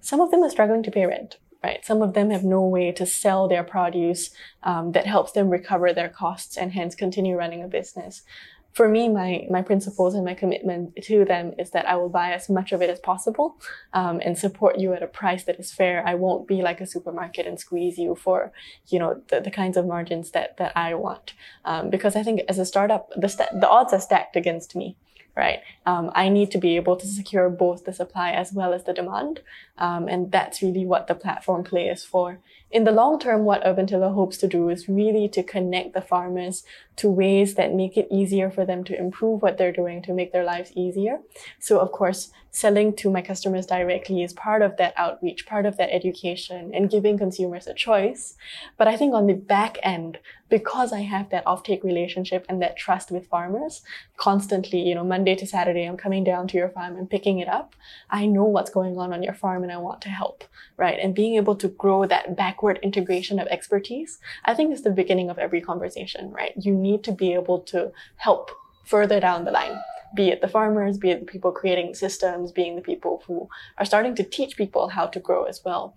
some 0.00 0.20
of 0.20 0.30
them 0.30 0.42
are 0.42 0.50
struggling 0.50 0.82
to 0.82 0.90
pay 0.90 1.06
rent. 1.06 1.38
Right. 1.64 1.84
Some 1.84 2.00
of 2.00 2.12
them 2.12 2.30
have 2.30 2.44
no 2.44 2.62
way 2.62 2.92
to 2.92 3.04
sell 3.04 3.48
their 3.48 3.64
produce 3.64 4.30
um, 4.62 4.92
that 4.92 5.06
helps 5.06 5.32
them 5.32 5.48
recover 5.48 5.92
their 5.92 6.08
costs 6.08 6.56
and 6.56 6.72
hence 6.72 6.94
continue 6.94 7.34
running 7.34 7.62
a 7.62 7.66
business 7.66 8.22
for 8.76 8.90
me, 8.90 9.08
my 9.08 9.46
my 9.48 9.62
principles 9.62 10.14
and 10.14 10.22
my 10.22 10.34
commitment 10.34 10.96
to 11.04 11.24
them 11.24 11.54
is 11.58 11.70
that 11.70 11.88
I 11.88 11.96
will 11.96 12.10
buy 12.10 12.32
as 12.32 12.50
much 12.50 12.72
of 12.72 12.82
it 12.82 12.90
as 12.90 13.00
possible 13.00 13.56
um, 13.94 14.20
and 14.22 14.36
support 14.36 14.78
you 14.78 14.92
at 14.92 15.02
a 15.02 15.06
price 15.06 15.44
that 15.44 15.58
is 15.58 15.72
fair. 15.72 16.06
I 16.06 16.14
won't 16.14 16.46
be 16.46 16.60
like 16.60 16.82
a 16.82 16.86
supermarket 16.86 17.46
and 17.46 17.58
squeeze 17.58 17.96
you 17.96 18.14
for 18.14 18.52
you 18.88 18.98
know 18.98 19.22
the, 19.28 19.40
the 19.40 19.50
kinds 19.50 19.78
of 19.78 19.86
margins 19.86 20.32
that 20.32 20.58
that 20.58 20.76
I 20.76 20.92
want 20.92 21.32
um, 21.64 21.88
because 21.88 22.16
I 22.16 22.22
think 22.22 22.42
as 22.50 22.58
a 22.58 22.66
startup 22.66 23.08
the 23.16 23.30
st- 23.30 23.60
the 23.62 23.68
odds 23.68 23.94
are 23.94 24.00
stacked 24.08 24.36
against 24.36 24.76
me 24.76 24.96
right? 25.36 25.60
Um, 25.84 26.10
I 26.14 26.30
need 26.30 26.50
to 26.52 26.58
be 26.58 26.76
able 26.76 26.96
to 26.96 27.06
secure 27.06 27.50
both 27.50 27.84
the 27.84 27.92
supply 27.92 28.30
as 28.30 28.54
well 28.54 28.72
as 28.72 28.84
the 28.84 28.94
demand. 28.94 29.40
Um, 29.76 30.08
and 30.08 30.32
that's 30.32 30.62
really 30.62 30.86
what 30.86 31.08
the 31.08 31.14
platform 31.14 31.62
play 31.62 31.88
is 31.88 32.04
for. 32.04 32.38
In 32.76 32.84
the 32.84 32.92
long 32.92 33.18
term, 33.18 33.46
what 33.46 33.62
Urban 33.64 33.86
Tiller 33.86 34.10
hopes 34.10 34.36
to 34.36 34.46
do 34.46 34.68
is 34.68 34.86
really 34.86 35.30
to 35.30 35.42
connect 35.42 35.94
the 35.94 36.02
farmers 36.02 36.62
to 36.96 37.10
ways 37.10 37.54
that 37.54 37.72
make 37.72 37.96
it 37.96 38.06
easier 38.10 38.50
for 38.50 38.66
them 38.66 38.84
to 38.84 38.98
improve 38.98 39.40
what 39.40 39.56
they're 39.56 39.72
doing 39.72 40.02
to 40.02 40.12
make 40.12 40.32
their 40.32 40.44
lives 40.44 40.72
easier. 40.74 41.20
So 41.58 41.78
of 41.78 41.90
course, 41.90 42.30
selling 42.50 42.94
to 42.96 43.10
my 43.10 43.20
customers 43.20 43.66
directly 43.66 44.22
is 44.22 44.32
part 44.32 44.62
of 44.62 44.78
that 44.78 44.94
outreach, 44.96 45.46
part 45.46 45.66
of 45.66 45.76
that 45.76 45.94
education 45.94 46.72
and 46.74 46.90
giving 46.90 47.18
consumers 47.18 47.66
a 47.66 47.74
choice. 47.74 48.34
But 48.78 48.88
I 48.88 48.96
think 48.96 49.14
on 49.14 49.26
the 49.26 49.34
back 49.34 49.78
end, 49.82 50.18
because 50.48 50.92
I 50.92 51.00
have 51.00 51.28
that 51.30 51.44
offtake 51.44 51.82
relationship 51.82 52.46
and 52.48 52.62
that 52.62 52.78
trust 52.78 53.10
with 53.10 53.26
farmers 53.26 53.82
constantly, 54.16 54.80
you 54.80 54.94
know, 54.94 55.04
Monday 55.04 55.34
to 55.34 55.46
Saturday, 55.46 55.84
I'm 55.84 55.98
coming 55.98 56.24
down 56.24 56.48
to 56.48 56.56
your 56.56 56.70
farm 56.70 56.96
and 56.96 57.10
picking 57.10 57.40
it 57.40 57.48
up. 57.48 57.74
I 58.08 58.26
know 58.26 58.44
what's 58.44 58.70
going 58.70 58.96
on 58.96 59.12
on 59.12 59.22
your 59.22 59.34
farm 59.34 59.62
and 59.62 59.72
I 59.72 59.76
want 59.76 60.00
to 60.02 60.08
help, 60.08 60.44
right? 60.78 60.98
And 61.02 61.14
being 61.14 61.34
able 61.34 61.56
to 61.56 61.68
grow 61.68 62.06
that 62.06 62.36
backward 62.36 62.65
integration 62.74 63.38
of 63.38 63.46
expertise, 63.48 64.18
I 64.44 64.54
think 64.54 64.72
is 64.72 64.82
the 64.82 64.90
beginning 64.90 65.30
of 65.30 65.38
every 65.38 65.60
conversation, 65.60 66.30
right? 66.30 66.52
You 66.56 66.74
need 66.74 67.04
to 67.04 67.12
be 67.12 67.34
able 67.34 67.60
to 67.60 67.92
help 68.16 68.50
further 68.84 69.20
down 69.20 69.44
the 69.44 69.50
line 69.50 69.78
be 70.14 70.30
it 70.30 70.40
the 70.40 70.48
farmers, 70.48 70.98
be 70.98 71.10
it 71.10 71.20
the 71.20 71.26
people 71.26 71.52
creating 71.52 71.94
systems, 71.94 72.52
being 72.52 72.76
the 72.76 72.82
people 72.82 73.22
who 73.26 73.48
are 73.78 73.84
starting 73.84 74.14
to 74.14 74.22
teach 74.22 74.56
people 74.56 74.88
how 74.88 75.06
to 75.06 75.20
grow 75.20 75.44
as 75.44 75.60
well. 75.64 75.94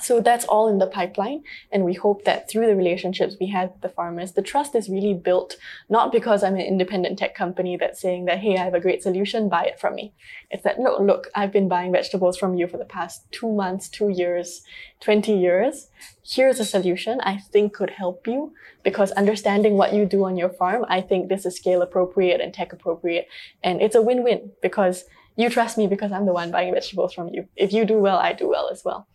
So 0.00 0.20
that's 0.20 0.44
all 0.44 0.68
in 0.68 0.78
the 0.78 0.86
pipeline. 0.86 1.42
And 1.72 1.84
we 1.84 1.94
hope 1.94 2.24
that 2.24 2.48
through 2.48 2.66
the 2.66 2.76
relationships 2.76 3.36
we 3.40 3.48
have 3.48 3.72
with 3.72 3.80
the 3.80 3.88
farmers, 3.88 4.32
the 4.32 4.42
trust 4.42 4.74
is 4.74 4.88
really 4.88 5.14
built 5.14 5.56
not 5.88 6.12
because 6.12 6.42
I'm 6.42 6.54
an 6.54 6.60
independent 6.60 7.18
tech 7.18 7.34
company 7.34 7.76
that's 7.76 8.00
saying 8.00 8.26
that, 8.26 8.38
hey, 8.38 8.56
I 8.56 8.64
have 8.64 8.74
a 8.74 8.80
great 8.80 9.02
solution, 9.02 9.48
buy 9.48 9.64
it 9.64 9.80
from 9.80 9.96
me. 9.96 10.14
It's 10.50 10.62
that, 10.62 10.78
no, 10.78 10.98
look, 10.98 11.28
I've 11.34 11.52
been 11.52 11.68
buying 11.68 11.92
vegetables 11.92 12.38
from 12.38 12.54
you 12.54 12.68
for 12.68 12.76
the 12.76 12.84
past 12.84 13.30
two 13.32 13.52
months, 13.52 13.88
two 13.88 14.08
years, 14.08 14.62
20 15.00 15.36
years. 15.36 15.88
Here's 16.24 16.60
a 16.60 16.64
solution 16.64 17.20
I 17.22 17.38
think 17.38 17.74
could 17.74 17.90
help 17.90 18.26
you 18.26 18.52
because 18.84 19.10
understanding 19.12 19.74
what 19.76 19.92
you 19.92 20.06
do 20.06 20.24
on 20.24 20.36
your 20.36 20.50
farm, 20.50 20.84
I 20.88 21.00
think 21.00 21.28
this 21.28 21.44
is 21.44 21.56
scale 21.56 21.82
appropriate 21.82 22.40
and 22.40 22.54
tech 22.54 22.72
appropriate. 22.72 23.26
And 23.64 23.82
it's 23.82 23.96
a 23.96 24.02
win-win 24.02 24.52
because 24.62 25.04
you 25.38 25.48
trust 25.48 25.78
me 25.78 25.86
because 25.86 26.10
I'm 26.10 26.26
the 26.26 26.32
one 26.32 26.50
buying 26.50 26.74
vegetables 26.74 27.14
from 27.14 27.28
you. 27.28 27.48
If 27.54 27.72
you 27.72 27.84
do 27.84 27.98
well, 27.98 28.18
I 28.18 28.32
do 28.32 28.48
well 28.48 28.68
as 28.70 28.82
well. 28.84 29.06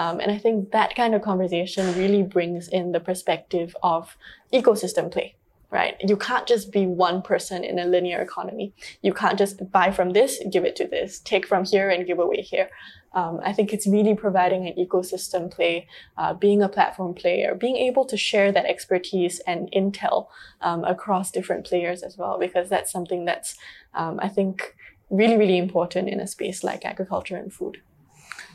Um, 0.00 0.20
and 0.20 0.30
I 0.30 0.38
think 0.44 0.72
that 0.72 0.94
kind 0.94 1.14
of 1.14 1.22
conversation 1.22 1.84
really 2.02 2.22
brings 2.22 2.68
in 2.68 2.92
the 2.92 3.00
perspective 3.00 3.74
of 3.82 4.16
ecosystem 4.52 5.10
play, 5.10 5.28
right? 5.70 5.96
You 6.10 6.16
can't 6.18 6.46
just 6.46 6.66
be 6.70 6.84
one 7.06 7.22
person 7.22 7.64
in 7.70 7.78
a 7.78 7.86
linear 7.94 8.20
economy. 8.28 8.68
You 9.06 9.14
can't 9.20 9.38
just 9.38 9.56
buy 9.76 9.88
from 9.98 10.08
this, 10.18 10.32
give 10.54 10.66
it 10.68 10.76
to 10.76 10.86
this, 10.86 11.20
take 11.32 11.46
from 11.46 11.64
here 11.72 11.88
and 11.92 12.06
give 12.06 12.20
away 12.26 12.42
here. 12.52 12.68
Um, 13.14 13.40
I 13.50 13.52
think 13.56 13.72
it's 13.72 13.86
really 13.96 14.14
providing 14.14 14.62
an 14.66 14.74
ecosystem 14.84 15.50
play, 15.56 15.88
uh, 16.20 16.34
being 16.34 16.60
a 16.62 16.68
platform 16.76 17.14
player, 17.14 17.54
being 17.54 17.78
able 17.88 18.04
to 18.12 18.16
share 18.18 18.52
that 18.52 18.66
expertise 18.66 19.40
and 19.46 19.60
intel 19.72 20.18
um, 20.60 20.84
across 20.84 21.30
different 21.30 21.64
players 21.64 22.02
as 22.02 22.18
well, 22.18 22.36
because 22.38 22.68
that's 22.68 22.92
something 22.92 23.24
that's, 23.24 23.56
um, 23.94 24.20
I 24.26 24.28
think, 24.36 24.76
really, 25.08 25.38
really 25.42 25.58
important 25.66 26.10
in 26.10 26.20
a 26.20 26.26
space 26.26 26.62
like 26.62 26.84
agriculture 26.84 27.38
and 27.42 27.50
food. 27.50 27.76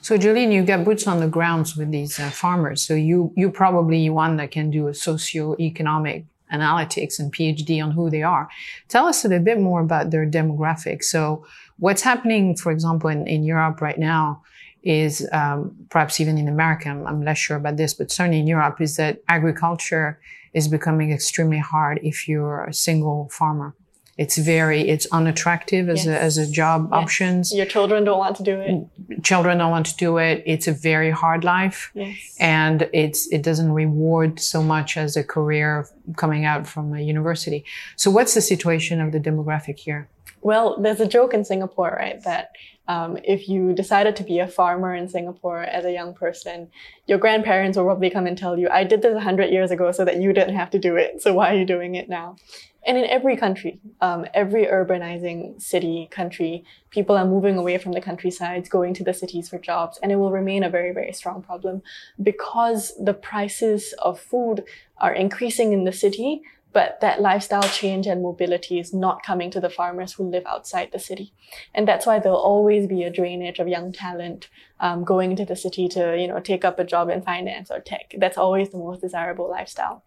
So, 0.03 0.17
Jolene, 0.17 0.51
you 0.51 0.63
get 0.63 0.83
boots 0.83 1.05
on 1.05 1.19
the 1.19 1.27
grounds 1.27 1.77
with 1.77 1.91
these 1.91 2.19
uh, 2.19 2.31
farmers. 2.31 2.81
So 2.81 2.95
you 2.95 3.31
you 3.35 3.51
probably 3.51 4.09
one 4.09 4.37
that 4.37 4.49
can 4.49 4.71
do 4.71 4.87
a 4.87 4.93
socio-economic 4.95 6.25
analytics 6.51 7.19
and 7.19 7.31
PhD 7.31 7.83
on 7.83 7.91
who 7.91 8.09
they 8.09 8.23
are. 8.23 8.49
Tell 8.89 9.05
us 9.05 9.23
a 9.23 9.27
little 9.27 9.45
bit 9.45 9.59
more 9.59 9.81
about 9.81 10.09
their 10.09 10.25
demographics. 10.25 11.05
So, 11.05 11.45
what's 11.77 12.01
happening, 12.01 12.55
for 12.55 12.71
example, 12.71 13.09
in, 13.11 13.27
in 13.27 13.43
Europe 13.43 13.79
right 13.79 13.99
now 13.99 14.41
is 14.81 15.27
um, 15.31 15.75
perhaps 15.91 16.19
even 16.19 16.37
in 16.39 16.47
America. 16.47 16.89
I'm, 16.89 17.05
I'm 17.05 17.23
less 17.23 17.37
sure 17.37 17.57
about 17.57 17.77
this, 17.77 17.93
but 17.93 18.11
certainly 18.11 18.39
in 18.39 18.47
Europe, 18.47 18.81
is 18.81 18.95
that 18.95 19.21
agriculture 19.27 20.19
is 20.53 20.67
becoming 20.67 21.11
extremely 21.11 21.59
hard 21.59 21.99
if 22.01 22.27
you're 22.27 22.63
a 22.63 22.73
single 22.73 23.29
farmer. 23.29 23.75
It's 24.21 24.37
very, 24.37 24.81
it's 24.87 25.07
unattractive 25.07 25.89
as, 25.89 26.05
yes. 26.05 26.07
a, 26.07 26.21
as 26.21 26.37
a 26.37 26.47
job 26.61 26.89
yes. 26.91 27.01
options. 27.01 27.51
Your 27.51 27.65
children 27.65 28.03
don't 28.03 28.19
want 28.19 28.35
to 28.35 28.43
do 28.43 28.59
it. 28.59 29.23
Children 29.23 29.57
don't 29.57 29.71
want 29.71 29.87
to 29.87 29.97
do 29.97 30.17
it. 30.17 30.43
It's 30.45 30.67
a 30.67 30.73
very 30.73 31.09
hard 31.09 31.43
life. 31.43 31.89
Yes. 31.95 32.37
And 32.39 32.87
it's, 32.93 33.27
it 33.31 33.41
doesn't 33.41 33.71
reward 33.71 34.39
so 34.39 34.61
much 34.61 34.95
as 34.95 35.17
a 35.17 35.23
career 35.23 35.87
coming 36.17 36.45
out 36.45 36.67
from 36.67 36.93
a 36.93 37.01
university. 37.01 37.65
So 37.95 38.11
what's 38.11 38.35
the 38.35 38.41
situation 38.41 39.01
of 39.01 39.11
the 39.11 39.19
demographic 39.19 39.79
here? 39.79 40.07
Well, 40.41 40.79
there's 40.79 40.99
a 40.99 41.07
joke 41.07 41.33
in 41.33 41.43
Singapore, 41.43 41.97
right, 41.99 42.23
that 42.23 42.51
um, 42.87 43.17
if 43.23 43.49
you 43.49 43.73
decided 43.73 44.15
to 44.17 44.23
be 44.23 44.37
a 44.37 44.47
farmer 44.47 44.93
in 44.93 45.07
Singapore 45.07 45.61
as 45.63 45.83
a 45.85 45.91
young 45.91 46.13
person, 46.13 46.69
your 47.07 47.17
grandparents 47.17 47.75
will 47.75 47.85
probably 47.85 48.11
come 48.11 48.27
and 48.27 48.37
tell 48.37 48.57
you, 48.57 48.69
I 48.69 48.83
did 48.83 49.01
this 49.01 49.13
100 49.13 49.49
years 49.49 49.71
ago 49.71 49.91
so 49.91 50.05
that 50.05 50.21
you 50.21 50.31
didn't 50.33 50.55
have 50.55 50.69
to 50.71 50.79
do 50.79 50.95
it. 50.95 51.21
So 51.21 51.33
why 51.33 51.53
are 51.53 51.57
you 51.57 51.65
doing 51.65 51.95
it 51.95 52.07
now? 52.07 52.35
And 52.85 52.97
in 52.97 53.05
every 53.05 53.37
country, 53.37 53.79
um, 54.01 54.25
every 54.33 54.65
urbanizing 54.65 55.61
city, 55.61 56.07
country, 56.11 56.63
people 56.89 57.15
are 57.15 57.25
moving 57.25 57.57
away 57.57 57.77
from 57.77 57.91
the 57.91 58.01
countrysides, 58.01 58.69
going 58.69 58.93
to 58.95 59.03
the 59.03 59.13
cities 59.13 59.49
for 59.49 59.59
jobs, 59.59 59.99
and 60.01 60.11
it 60.11 60.15
will 60.15 60.31
remain 60.31 60.63
a 60.63 60.69
very, 60.69 60.91
very 60.91 61.13
strong 61.13 61.43
problem 61.43 61.83
because 62.21 62.93
the 62.99 63.13
prices 63.13 63.93
of 63.99 64.19
food 64.19 64.63
are 64.97 65.13
increasing 65.13 65.73
in 65.73 65.83
the 65.83 65.93
city 65.93 66.41
but 66.73 66.99
that 67.01 67.21
lifestyle 67.21 67.63
change 67.63 68.07
and 68.07 68.21
mobility 68.21 68.79
is 68.79 68.93
not 68.93 69.23
coming 69.23 69.51
to 69.51 69.59
the 69.59 69.69
farmers 69.69 70.13
who 70.13 70.29
live 70.29 70.45
outside 70.45 70.89
the 70.91 70.99
city. 70.99 71.33
And 71.73 71.87
that's 71.87 72.05
why 72.05 72.19
there'll 72.19 72.37
always 72.37 72.87
be 72.87 73.03
a 73.03 73.09
drainage 73.09 73.59
of 73.59 73.67
young 73.67 73.91
talent 73.91 74.49
um, 74.79 75.03
going 75.03 75.31
into 75.31 75.45
the 75.45 75.55
city 75.55 75.87
to, 75.89 76.17
you 76.17 76.27
know, 76.27 76.39
take 76.39 76.63
up 76.63 76.79
a 76.79 76.85
job 76.85 77.09
in 77.09 77.21
finance 77.21 77.69
or 77.69 77.79
tech. 77.79 78.13
That's 78.17 78.37
always 78.37 78.69
the 78.69 78.77
most 78.77 79.01
desirable 79.01 79.49
lifestyle. 79.49 80.03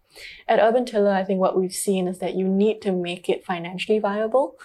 At 0.47 0.59
Urban 0.59 0.85
Tiller, 0.85 1.11
I 1.11 1.23
think 1.23 1.39
what 1.39 1.57
we've 1.57 1.73
seen 1.73 2.07
is 2.07 2.19
that 2.19 2.35
you 2.35 2.47
need 2.47 2.81
to 2.81 2.91
make 2.91 3.29
it 3.29 3.45
financially 3.45 3.99
viable 3.99 4.57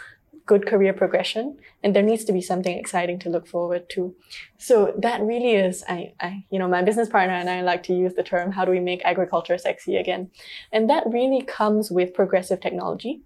good 0.50 0.66
career 0.66 0.92
progression 0.92 1.56
and 1.84 1.94
there 1.94 2.02
needs 2.02 2.24
to 2.24 2.32
be 2.32 2.40
something 2.40 2.76
exciting 2.76 3.20
to 3.20 3.30
look 3.30 3.46
forward 3.46 3.88
to. 3.88 4.12
So 4.58 4.92
that 4.98 5.20
really 5.20 5.52
is 5.52 5.84
I, 5.88 6.12
I, 6.18 6.44
you 6.50 6.58
know 6.58 6.66
my 6.66 6.82
business 6.82 7.08
partner 7.08 7.34
and 7.34 7.48
i 7.48 7.60
like 7.62 7.84
to 7.84 7.94
use 7.94 8.14
the 8.14 8.24
term 8.24 8.50
how 8.50 8.64
do 8.64 8.72
we 8.72 8.80
make 8.80 9.00
agriculture 9.04 9.58
sexy 9.58 9.96
again? 9.96 10.30
And 10.72 10.90
that 10.90 11.04
really 11.06 11.42
comes 11.42 11.88
with 11.88 12.14
progressive 12.14 12.60
technology 12.60 13.22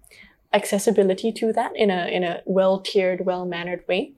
accessibility 0.53 1.31
to 1.31 1.51
that 1.53 1.75
in 1.75 1.89
a 1.89 2.05
in 2.17 2.23
a 2.23 2.41
well 2.45 2.79
tiered 2.79 3.25
well 3.25 3.45
mannered 3.45 3.83
way 3.87 4.13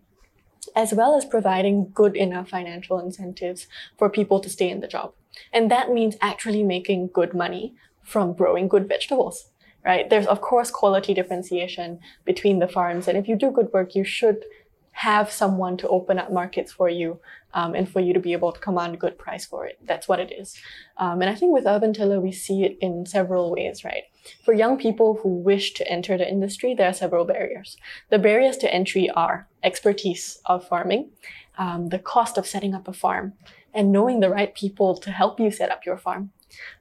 as 0.75 0.93
well 0.93 1.15
as 1.15 1.23
providing 1.23 1.89
good 1.93 2.15
enough 2.15 2.49
financial 2.49 2.99
incentives 2.99 3.67
for 3.97 4.09
people 4.09 4.41
to 4.41 4.49
stay 4.49 4.69
in 4.69 4.81
the 4.81 4.87
job. 4.87 5.13
And 5.53 5.71
that 5.71 5.91
means 5.91 6.17
actually 6.21 6.63
making 6.63 7.11
good 7.13 7.33
money 7.33 7.73
from 8.07 8.33
growing 8.33 8.67
good 8.67 8.87
vegetables 8.87 9.51
right? 9.85 10.09
There's 10.09 10.27
of 10.27 10.41
course 10.41 10.69
quality 10.69 11.13
differentiation 11.13 11.99
between 12.25 12.59
the 12.59 12.67
farms. 12.67 13.07
And 13.07 13.17
if 13.17 13.27
you 13.27 13.37
do 13.37 13.51
good 13.51 13.69
work, 13.71 13.95
you 13.95 14.03
should 14.03 14.43
have 14.91 15.31
someone 15.31 15.77
to 15.77 15.87
open 15.89 16.17
up 16.17 16.31
markets 16.31 16.71
for 16.71 16.89
you 16.89 17.19
um, 17.53 17.75
and 17.75 17.87
for 17.87 18.01
you 18.01 18.13
to 18.13 18.19
be 18.19 18.33
able 18.33 18.51
to 18.51 18.59
command 18.59 18.95
a 18.95 18.97
good 18.97 19.15
price 19.17 19.45
for 19.45 19.65
it. 19.65 19.77
That's 19.85 20.07
what 20.07 20.19
it 20.19 20.33
is. 20.33 20.57
Um, 20.97 21.21
and 21.21 21.29
I 21.29 21.35
think 21.35 21.53
with 21.53 21.67
Urban 21.67 21.93
Tiller, 21.93 22.19
we 22.19 22.31
see 22.31 22.63
it 22.63 22.77
in 22.81 23.05
several 23.05 23.51
ways, 23.51 23.83
right? 23.85 24.03
For 24.43 24.53
young 24.53 24.77
people 24.77 25.19
who 25.21 25.29
wish 25.29 25.73
to 25.75 25.87
enter 25.87 26.17
the 26.17 26.27
industry, 26.27 26.73
there 26.73 26.89
are 26.89 26.93
several 26.93 27.25
barriers. 27.25 27.77
The 28.09 28.17
barriers 28.17 28.57
to 28.57 28.73
entry 28.73 29.07
are 29.11 29.47
expertise 29.63 30.39
of 30.47 30.67
farming, 30.67 31.11
um, 31.59 31.89
the 31.89 31.99
cost 31.99 32.37
of 32.37 32.47
setting 32.47 32.73
up 32.73 32.87
a 32.87 32.93
farm, 32.93 33.33
and 33.75 33.91
knowing 33.91 34.19
the 34.19 34.31
right 34.31 34.53
people 34.55 34.97
to 34.97 35.11
help 35.11 35.39
you 35.39 35.51
set 35.51 35.71
up 35.71 35.85
your 35.85 35.97
farm. 35.97 36.31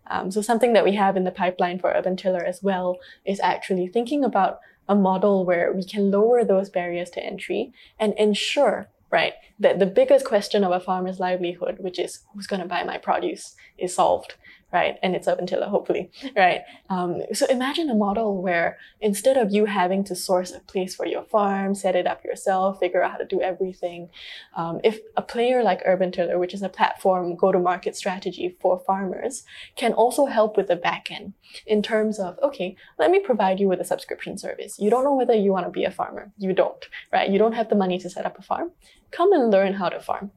Um, 0.09 0.31
so 0.31 0.41
something 0.41 0.73
that 0.73 0.85
we 0.85 0.95
have 0.95 1.17
in 1.17 1.25
the 1.25 1.31
pipeline 1.31 1.79
for 1.79 1.91
Urban 1.91 2.17
Tiller 2.17 2.45
as 2.45 2.63
well 2.63 2.99
is 3.25 3.41
actually 3.41 3.89
thinking 3.89 4.25
about 4.25 4.61
a 4.89 4.95
model 4.95 5.45
where 5.45 5.73
we 5.73 5.85
can 5.85 6.11
lower 6.11 6.45
those 6.45 6.71
barriers 6.71 7.11
to 7.11 7.25
entry 7.25 7.73
and 7.99 8.15
ensure 8.15 8.89
right 9.11 9.35
that 9.59 9.79
the 9.79 9.87
biggest 9.87 10.25
question 10.25 10.65
of 10.65 10.73
a 10.73 10.81
farmer's 10.81 11.21
livelihood 11.21 11.77
which 11.79 11.99
is 11.99 12.21
who's 12.33 12.47
going 12.47 12.61
to 12.61 12.69
buy 12.69 12.83
my 12.83 12.99
produce 12.99 13.55
is 13.79 13.95
solved 13.95 14.35
right? 14.77 14.99
And 15.03 15.17
it's 15.17 15.27
Urban 15.27 15.47
Tiller, 15.47 15.69
hopefully, 15.69 16.11
right? 16.37 16.61
Um, 16.91 17.23
so 17.33 17.47
imagine 17.47 17.89
a 17.89 17.95
model 17.95 18.43
where 18.47 18.77
instead 19.01 19.39
of 19.39 19.51
you 19.51 19.65
having 19.65 20.05
to 20.05 20.15
source 20.15 20.51
a 20.53 20.61
place 20.73 20.95
for 20.95 21.07
your 21.07 21.25
farm, 21.25 21.75
set 21.75 21.97
it 21.97 22.07
up 22.07 22.23
yourself, 22.29 22.79
figure 22.79 23.03
out 23.03 23.13
how 23.13 23.17
to 23.17 23.25
do 23.35 23.41
everything, 23.41 24.11
um, 24.55 24.75
if 24.85 24.99
a 25.17 25.23
player 25.23 25.63
like 25.63 25.81
Urban 25.93 26.13
Tiller, 26.13 26.39
which 26.39 26.53
is 26.53 26.63
a 26.63 26.77
platform 26.79 27.37
go-to-market 27.37 27.97
strategy 27.97 28.55
for 28.61 28.79
farmers, 28.79 29.45
can 29.77 29.93
also 29.95 30.27
help 30.27 30.59
with 30.59 30.69
the 30.69 30.77
backend 30.77 31.33
in 31.67 31.81
terms 31.83 32.19
of, 32.19 32.39
okay, 32.43 32.77
let 32.99 33.11
me 33.11 33.19
provide 33.19 33.59
you 33.59 33.69
with 33.69 33.81
a 33.81 33.91
subscription 33.93 34.37
service. 34.37 34.79
You 34.79 34.91
don't 34.91 35.05
know 35.05 35.19
whether 35.21 35.35
you 35.35 35.53
want 35.53 35.67
to 35.67 35.79
be 35.81 35.85
a 35.85 35.91
farmer. 35.91 36.33
You 36.37 36.53
don't, 36.53 36.85
right? 37.15 37.31
You 37.31 37.39
don't 37.39 37.59
have 37.61 37.71
the 37.71 37.83
money 37.85 37.99
to 38.01 38.11
set 38.11 38.27
up 38.27 38.39
a 38.39 38.43
farm. 38.43 38.73
Come 39.11 39.33
and 39.33 39.51
learn 39.51 39.73
how 39.81 39.89
to 39.89 40.01
farm 40.01 40.33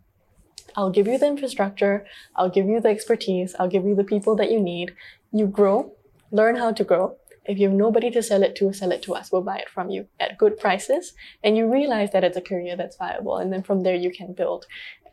I'll 0.75 0.89
give 0.89 1.07
you 1.07 1.17
the 1.17 1.27
infrastructure, 1.27 2.05
I'll 2.35 2.49
give 2.49 2.65
you 2.65 2.79
the 2.79 2.89
expertise, 2.89 3.55
I'll 3.59 3.67
give 3.67 3.85
you 3.85 3.95
the 3.95 4.03
people 4.03 4.35
that 4.35 4.51
you 4.51 4.59
need. 4.59 4.95
You 5.31 5.47
grow, 5.47 5.93
learn 6.31 6.55
how 6.55 6.71
to 6.71 6.83
grow. 6.83 7.15
If 7.45 7.57
you 7.57 7.69
have 7.69 7.77
nobody 7.77 8.11
to 8.11 8.21
sell 8.21 8.43
it 8.43 8.55
to, 8.57 8.71
sell 8.73 8.91
it 8.91 9.01
to 9.03 9.15
us. 9.15 9.31
We'll 9.31 9.41
buy 9.41 9.57
it 9.57 9.69
from 9.69 9.89
you 9.89 10.07
at 10.19 10.37
good 10.37 10.59
prices. 10.59 11.13
And 11.43 11.57
you 11.57 11.71
realize 11.71 12.11
that 12.11 12.23
it's 12.23 12.37
a 12.37 12.41
career 12.41 12.75
that's 12.75 12.97
viable. 12.97 13.37
And 13.37 13.51
then 13.51 13.63
from 13.63 13.81
there, 13.81 13.95
you 13.95 14.11
can 14.11 14.33
build. 14.33 14.67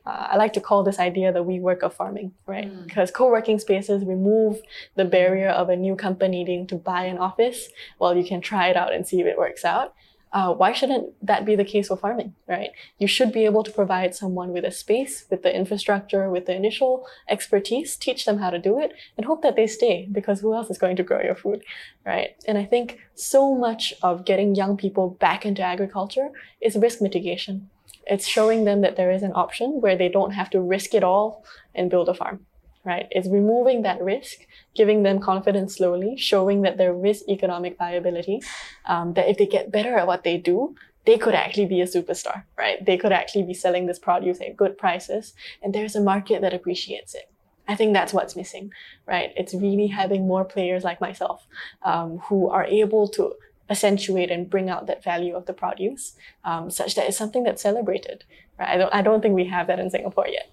Uh, 0.05 0.29
I 0.31 0.37
like 0.37 0.53
to 0.53 0.61
call 0.61 0.85
this 0.85 0.99
idea 0.99 1.33
the 1.33 1.43
WeWork 1.43 1.83
of 1.83 1.95
farming, 1.95 2.33
right? 2.47 2.71
Mm. 2.71 2.87
Because 2.87 3.11
co-working 3.11 3.59
spaces 3.59 4.05
remove 4.05 4.61
the 4.97 5.05
barrier 5.05 5.49
of 5.49 5.71
a 5.71 5.77
new 5.77 5.97
company 5.97 6.45
needing 6.45 6.67
to 6.69 6.77
buy 6.77 7.05
an 7.05 7.19
office 7.19 7.69
while 7.99 8.17
you 8.17 8.25
can 8.25 8.41
try 8.41 8.69
it 8.69 8.77
out 8.77 8.93
and 8.93 9.07
see 9.07 9.21
if 9.21 9.27
it 9.27 9.39
works 9.39 9.65
out 9.65 9.95
uh, 10.37 10.53
why 10.53 10.71
shouldn't 10.71 11.15
that 11.27 11.47
be 11.47 11.57
the 11.57 11.65
case 11.65 11.89
for 11.89 11.97
farming, 11.97 12.35
right? 12.47 12.69
You 12.99 13.07
should 13.07 13.33
be 13.33 13.47
able 13.47 13.63
to 13.63 13.71
provide 13.71 14.15
someone 14.15 14.51
with 14.53 14.67
a 14.67 14.71
space, 14.71 15.25
with 15.31 15.43
the 15.43 15.57
infrastructure, 15.57 16.29
with 16.29 16.45
the 16.45 16.55
initial 16.55 17.07
expertise, 17.27 17.97
teach 17.97 18.27
them 18.27 18.37
how 18.37 18.51
to 18.51 18.59
do 18.59 18.79
it, 18.79 18.93
and 19.17 19.25
hope 19.25 19.41
that 19.41 19.57
they 19.57 19.67
stay 19.67 20.07
because 20.13 20.41
who 20.41 20.53
else 20.53 20.69
is 20.69 20.77
going 20.77 20.97
to 20.97 21.03
grow 21.03 21.23
your 21.23 21.37
food, 21.37 21.65
right? 22.05 22.37
And 22.47 22.59
I 22.59 22.67
think 22.67 22.99
so 23.15 23.55
much 23.55 23.95
of 24.03 24.27
getting 24.27 24.55
young 24.55 24.77
people 24.77 25.09
back 25.09 25.47
into 25.47 25.63
agriculture 25.63 26.29
is 26.61 26.77
risk 26.77 27.01
mitigation. 27.01 27.71
It's 28.07 28.27
showing 28.27 28.67
them 28.67 28.83
that 28.83 28.97
there 28.97 29.13
is 29.13 29.23
an 29.23 29.33
option 29.35 29.81
where 29.81 29.97
they 29.97 30.11
don't 30.11 30.33
have 30.33 30.51
to 30.51 30.61
risk 30.61 30.93
it 30.93 31.03
all 31.03 31.47
and 31.75 31.89
build 31.89 32.11
a 32.11 32.15
farm 32.15 32.45
right? 32.87 33.09
It's 33.11 33.29
removing 33.29 33.83
that 33.83 34.01
risk, 34.01 34.47
giving 34.75 35.03
them 35.03 35.19
confidence 35.19 35.77
slowly, 35.77 36.17
showing 36.17 36.63
that 36.63 36.79
there 36.79 37.05
is 37.05 37.29
economic 37.29 37.77
viability, 37.77 38.41
um, 38.87 39.15
that 39.15 39.29
if 39.29 39.37
they 39.37 39.47
get 39.47 39.73
better 39.73 39.99
at 39.99 40.07
what 40.07 40.23
they 40.23 40.39
do, 40.39 40.77
they 41.05 41.19
could 41.19 41.35
actually 41.35 41.67
be 41.67 41.81
a 41.81 41.87
superstar, 41.87 42.45
right? 42.57 42.85
They 42.85 42.97
could 42.97 43.13
actually 43.13 43.43
be 43.43 43.55
selling 43.55 43.87
this 43.87 43.99
produce 43.99 44.41
at 44.41 44.57
good 44.57 44.79
prices, 44.79 45.35
and 45.63 45.75
there's 45.75 45.97
a 45.97 46.01
market 46.01 46.41
that 46.43 46.55
appreciates 46.55 47.15
it. 47.15 47.29
I 47.69 47.75
think 47.75 47.93
that's 47.93 48.13
what's 48.13 48.37
missing, 48.37 48.73
right? 49.07 49.33
It's 49.37 49.53
really 49.53 49.89
having 49.89 50.27
more 50.27 50.45
players 50.45 50.85
like 50.85 51.01
myself 51.01 51.47
um, 51.83 52.19
who 52.29 52.49
are 52.49 52.65
able 52.65 53.09
to 53.09 53.35
accentuate 53.69 54.31
and 54.31 54.49
bring 54.49 54.71
out 54.71 54.87
that 54.87 55.03
value 55.03 55.35
of 55.35 55.47
the 55.47 55.53
produce, 55.53 56.15
um, 56.45 56.71
such 56.71 56.95
that 56.95 57.09
it's 57.09 57.19
something 57.19 57.43
that's 57.43 57.63
celebrated. 57.63 58.25
Right? 58.59 58.69
I 58.69 58.77
don't, 58.77 58.95
I 58.95 59.03
don't 59.03 59.21
think 59.21 59.35
we 59.35 59.47
have 59.47 59.67
that 59.67 59.81
in 59.81 59.91
Singapore 59.91 60.29
yet. 60.29 60.49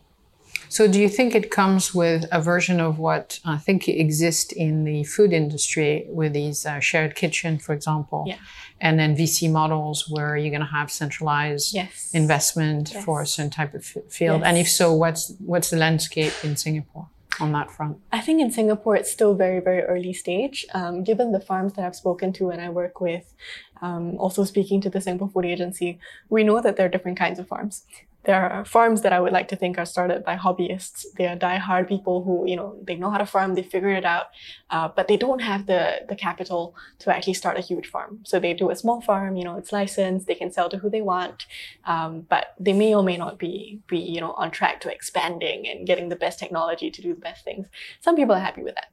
So, 0.73 0.87
do 0.87 0.99
you 0.99 1.07
think 1.07 1.35
it 1.35 1.51
comes 1.51 1.93
with 1.93 2.25
a 2.31 2.41
version 2.41 2.79
of 2.79 2.97
what 2.97 3.39
I 3.45 3.57
think 3.59 3.87
exists 3.87 4.51
in 4.51 4.85
the 4.85 5.03
food 5.03 5.31
industry 5.31 6.07
with 6.09 6.33
these 6.33 6.65
uh, 6.65 6.79
shared 6.79 7.13
kitchen, 7.13 7.59
for 7.59 7.73
example, 7.73 8.23
yeah. 8.25 8.37
and 8.81 8.97
then 8.97 9.15
VC 9.15 9.51
models 9.51 10.09
where 10.09 10.35
you're 10.35 10.49
going 10.49 10.67
to 10.71 10.75
have 10.79 10.89
centralized 10.89 11.75
yes. 11.75 12.09
investment 12.15 12.89
yes. 12.91 13.05
for 13.05 13.21
a 13.21 13.27
certain 13.27 13.51
type 13.51 13.75
of 13.75 13.85
field? 13.85 14.39
Yes. 14.39 14.47
And 14.47 14.57
if 14.57 14.67
so, 14.67 14.91
what's 14.95 15.35
what's 15.45 15.69
the 15.69 15.77
landscape 15.77 16.33
in 16.43 16.55
Singapore? 16.55 17.07
on 17.39 17.51
that 17.51 17.71
front? 17.71 17.97
I 18.11 18.21
think 18.21 18.41
in 18.41 18.51
Singapore, 18.51 18.95
it's 18.95 19.11
still 19.11 19.33
very, 19.33 19.59
very 19.59 19.81
early 19.81 20.13
stage. 20.13 20.67
Um, 20.75 21.03
given 21.03 21.31
the 21.31 21.39
farms 21.39 21.73
that 21.73 21.83
I've 21.83 21.95
spoken 21.95 22.31
to 22.33 22.51
and 22.51 22.61
I 22.61 22.69
work 22.69 23.01
with, 23.01 23.33
um, 23.81 24.19
also 24.19 24.43
speaking 24.43 24.81
to 24.81 24.89
the 24.91 25.01
Singapore 25.01 25.29
Food 25.29 25.45
Agency, 25.45 25.97
we 26.29 26.43
know 26.43 26.61
that 26.61 26.77
there 26.77 26.85
are 26.85 26.89
different 26.89 27.17
kinds 27.17 27.39
of 27.39 27.47
farms 27.47 27.85
there 28.25 28.49
are 28.49 28.65
farms 28.65 29.01
that 29.01 29.13
I 29.13 29.19
would 29.19 29.33
like 29.33 29.47
to 29.49 29.55
think 29.55 29.77
are 29.77 29.85
started 29.85 30.23
by 30.23 30.37
hobbyists. 30.37 31.05
They 31.17 31.27
are 31.27 31.35
die-hard 31.35 31.87
people 31.87 32.23
who, 32.23 32.47
you 32.47 32.55
know, 32.55 32.77
they 32.81 32.95
know 32.95 33.09
how 33.09 33.17
to 33.17 33.25
farm, 33.25 33.55
they 33.55 33.63
figure 33.63 33.89
it 33.89 34.05
out, 34.05 34.27
uh, 34.69 34.87
but 34.95 35.07
they 35.07 35.17
don't 35.17 35.41
have 35.41 35.65
the 35.65 36.01
the 36.07 36.15
capital 36.15 36.75
to 36.99 37.13
actually 37.15 37.33
start 37.33 37.57
a 37.57 37.61
huge 37.61 37.87
farm. 37.87 38.19
So 38.23 38.39
they 38.39 38.53
do 38.53 38.69
a 38.69 38.75
small 38.75 39.01
farm, 39.01 39.35
you 39.35 39.43
know, 39.43 39.57
it's 39.57 39.71
licensed, 39.71 40.27
they 40.27 40.35
can 40.35 40.51
sell 40.51 40.69
to 40.69 40.77
who 40.77 40.89
they 40.89 41.01
want, 41.01 41.45
um, 41.85 42.21
but 42.29 42.53
they 42.59 42.73
may 42.73 42.95
or 42.95 43.03
may 43.03 43.17
not 43.17 43.37
be 43.37 43.81
be 43.87 43.99
you 43.99 44.21
know 44.21 44.33
on 44.33 44.51
track 44.51 44.79
to 44.81 44.91
expanding 44.91 45.67
and 45.67 45.85
getting 45.85 46.09
the 46.09 46.15
best 46.15 46.39
technology 46.39 46.89
to 46.91 47.01
do 47.01 47.13
the 47.13 47.19
best 47.19 47.43
things. 47.43 47.67
Some 47.99 48.15
people 48.15 48.35
are 48.35 48.39
happy 48.39 48.63
with 48.63 48.75
that. 48.75 48.87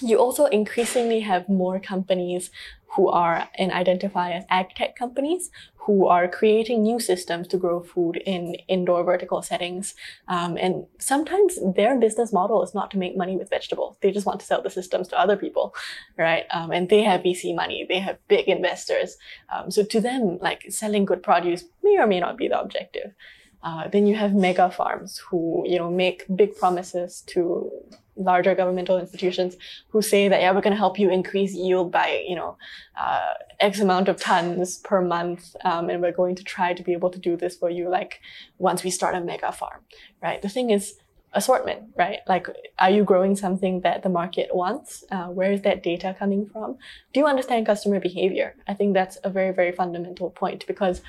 You 0.00 0.18
also 0.18 0.46
increasingly 0.46 1.20
have 1.20 1.48
more 1.48 1.80
companies 1.80 2.50
who 2.96 3.08
are 3.08 3.48
and 3.56 3.72
identify 3.72 4.30
as 4.30 4.44
ag 4.48 4.74
tech 4.74 4.96
companies 4.96 5.50
who 5.88 6.06
are 6.06 6.28
creating 6.28 6.82
new 6.82 7.00
systems 7.00 7.48
to 7.48 7.56
grow 7.56 7.80
food 7.80 8.16
in 8.26 8.54
indoor 8.68 9.02
vertical 9.02 9.40
settings. 9.40 9.94
Um, 10.28 10.58
and 10.58 10.84
sometimes 10.98 11.58
their 11.76 11.98
business 11.98 12.32
model 12.32 12.62
is 12.62 12.74
not 12.74 12.90
to 12.90 12.98
make 12.98 13.16
money 13.16 13.36
with 13.36 13.48
vegetables. 13.48 13.96
They 14.02 14.10
just 14.10 14.26
want 14.26 14.40
to 14.40 14.46
sell 14.46 14.62
the 14.62 14.68
systems 14.68 15.08
to 15.08 15.18
other 15.18 15.36
people, 15.36 15.74
right? 16.18 16.44
Um, 16.50 16.72
and 16.72 16.90
they 16.90 17.02
have 17.04 17.22
VC 17.22 17.56
money. 17.56 17.86
They 17.88 18.00
have 18.00 18.18
big 18.28 18.48
investors. 18.48 19.16
Um, 19.50 19.70
so 19.70 19.82
to 19.82 20.00
them, 20.00 20.38
like 20.42 20.66
selling 20.68 21.06
good 21.06 21.22
produce 21.22 21.64
may 21.82 21.96
or 21.98 22.06
may 22.06 22.20
not 22.20 22.36
be 22.36 22.48
the 22.48 22.60
objective. 22.60 23.14
Uh, 23.62 23.88
then 23.88 24.06
you 24.06 24.14
have 24.14 24.34
mega 24.34 24.70
farms 24.70 25.18
who, 25.18 25.64
you 25.66 25.78
know, 25.78 25.90
make 25.90 26.24
big 26.34 26.56
promises 26.56 27.22
to 27.26 27.70
larger 28.18 28.54
governmental 28.54 28.98
institutions 28.98 29.56
who 29.88 30.02
say 30.02 30.28
that 30.28 30.40
yeah 30.40 30.52
we're 30.52 30.60
going 30.60 30.72
to 30.72 30.76
help 30.76 30.98
you 30.98 31.10
increase 31.10 31.54
yield 31.54 31.90
by 31.90 32.22
you 32.26 32.34
know 32.34 32.56
uh, 32.98 33.32
x 33.60 33.80
amount 33.80 34.08
of 34.08 34.20
tons 34.20 34.78
per 34.78 35.00
month 35.00 35.54
um, 35.64 35.88
and 35.88 36.02
we're 36.02 36.12
going 36.12 36.34
to 36.34 36.44
try 36.44 36.72
to 36.74 36.82
be 36.82 36.92
able 36.92 37.10
to 37.10 37.18
do 37.18 37.36
this 37.36 37.56
for 37.56 37.70
you 37.70 37.88
like 37.88 38.20
once 38.58 38.82
we 38.82 38.90
start 38.90 39.14
a 39.14 39.20
mega 39.20 39.52
farm 39.52 39.80
right? 40.22 40.42
The 40.42 40.48
thing 40.48 40.70
is 40.70 40.94
assortment 41.32 41.90
right? 41.96 42.18
Like 42.26 42.48
are 42.78 42.90
you 42.90 43.04
growing 43.04 43.36
something 43.36 43.82
that 43.82 44.02
the 44.02 44.08
market 44.08 44.54
wants? 44.54 45.04
Uh, 45.10 45.26
where 45.26 45.52
is 45.52 45.62
that 45.62 45.82
data 45.82 46.16
coming 46.18 46.48
from? 46.52 46.76
Do 47.12 47.20
you 47.20 47.26
understand 47.26 47.66
customer 47.66 48.00
behavior? 48.00 48.56
I 48.66 48.74
think 48.74 48.94
that's 48.94 49.18
a 49.22 49.30
very 49.30 49.52
very 49.52 49.72
fundamental 49.72 50.30
point 50.30 50.66
because 50.66 51.02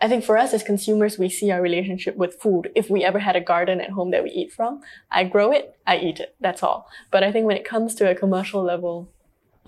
I 0.00 0.08
think 0.08 0.24
for 0.24 0.36
us 0.36 0.52
as 0.52 0.62
consumers, 0.62 1.18
we 1.18 1.30
see 1.30 1.50
our 1.50 1.62
relationship 1.62 2.16
with 2.16 2.40
food. 2.40 2.70
If 2.74 2.90
we 2.90 3.02
ever 3.02 3.18
had 3.18 3.34
a 3.34 3.40
garden 3.40 3.80
at 3.80 3.90
home 3.90 4.10
that 4.10 4.22
we 4.22 4.30
eat 4.30 4.52
from, 4.52 4.82
I 5.10 5.24
grow 5.24 5.52
it, 5.52 5.78
I 5.86 5.96
eat 5.96 6.20
it. 6.20 6.34
That's 6.38 6.62
all. 6.62 6.88
But 7.10 7.24
I 7.24 7.32
think 7.32 7.46
when 7.46 7.56
it 7.56 7.64
comes 7.64 7.94
to 7.96 8.10
a 8.10 8.14
commercial 8.14 8.62
level, 8.62 9.08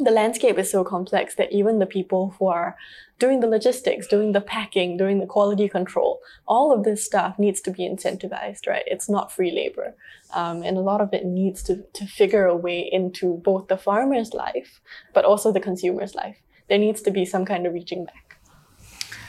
the 0.01 0.11
landscape 0.11 0.59
is 0.59 0.71
so 0.71 0.85
complex 0.85 1.35
that 1.37 1.51
even 1.51 1.79
the 1.79 1.87
people 1.87 2.37
who 2.39 2.47
are 2.47 2.77
doing 3.19 3.41
the 3.41 3.49
logistics, 3.49 4.07
doing 4.07 4.33
the 4.33 4.41
packing, 4.41 4.97
doing 4.97 5.19
the 5.19 5.27
quality 5.27 5.69
control, 5.69 6.21
all 6.47 6.73
of 6.73 6.85
this 6.85 7.05
stuff 7.05 7.39
needs 7.39 7.61
to 7.63 7.71
be 7.71 7.89
incentivized, 7.89 8.69
right? 8.69 8.85
It's 8.87 9.09
not 9.09 9.33
free 9.33 9.51
labor. 9.51 9.97
Um, 10.33 10.63
and 10.63 10.77
a 10.77 10.83
lot 10.83 11.01
of 11.01 11.13
it 11.13 11.25
needs 11.25 11.63
to, 11.65 11.85
to 11.95 12.07
figure 12.07 12.47
a 12.47 12.55
way 12.55 12.89
into 12.93 13.39
both 13.39 13.67
the 13.69 13.79
farmer's 13.79 14.35
life, 14.35 14.81
but 15.15 15.25
also 15.25 15.51
the 15.51 15.59
consumer's 15.59 16.15
life. 16.15 16.37
There 16.69 16.79
needs 16.79 17.03
to 17.03 17.11
be 17.11 17.25
some 17.25 17.45
kind 17.45 17.67
of 17.67 17.73
reaching 17.73 18.05
back. 18.05 18.28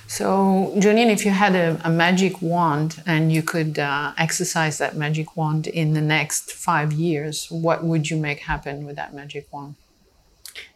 So, 0.10 0.74
Jolene, 0.78 1.12
if 1.12 1.24
you 1.24 1.30
had 1.30 1.54
a, 1.54 1.80
a 1.84 1.92
magic 1.92 2.42
wand 2.42 3.04
and 3.06 3.32
you 3.32 3.44
could 3.44 3.78
uh, 3.78 4.14
exercise 4.18 4.80
that 4.80 4.98
magic 4.98 5.38
wand 5.38 5.68
in 5.68 5.94
the 5.94 6.02
next 6.02 6.52
five 6.52 6.92
years, 6.92 7.46
what 7.52 7.84
would 7.84 8.10
you 8.10 8.18
make 8.18 8.40
happen 8.40 8.88
with 8.88 8.96
that 8.96 9.14
magic 9.14 9.46
wand? 9.54 9.76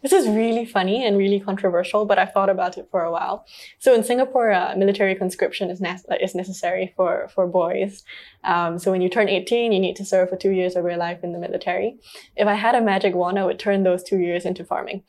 This 0.02 0.12
is 0.12 0.28
really 0.28 0.64
funny 0.64 1.04
and 1.04 1.18
really 1.18 1.40
controversial, 1.40 2.04
but 2.04 2.16
I've 2.16 2.32
thought 2.32 2.48
about 2.48 2.78
it 2.78 2.86
for 2.92 3.02
a 3.02 3.10
while. 3.10 3.44
So 3.80 3.92
in 3.92 4.04
Singapore, 4.04 4.52
uh, 4.52 4.76
military 4.76 5.16
conscription 5.16 5.68
is, 5.68 5.80
ne- 5.80 5.98
is 6.22 6.36
necessary 6.36 6.94
for, 6.96 7.28
for 7.34 7.48
boys. 7.48 8.04
Um, 8.44 8.78
so 8.78 8.92
when 8.92 9.00
you 9.00 9.08
turn 9.08 9.28
18, 9.28 9.72
you 9.72 9.80
need 9.80 9.96
to 9.96 10.04
serve 10.04 10.30
for 10.30 10.36
two 10.36 10.52
years 10.52 10.76
of 10.76 10.84
your 10.84 10.96
life 10.96 11.24
in 11.24 11.32
the 11.32 11.40
military. 11.40 11.96
If 12.36 12.46
I 12.46 12.54
had 12.54 12.76
a 12.76 12.80
magic 12.80 13.16
wand, 13.16 13.40
I 13.40 13.44
would 13.44 13.58
turn 13.58 13.82
those 13.82 14.04
two 14.04 14.18
years 14.18 14.44
into 14.44 14.64
farming 14.64 15.02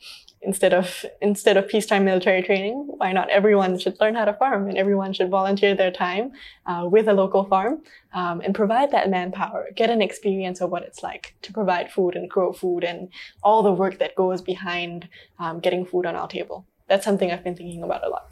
instead 0.46 0.72
of 0.72 1.04
instead 1.20 1.56
of 1.56 1.68
peacetime 1.68 2.04
military 2.04 2.42
training, 2.42 2.86
why 2.98 3.12
not 3.12 3.28
everyone 3.30 3.78
should 3.78 4.00
learn 4.00 4.14
how 4.14 4.24
to 4.24 4.32
farm 4.32 4.68
and 4.68 4.78
everyone 4.78 5.12
should 5.12 5.28
volunteer 5.28 5.74
their 5.74 5.90
time 5.90 6.32
uh, 6.66 6.86
with 6.90 7.08
a 7.08 7.12
local 7.12 7.44
farm 7.44 7.82
um, 8.14 8.40
and 8.40 8.54
provide 8.54 8.90
that 8.92 9.10
manpower, 9.10 9.66
get 9.74 9.90
an 9.90 10.00
experience 10.00 10.60
of 10.60 10.70
what 10.70 10.82
it's 10.82 11.02
like 11.02 11.34
to 11.42 11.52
provide 11.52 11.90
food 11.90 12.14
and 12.14 12.30
grow 12.30 12.52
food 12.52 12.84
and 12.84 13.08
all 13.42 13.62
the 13.62 13.72
work 13.72 13.98
that 13.98 14.14
goes 14.14 14.40
behind 14.40 15.08
um, 15.38 15.60
getting 15.60 15.84
food 15.84 16.06
on 16.06 16.14
our 16.14 16.28
table. 16.28 16.64
That's 16.88 17.04
something 17.04 17.32
I've 17.32 17.42
been 17.42 17.56
thinking 17.56 17.82
about 17.82 18.06
a 18.06 18.08
lot. 18.08 18.30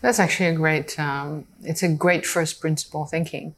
That's 0.00 0.18
actually 0.18 0.48
a 0.48 0.54
great. 0.54 0.98
Um, 0.98 1.46
it's 1.62 1.82
a 1.82 1.88
great 1.88 2.24
first 2.24 2.60
principle 2.60 3.04
thinking 3.04 3.54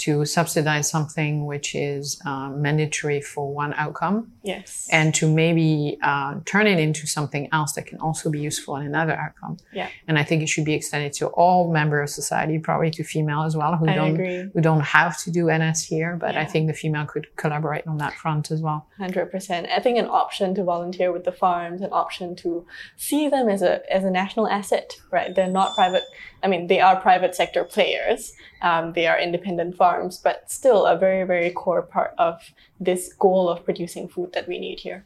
to 0.00 0.24
subsidize 0.24 0.90
something 0.90 1.46
which 1.46 1.74
is 1.74 2.20
uh, 2.26 2.50
mandatory 2.50 3.20
for 3.20 3.52
one 3.52 3.72
outcome. 3.74 4.32
Yes. 4.42 4.88
And 4.90 5.14
to 5.16 5.32
maybe 5.32 5.98
uh, 6.02 6.40
turn 6.44 6.66
it 6.66 6.78
into 6.78 7.06
something 7.06 7.48
else 7.52 7.72
that 7.74 7.86
can 7.86 7.98
also 8.00 8.30
be 8.30 8.40
useful 8.40 8.76
in 8.76 8.86
another 8.86 9.12
outcome. 9.12 9.58
Yeah. 9.72 9.88
And 10.08 10.18
I 10.18 10.24
think 10.24 10.42
it 10.42 10.48
should 10.48 10.64
be 10.64 10.74
extended 10.74 11.12
to 11.14 11.26
all 11.28 11.72
members 11.72 12.10
of 12.10 12.14
society, 12.14 12.58
probably 12.58 12.90
to 12.92 13.04
female 13.04 13.42
as 13.42 13.56
well, 13.56 13.76
who 13.76 13.88
I 13.88 13.94
don't 13.94 14.14
agree. 14.14 14.50
who 14.52 14.60
don't 14.60 14.80
have 14.80 15.18
to 15.22 15.30
do 15.30 15.50
NS 15.50 15.84
here, 15.84 16.16
but 16.16 16.36
I 16.36 16.44
think 16.44 16.66
the 16.66 16.74
female 16.74 17.06
could 17.06 17.26
collaborate 17.36 17.86
on 17.86 17.98
that 17.98 18.14
front 18.14 18.50
as 18.50 18.60
well. 18.60 18.86
Hundred 18.98 19.30
percent. 19.30 19.68
I 19.68 19.80
think 19.80 19.98
an 19.98 20.06
option 20.06 20.54
to 20.54 20.64
volunteer 20.64 21.12
with 21.12 21.24
the 21.24 21.32
farms, 21.32 21.80
an 21.80 21.90
option 21.92 22.36
to 22.36 22.66
see 22.96 23.28
them 23.28 23.48
as 23.48 23.62
a 23.62 23.72
as 23.92 24.04
a 24.04 24.10
national 24.10 24.48
asset, 24.48 24.96
right? 25.10 25.34
They're 25.34 25.48
not 25.48 25.74
private. 25.74 26.04
I 26.42 26.48
mean, 26.48 26.68
they 26.68 26.80
are 26.80 27.00
private 27.00 27.34
sector 27.34 27.64
players. 27.64 28.32
Um, 28.62 28.92
they 28.92 29.06
are 29.06 29.18
independent 29.18 29.76
farms, 29.76 29.89
but 30.22 30.50
still 30.50 30.86
a 30.86 30.96
very 30.96 31.24
very 31.26 31.50
core 31.50 31.82
part 31.82 32.12
of 32.18 32.34
this 32.78 33.12
goal 33.14 33.48
of 33.48 33.64
producing 33.64 34.08
food 34.08 34.32
that 34.32 34.46
we 34.48 34.58
need 34.58 34.80
here. 34.80 35.04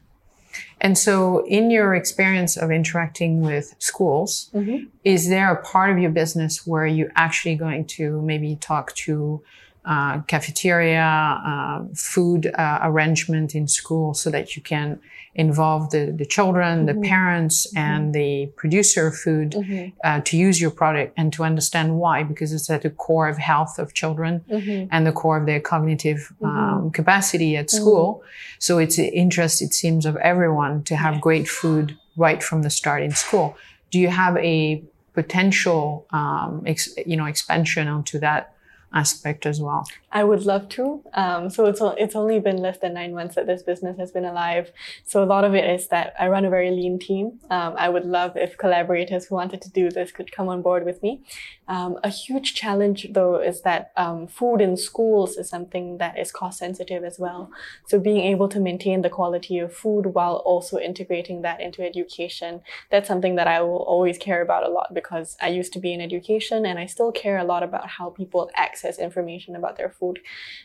And 0.80 0.97
so, 0.97 1.45
in 1.47 1.70
your 1.70 1.95
experience 1.95 2.57
of 2.57 2.70
interacting 2.70 3.43
with 3.43 3.74
schools, 3.78 4.51
Mhm. 4.55 4.87
is 5.03 5.28
there 5.28 5.51
a 5.53 5.61
part 5.62 5.91
of 5.91 5.99
your 5.99 6.12
business 6.12 6.64
where 6.66 6.87
you're 6.87 7.12
actually 7.16 7.57
going 7.57 7.85
to 7.99 8.22
maybe 8.22 8.57
talk 8.57 8.95
to 9.07 9.43
uh, 9.85 10.20
cafeteria, 10.22 11.03
uh, 11.45 11.85
food 11.95 12.47
uh, 12.55 12.78
arrangement 12.82 13.55
in 13.55 13.68
school 13.68 14.14
so 14.14 14.30
that 14.30 14.57
you 14.57 14.62
can 14.62 14.99
involve 15.35 15.91
the, 15.91 16.12
the 16.16 16.24
children, 16.24 16.87
the 16.87 16.93
Mhm. 16.95 17.09
parents, 17.09 17.66
and 17.76 18.14
the 18.14 18.47
producer 18.57 19.09
of 19.09 19.16
food 19.16 19.51
Mhm. 19.53 19.93
uh, 20.05 20.20
to 20.20 20.37
use 20.37 20.61
your 20.61 20.70
product 20.70 21.12
and 21.18 21.32
to 21.32 21.43
understand 21.45 21.99
why, 21.99 22.22
because 22.22 22.53
it's 22.53 22.70
at 22.70 22.82
the 22.82 22.91
core 22.91 23.28
of 23.28 23.37
health 23.39 23.78
of 23.78 23.93
children 23.95 24.43
Mhm. 24.49 24.89
and 24.93 25.07
the 25.07 25.12
core 25.12 25.37
of 25.41 25.47
their 25.47 25.61
cognitive 25.61 26.32
Mm-hmm. 26.41 26.47
um, 26.47 26.91
capacity 26.91 27.57
at 27.57 27.68
school. 27.68 28.22
So 28.61 28.78
it's 28.78 28.97
an 28.99 29.07
interest, 29.07 29.61
it 29.61 29.74
seems, 29.74 30.07
of 30.07 30.16
everyone 30.18 30.82
to 30.85 30.95
have 30.97 31.14
Yes. 31.14 31.22
great 31.22 31.49
food 31.49 31.97
right 32.16 32.41
from 32.43 32.62
the 32.62 32.70
start 32.70 33.03
in 33.03 33.11
school. 33.11 33.57
Do 33.91 33.99
you 33.99 34.09
have 34.09 34.37
a 34.39 34.82
potential, 35.14 36.07
um, 36.11 36.62
ex- 36.66 36.95
you 37.07 37.16
know, 37.16 37.26
expansion 37.26 37.89
onto 37.89 38.18
that 38.20 38.54
aspect 38.95 39.45
as 39.45 39.61
well? 39.61 39.85
I 40.13 40.23
would 40.23 40.47
love 40.47 40.69
to. 40.71 41.03
Um, 41.15 41.51
so 41.51 41.67
it's 41.67 41.81
it's 41.99 42.15
only 42.15 42.39
been 42.39 42.59
less 42.59 42.79
than 42.79 42.95
nine 42.95 43.15
months 43.15 43.35
that 43.35 43.47
this 43.47 43.63
business 43.63 43.99
has 43.99 44.13
been 44.13 44.25
alive. 44.25 44.71
So 45.05 45.23
a 45.23 45.27
lot 45.27 45.45
of 45.45 45.55
it 45.55 45.69
is 45.69 45.89
that 45.89 46.15
I 46.19 46.29
run 46.29 46.45
a 46.45 46.51
very 46.51 46.71
lean 46.71 46.99
team. 46.99 47.41
Um, 47.51 47.75
I 47.77 47.89
would 47.89 48.05
love 48.05 48.37
if 48.37 48.57
collaborators 48.57 49.27
who 49.27 49.35
wanted 49.35 49.61
to 49.63 49.71
do 49.71 49.91
this 49.91 50.13
could 50.13 50.31
come 50.31 50.49
on 50.49 50.63
board 50.63 50.85
with 50.85 51.03
me. 51.03 51.23
Um, 51.67 51.99
a 52.05 52.11
huge 52.11 52.55
challenge 52.55 53.09
though 53.13 53.37
is 53.37 53.63
that 53.63 53.93
um, 53.97 54.27
food 54.27 54.61
in 54.61 54.77
schools 54.77 55.37
is 55.37 55.49
something 55.49 55.99
that 55.99 56.19
is 56.19 56.31
cost 56.31 56.59
sensitive 56.59 57.03
as 57.05 57.19
well. 57.19 57.51
So 57.87 57.99
being 57.99 58.21
able 58.21 58.49
to 58.51 58.61
maintain 58.61 59.03
the 59.03 59.11
quality 59.11 59.59
of 59.59 59.75
food 59.75 60.15
while 60.15 60.37
also 60.45 60.79
integrating 60.79 61.43
that 61.43 61.61
into 61.61 61.83
education, 61.83 62.61
that's 62.91 63.09
something 63.09 63.35
that 63.37 63.49
I 63.49 63.63
will 63.63 63.83
always 63.83 64.19
care 64.19 64.43
about 64.43 64.65
a 64.65 64.69
lot 64.69 64.95
because 64.95 65.37
I 65.41 65.49
used 65.49 65.73
to 65.73 65.81
be 65.81 65.93
in 65.93 66.01
education 66.01 66.67
and 66.67 66.79
I 66.79 66.87
still 66.87 67.11
care 67.11 67.39
a 67.39 67.45
lot 67.45 67.63
about 67.63 67.89
how 67.89 68.11
people 68.11 68.51
access 68.55 68.84
information 68.85 69.57
about 69.57 69.76
their 69.76 69.91
food. 69.91 70.20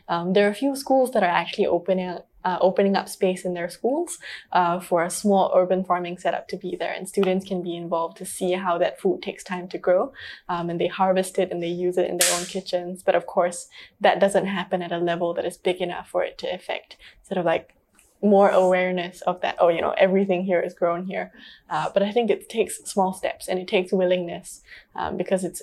Um, 0.07 0.33
there 0.33 0.47
are 0.47 0.51
a 0.51 0.55
few 0.55 0.75
schools 0.75 1.11
that 1.11 1.23
are 1.23 1.29
actually 1.29 1.67
opening 1.67 2.19
uh, 2.45 2.57
opening 2.61 2.95
up 2.95 3.09
space 3.09 3.43
in 3.43 3.53
their 3.53 3.69
schools 3.69 4.17
uh, 4.53 4.79
for 4.79 5.03
a 5.03 5.09
small 5.09 5.51
urban 5.53 5.83
farming 5.83 6.17
setup 6.17 6.47
to 6.47 6.57
be 6.57 6.75
there, 6.75 6.93
and 6.93 7.07
students 7.07 7.45
can 7.45 7.61
be 7.61 7.75
involved 7.75 8.17
to 8.17 8.25
see 8.25 8.53
how 8.53 8.77
that 8.77 8.99
food 8.99 9.21
takes 9.21 9.43
time 9.43 9.67
to 9.67 9.77
grow, 9.77 10.13
um, 10.47 10.69
and 10.69 10.79
they 10.79 10.87
harvest 10.87 11.37
it 11.37 11.51
and 11.51 11.61
they 11.61 11.67
use 11.67 11.97
it 11.97 12.09
in 12.09 12.17
their 12.17 12.33
own 12.39 12.45
kitchens. 12.45 13.03
But 13.03 13.15
of 13.15 13.25
course, 13.25 13.67
that 13.99 14.19
doesn't 14.19 14.45
happen 14.45 14.81
at 14.81 14.91
a 14.91 14.97
level 14.97 15.33
that 15.33 15.45
is 15.45 15.57
big 15.57 15.81
enough 15.81 16.09
for 16.09 16.23
it 16.23 16.37
to 16.39 16.53
affect 16.53 16.95
sort 17.23 17.37
of 17.37 17.45
like 17.45 17.75
more 18.21 18.49
awareness 18.49 19.21
of 19.21 19.41
that. 19.41 19.55
Oh, 19.59 19.69
you 19.69 19.81
know, 19.81 19.93
everything 19.97 20.43
here 20.43 20.59
is 20.59 20.73
grown 20.73 21.05
here. 21.05 21.31
Uh, 21.69 21.89
but 21.93 22.03
I 22.03 22.11
think 22.11 22.29
it 22.29 22.49
takes 22.49 22.83
small 22.83 23.13
steps 23.13 23.47
and 23.47 23.59
it 23.59 23.67
takes 23.67 23.93
willingness 23.93 24.61
um, 24.95 25.17
because 25.17 25.43
it's 25.43 25.61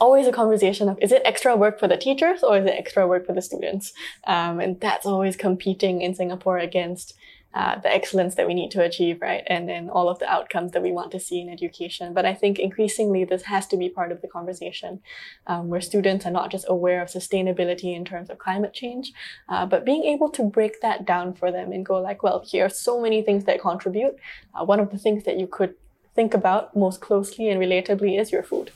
always 0.00 0.26
a 0.26 0.32
conversation 0.32 0.88
of 0.88 0.98
is 1.00 1.12
it 1.12 1.22
extra 1.24 1.56
work 1.56 1.78
for 1.78 1.88
the 1.88 1.96
teachers 1.96 2.42
or 2.42 2.58
is 2.58 2.66
it 2.66 2.74
extra 2.76 3.06
work 3.06 3.26
for 3.26 3.32
the 3.32 3.42
students? 3.42 3.92
Um, 4.26 4.60
and 4.60 4.80
that's 4.80 5.06
always 5.06 5.36
competing 5.36 6.02
in 6.02 6.14
Singapore 6.14 6.58
against 6.58 7.14
uh, 7.54 7.78
the 7.78 7.90
excellence 7.90 8.34
that 8.34 8.46
we 8.46 8.52
need 8.52 8.70
to 8.70 8.82
achieve, 8.82 9.18
right? 9.22 9.42
And 9.46 9.66
then 9.66 9.88
all 9.88 10.10
of 10.10 10.18
the 10.18 10.30
outcomes 10.30 10.72
that 10.72 10.82
we 10.82 10.92
want 10.92 11.10
to 11.12 11.20
see 11.20 11.40
in 11.40 11.48
education. 11.48 12.12
But 12.12 12.26
I 12.26 12.34
think 12.34 12.58
increasingly 12.58 13.24
this 13.24 13.44
has 13.44 13.66
to 13.68 13.78
be 13.78 13.88
part 13.88 14.12
of 14.12 14.20
the 14.20 14.28
conversation 14.28 15.00
um, 15.46 15.68
where 15.68 15.80
students 15.80 16.26
are 16.26 16.30
not 16.30 16.50
just 16.50 16.66
aware 16.68 17.00
of 17.00 17.08
sustainability 17.08 17.96
in 17.96 18.04
terms 18.04 18.28
of 18.28 18.38
climate 18.38 18.74
change, 18.74 19.10
uh, 19.48 19.64
but 19.64 19.86
being 19.86 20.04
able 20.04 20.28
to 20.32 20.42
break 20.42 20.82
that 20.82 21.06
down 21.06 21.32
for 21.32 21.50
them 21.50 21.72
and 21.72 21.86
go 21.86 21.98
like, 21.98 22.22
well, 22.22 22.44
here 22.46 22.66
are 22.66 22.68
so 22.68 23.00
many 23.00 23.22
things 23.22 23.44
that 23.44 23.62
contribute. 23.62 24.16
Uh, 24.54 24.62
one 24.62 24.78
of 24.78 24.90
the 24.90 24.98
things 24.98 25.24
that 25.24 25.38
you 25.38 25.46
could 25.46 25.74
think 26.14 26.34
about 26.34 26.76
most 26.76 27.00
closely 27.00 27.48
and 27.48 27.58
relatably 27.58 28.20
is 28.20 28.30
your 28.30 28.42
food. 28.42 28.70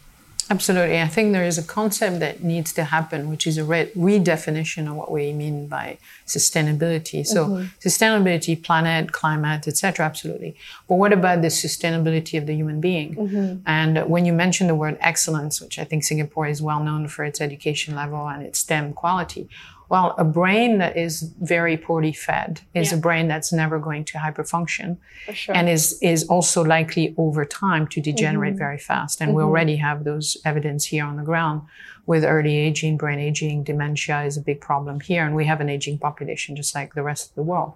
Absolutely. 0.50 1.00
I 1.00 1.06
think 1.06 1.32
there 1.32 1.44
is 1.44 1.58
a 1.58 1.62
concept 1.62 2.18
that 2.18 2.42
needs 2.42 2.72
to 2.72 2.82
happen, 2.82 3.30
which 3.30 3.46
is 3.46 3.56
a 3.56 3.62
re- 3.62 3.92
redefinition 3.96 4.88
of 4.88 4.96
what 4.96 5.12
we 5.12 5.32
mean 5.32 5.68
by 5.68 5.98
sustainability. 6.26 7.24
So, 7.24 7.46
mm-hmm. 7.46 7.66
sustainability, 7.78 8.60
planet, 8.60 9.12
climate, 9.12 9.68
etc. 9.68 10.04
Absolutely. 10.04 10.56
But 10.88 10.96
what 10.96 11.12
about 11.12 11.42
the 11.42 11.48
sustainability 11.48 12.36
of 12.36 12.46
the 12.46 12.54
human 12.54 12.80
being? 12.80 13.14
Mm-hmm. 13.14 13.62
And 13.64 14.08
when 14.08 14.24
you 14.24 14.32
mention 14.32 14.66
the 14.66 14.74
word 14.74 14.98
excellence, 15.00 15.60
which 15.60 15.78
I 15.78 15.84
think 15.84 16.02
Singapore 16.02 16.48
is 16.48 16.60
well 16.60 16.82
known 16.82 17.06
for 17.06 17.24
its 17.24 17.40
education 17.40 17.94
level 17.94 18.28
and 18.28 18.42
its 18.42 18.58
STEM 18.58 18.94
quality, 18.94 19.48
well, 19.90 20.14
a 20.18 20.24
brain 20.24 20.78
that 20.78 20.96
is 20.96 21.34
very 21.40 21.76
poorly 21.76 22.12
fed 22.12 22.60
is 22.74 22.92
Yeah. 22.92 22.98
a 22.98 23.00
brain 23.00 23.26
that's 23.26 23.52
never 23.52 23.78
going 23.80 24.04
to 24.04 24.18
hyperfunction 24.18 24.98
sure. 25.32 25.56
and 25.56 25.68
is 25.68 25.98
is 26.00 26.20
also 26.28 26.64
likely 26.64 27.12
over 27.18 27.44
time 27.44 27.88
to 27.88 28.00
degenerate 28.00 28.54
mm-hmm. 28.54 28.66
very 28.66 28.78
fast. 28.78 29.20
And 29.20 29.34
we 29.34 29.42
mm-hmm. 29.42 29.48
already 29.50 29.76
have 29.76 30.04
those 30.04 30.36
evidence 30.44 30.82
here 30.86 31.04
on 31.04 31.16
the 31.16 31.24
ground 31.24 31.62
with 32.06 32.24
early 32.24 32.56
aging, 32.56 32.96
brain 32.96 33.18
aging, 33.18 33.64
dementia 33.64 34.22
is 34.22 34.36
a 34.36 34.40
big 34.40 34.60
problem 34.60 35.00
here, 35.00 35.26
and 35.26 35.34
we 35.34 35.44
have 35.44 35.60
an 35.60 35.68
aging 35.68 35.98
population 35.98 36.56
just 36.56 36.72
like 36.74 36.94
the 36.94 37.02
rest 37.02 37.30
of 37.30 37.34
the 37.34 37.42
world. 37.42 37.72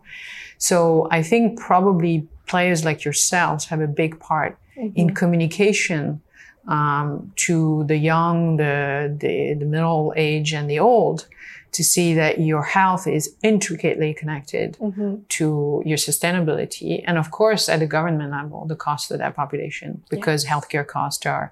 So 0.58 1.08
I 1.10 1.20
think 1.22 1.58
probably 1.58 2.26
players 2.46 2.84
like 2.84 3.04
yourselves 3.04 3.66
have 3.66 3.80
a 3.80 3.88
big 4.02 4.12
part 4.20 4.56
mm-hmm. 4.76 5.00
in 5.00 5.14
communication 5.14 6.22
um, 6.68 7.32
to 7.46 7.84
the 7.90 7.96
young, 7.96 8.56
the, 8.56 9.14
the 9.20 9.54
the 9.54 9.66
middle 9.66 10.12
age, 10.16 10.54
and 10.54 10.70
the 10.70 10.78
old 10.78 11.26
to 11.74 11.82
see 11.84 12.08
that 12.14 12.40
your 12.40 12.62
health 12.76 13.04
is 13.18 13.24
intricately 13.42 14.10
connected 14.20 14.68
Mhm. 14.80 15.12
to 15.38 15.46
your 15.90 15.98
sustainability. 16.08 17.02
And 17.06 17.16
of 17.22 17.28
course 17.38 17.64
at 17.72 17.78
the 17.84 17.86
government 17.96 18.30
level 18.38 18.60
the 18.72 18.76
cost 18.86 19.10
of 19.12 19.18
that 19.22 19.34
population 19.42 19.90
because 20.14 20.40
healthcare 20.52 20.86
costs 20.96 21.26
are 21.26 21.46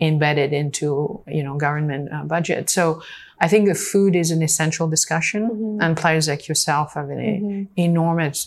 embedded 0.00 0.50
into 0.52 0.86
you 1.36 1.42
know 1.46 1.54
government 1.66 2.04
uh, 2.14 2.24
budget. 2.34 2.62
So 2.70 2.84
i 3.44 3.48
think 3.52 3.62
the 3.72 3.74
food 3.90 4.12
is 4.22 4.28
an 4.36 4.40
essential 4.48 4.86
discussion 4.96 5.42
and 5.82 5.90
players 6.02 6.24
like 6.32 6.42
yourself 6.50 6.86
have 6.98 7.08
an 7.10 7.68
enormous 7.76 8.38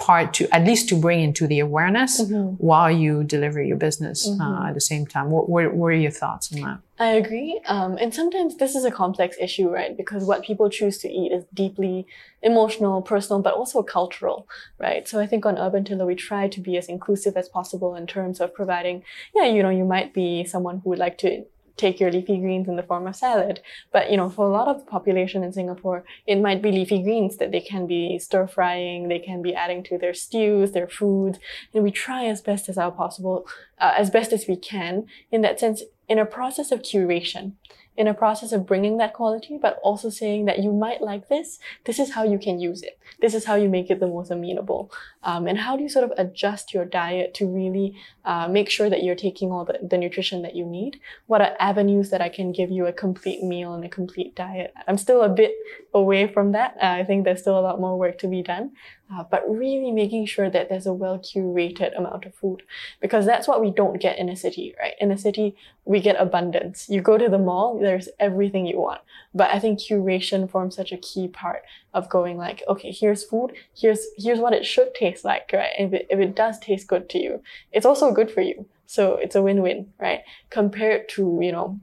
part 0.00 0.34
to 0.34 0.52
at 0.54 0.64
least 0.64 0.88
to 0.88 0.94
bring 0.96 1.20
into 1.20 1.46
the 1.46 1.60
awareness 1.60 2.20
while 2.58 2.90
you 2.90 3.22
deliver 3.22 3.62
your 3.62 3.76
business 3.76 4.28
uh, 4.40 4.64
at 4.68 4.74
the 4.74 4.80
same 4.80 5.06
time 5.06 5.30
what, 5.30 5.48
what, 5.48 5.74
what 5.74 5.88
are 5.88 5.92
your 5.92 6.10
thoughts 6.10 6.52
on 6.52 6.60
that 6.62 6.78
I 7.00 7.12
agree. 7.12 7.58
Um, 7.66 7.96
and 7.96 8.12
sometimes 8.12 8.58
this 8.58 8.74
is 8.74 8.84
a 8.84 8.90
complex 8.90 9.34
issue, 9.40 9.70
right? 9.70 9.96
Because 9.96 10.22
what 10.24 10.44
people 10.44 10.68
choose 10.68 10.98
to 10.98 11.08
eat 11.08 11.32
is 11.32 11.44
deeply 11.54 12.06
emotional, 12.42 13.00
personal, 13.00 13.40
but 13.40 13.54
also 13.54 13.82
cultural, 13.82 14.46
right? 14.78 15.08
So 15.08 15.18
I 15.18 15.26
think 15.26 15.46
on 15.46 15.56
Urban 15.56 15.82
Tiller, 15.82 16.04
we 16.04 16.14
try 16.14 16.46
to 16.48 16.60
be 16.60 16.76
as 16.76 16.88
inclusive 16.88 17.38
as 17.38 17.48
possible 17.48 17.94
in 17.94 18.06
terms 18.06 18.38
of 18.38 18.52
providing, 18.52 19.02
yeah, 19.34 19.46
you 19.46 19.62
know, 19.62 19.70
you 19.70 19.86
might 19.86 20.12
be 20.12 20.44
someone 20.44 20.82
who 20.84 20.90
would 20.90 20.98
like 20.98 21.16
to 21.18 21.46
take 21.80 21.98
your 21.98 22.12
leafy 22.12 22.38
greens 22.38 22.68
in 22.68 22.76
the 22.76 22.82
form 22.82 23.06
of 23.06 23.16
salad. 23.16 23.60
But, 23.92 24.10
you 24.10 24.16
know, 24.16 24.28
for 24.28 24.46
a 24.46 24.52
lot 24.52 24.68
of 24.68 24.80
the 24.80 24.90
population 24.90 25.42
in 25.42 25.52
Singapore, 25.52 26.04
it 26.26 26.40
might 26.40 26.62
be 26.62 26.72
leafy 26.72 27.02
greens 27.02 27.38
that 27.38 27.50
they 27.52 27.60
can 27.60 27.86
be 27.86 28.18
stir 28.18 28.46
frying, 28.46 29.08
they 29.08 29.18
can 29.18 29.42
be 29.42 29.54
adding 29.54 29.82
to 29.84 29.98
their 29.98 30.14
stews, 30.14 30.72
their 30.72 30.88
foods. 30.88 31.38
And 31.72 31.82
we 31.82 31.90
try 31.90 32.26
as 32.26 32.40
best 32.42 32.68
as 32.68 32.78
our 32.78 32.92
possible, 32.92 33.46
uh, 33.78 33.94
as 33.96 34.10
best 34.10 34.32
as 34.32 34.46
we 34.46 34.56
can 34.56 35.06
in 35.30 35.40
that 35.42 35.58
sense, 35.58 35.82
in 36.08 36.18
a 36.18 36.26
process 36.26 36.70
of 36.72 36.82
curation. 36.82 37.52
In 37.96 38.06
a 38.06 38.14
process 38.14 38.52
of 38.52 38.66
bringing 38.66 38.96
that 38.96 39.12
quality, 39.12 39.58
but 39.60 39.78
also 39.82 40.08
saying 40.08 40.46
that 40.46 40.60
you 40.60 40.72
might 40.72 41.02
like 41.02 41.28
this. 41.28 41.58
This 41.84 41.98
is 41.98 42.12
how 42.12 42.22
you 42.24 42.38
can 42.38 42.58
use 42.58 42.82
it. 42.82 42.98
This 43.20 43.34
is 43.34 43.44
how 43.44 43.56
you 43.56 43.68
make 43.68 43.90
it 43.90 44.00
the 44.00 44.06
most 44.06 44.30
amenable. 44.30 44.90
Um, 45.22 45.46
and 45.46 45.58
how 45.58 45.76
do 45.76 45.82
you 45.82 45.88
sort 45.88 46.04
of 46.04 46.12
adjust 46.16 46.72
your 46.72 46.84
diet 46.84 47.34
to 47.34 47.46
really 47.46 47.96
uh, 48.24 48.48
make 48.48 48.70
sure 48.70 48.88
that 48.88 49.02
you're 49.02 49.14
taking 49.14 49.50
all 49.52 49.64
the, 49.64 49.78
the 49.82 49.98
nutrition 49.98 50.42
that 50.42 50.56
you 50.56 50.64
need? 50.64 51.00
What 51.26 51.40
are 51.40 51.56
avenues 51.58 52.10
that 52.10 52.22
I 52.22 52.28
can 52.28 52.52
give 52.52 52.70
you 52.70 52.86
a 52.86 52.92
complete 52.92 53.42
meal 53.42 53.74
and 53.74 53.84
a 53.84 53.88
complete 53.88 54.34
diet? 54.34 54.72
I'm 54.86 54.98
still 54.98 55.22
a 55.22 55.28
bit 55.28 55.52
away 55.92 56.32
from 56.32 56.52
that. 56.52 56.76
Uh, 56.80 56.86
I 56.86 57.04
think 57.04 57.24
there's 57.24 57.40
still 57.40 57.58
a 57.58 57.60
lot 57.60 57.80
more 57.80 57.98
work 57.98 58.18
to 58.20 58.28
be 58.28 58.42
done. 58.42 58.72
Uh, 59.12 59.24
but 59.28 59.42
really 59.50 59.90
making 59.90 60.24
sure 60.24 60.48
that 60.48 60.68
there's 60.68 60.86
a 60.86 60.92
well 60.92 61.18
curated 61.18 61.98
amount 61.98 62.24
of 62.24 62.34
food 62.34 62.62
because 63.00 63.26
that's 63.26 63.48
what 63.48 63.60
we 63.60 63.72
don't 63.72 64.00
get 64.00 64.16
in 64.18 64.28
a 64.28 64.36
city, 64.36 64.72
right? 64.78 64.94
In 65.00 65.10
a 65.10 65.18
city, 65.18 65.56
we 65.90 65.98
get 65.98 66.14
abundance. 66.20 66.88
You 66.88 67.00
go 67.00 67.18
to 67.18 67.28
the 67.28 67.36
mall, 67.36 67.76
there's 67.76 68.08
everything 68.20 68.64
you 68.64 68.78
want. 68.78 69.00
But 69.34 69.50
I 69.50 69.58
think 69.58 69.80
curation 69.80 70.48
forms 70.48 70.76
such 70.76 70.92
a 70.92 70.96
key 70.96 71.26
part 71.26 71.62
of 71.92 72.08
going 72.08 72.36
like, 72.38 72.62
okay, 72.68 72.92
here's 72.92 73.24
food, 73.24 73.54
here's 73.76 74.06
here's 74.16 74.38
what 74.38 74.52
it 74.52 74.64
should 74.64 74.94
taste 74.94 75.24
like, 75.24 75.50
right? 75.52 75.72
If 75.76 75.92
it, 75.92 76.06
if 76.08 76.20
it 76.20 76.36
does 76.36 76.60
taste 76.60 76.86
good 76.86 77.10
to 77.10 77.18
you, 77.18 77.42
it's 77.72 77.84
also 77.84 78.12
good 78.12 78.30
for 78.30 78.40
you. 78.40 78.66
So 78.86 79.16
it's 79.16 79.34
a 79.34 79.42
win-win, 79.42 79.92
right? 79.98 80.20
Compared 80.48 81.08
to, 81.10 81.40
you 81.42 81.50
know, 81.50 81.80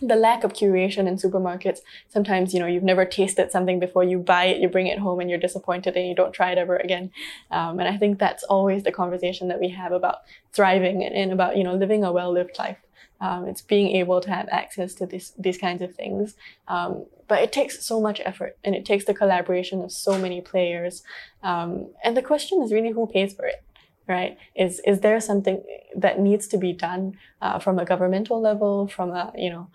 the 0.00 0.16
lack 0.16 0.42
of 0.44 0.52
curation 0.52 1.06
in 1.06 1.16
supermarkets 1.16 1.78
sometimes 2.08 2.52
you 2.52 2.60
know 2.60 2.66
you've 2.66 2.82
never 2.82 3.06
tasted 3.06 3.50
something 3.50 3.80
before 3.80 4.04
you 4.04 4.18
buy 4.18 4.44
it 4.44 4.60
you 4.60 4.68
bring 4.68 4.88
it 4.88 4.98
home 4.98 5.20
and 5.20 5.30
you're 5.30 5.38
disappointed 5.38 5.96
and 5.96 6.06
you 6.06 6.14
don't 6.14 6.34
try 6.34 6.50
it 6.52 6.58
ever 6.58 6.76
again 6.76 7.10
um, 7.50 7.78
and 7.78 7.88
i 7.88 7.96
think 7.96 8.18
that's 8.18 8.44
always 8.44 8.82
the 8.82 8.92
conversation 8.92 9.48
that 9.48 9.58
we 9.58 9.70
have 9.70 9.92
about 9.92 10.18
thriving 10.52 11.02
and, 11.02 11.14
and 11.14 11.32
about 11.32 11.56
you 11.56 11.64
know 11.64 11.74
living 11.74 12.04
a 12.04 12.12
well-lived 12.12 12.58
life 12.58 12.76
um, 13.20 13.46
it's 13.46 13.62
being 13.62 13.96
able 13.96 14.20
to 14.20 14.30
have 14.30 14.48
access 14.50 14.94
to 14.94 15.06
this, 15.06 15.32
these 15.38 15.58
kinds 15.58 15.82
of 15.82 15.94
things 15.94 16.34
um, 16.68 17.06
but 17.28 17.42
it 17.42 17.52
takes 17.52 17.84
so 17.84 18.00
much 18.00 18.20
effort 18.24 18.56
and 18.64 18.74
it 18.74 18.84
takes 18.84 19.04
the 19.04 19.14
collaboration 19.14 19.82
of 19.82 19.90
so 19.90 20.18
many 20.18 20.40
players 20.40 21.02
um, 21.42 21.88
and 22.04 22.16
the 22.16 22.22
question 22.22 22.62
is 22.62 22.72
really 22.72 22.92
who 22.92 23.06
pays 23.06 23.34
for 23.34 23.46
it 23.46 23.62
right? 24.08 24.38
Is 24.54 24.80
is 24.86 25.00
there 25.00 25.20
something 25.20 25.62
that 25.96 26.20
needs 26.20 26.46
to 26.48 26.58
be 26.58 26.72
done 26.72 27.18
uh, 27.42 27.58
from 27.58 27.78
a 27.78 27.84
governmental 27.84 28.40
level, 28.40 28.86
from 28.86 29.10
a 29.10 29.32
you 29.36 29.50
know 29.50 29.68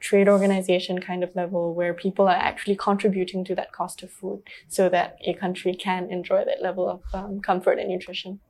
trade 0.00 0.28
organization 0.28 1.00
kind 1.00 1.22
of 1.22 1.34
level, 1.36 1.74
where 1.74 1.94
people 1.94 2.26
are 2.26 2.36
actually 2.36 2.76
contributing 2.76 3.44
to 3.44 3.54
that 3.54 3.72
cost 3.72 4.02
of 4.02 4.10
food, 4.10 4.42
so 4.68 4.88
that 4.88 5.16
a 5.24 5.34
country 5.34 5.74
can 5.74 6.10
enjoy 6.10 6.44
that 6.44 6.62
level 6.62 6.88
of 6.88 7.02
um, 7.14 7.40
comfort 7.40 7.78
and 7.78 7.88
nutrition. 7.88 8.40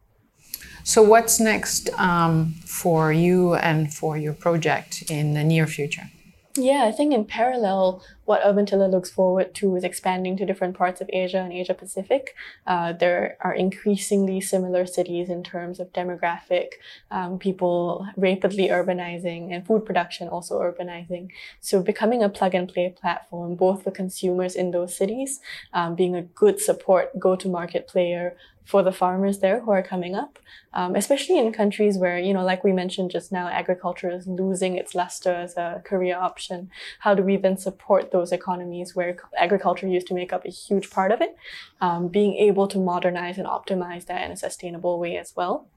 So, 0.84 1.02
what's 1.02 1.38
next 1.38 1.90
um, 1.98 2.54
for 2.64 3.12
you 3.12 3.54
and 3.54 3.92
for 3.92 4.16
your 4.16 4.32
project 4.32 5.04
in 5.10 5.34
the 5.34 5.44
near 5.44 5.66
future? 5.66 6.10
Yeah, 6.56 6.84
I 6.84 6.92
think 6.92 7.14
in 7.14 7.24
parallel, 7.24 8.02
what 8.24 8.40
Urban 8.44 8.66
Tiller 8.66 8.88
looks 8.88 9.10
forward 9.10 9.54
to 9.56 9.76
is 9.76 9.84
expanding 9.84 10.36
to 10.36 10.46
different 10.46 10.76
parts 10.76 11.00
of 11.00 11.10
Asia 11.12 11.38
and 11.38 11.52
Asia 11.52 11.74
Pacific. 11.74 12.34
Uh, 12.66 12.92
there 12.92 13.36
are 13.40 13.54
increasingly 13.54 14.40
similar 14.40 14.86
cities 14.86 15.28
in 15.28 15.42
terms 15.42 15.80
of 15.80 15.92
demographic, 15.92 16.74
um, 17.10 17.38
people 17.38 18.06
rapidly 18.16 18.68
urbanizing, 18.68 19.52
and 19.52 19.66
food 19.66 19.84
production 19.84 20.28
also 20.28 20.60
urbanizing. 20.60 21.30
So 21.60 21.82
becoming 21.82 22.22
a 22.22 22.28
plug 22.28 22.54
and 22.54 22.68
play 22.68 22.94
platform, 22.98 23.56
both 23.56 23.82
for 23.82 23.90
consumers 23.90 24.54
in 24.54 24.70
those 24.70 24.96
cities, 24.96 25.40
um, 25.72 25.94
being 25.94 26.14
a 26.14 26.22
good 26.22 26.60
support 26.60 27.18
go 27.18 27.34
to 27.36 27.48
market 27.48 27.88
player 27.88 28.36
for 28.64 28.82
the 28.82 28.92
farmers 28.92 29.40
there 29.40 29.60
who 29.60 29.70
are 29.72 29.82
coming 29.82 30.14
up, 30.14 30.38
um, 30.72 30.94
especially 30.94 31.38
in 31.38 31.52
countries 31.52 31.98
where, 31.98 32.18
you 32.18 32.32
know, 32.32 32.44
like 32.44 32.62
we 32.62 32.72
mentioned 32.72 33.10
just 33.10 33.32
now, 33.32 33.48
agriculture 33.48 34.10
is 34.10 34.26
losing 34.26 34.76
its 34.76 34.94
luster 34.94 35.32
as 35.32 35.56
a 35.56 35.82
career 35.84 36.16
option. 36.16 36.70
How 37.00 37.14
do 37.14 37.22
we 37.22 37.36
then 37.36 37.56
support 37.56 38.11
those 38.12 38.32
economies 38.32 38.94
where 38.94 39.16
agriculture 39.36 39.88
used 39.88 40.06
to 40.08 40.14
make 40.14 40.32
up 40.32 40.44
a 40.44 40.50
huge 40.50 40.90
part 40.90 41.10
of 41.10 41.20
it? 41.20 41.36
Um, 41.80 42.08
being 42.08 42.34
able 42.36 42.68
to 42.68 42.78
modernize 42.78 43.38
and 43.38 43.46
optimize 43.46 44.06
that 44.06 44.24
in 44.24 44.30
a 44.30 44.36
sustainable 44.36 44.98
way 44.98 45.16
as 45.16 45.32
well. 45.36 45.68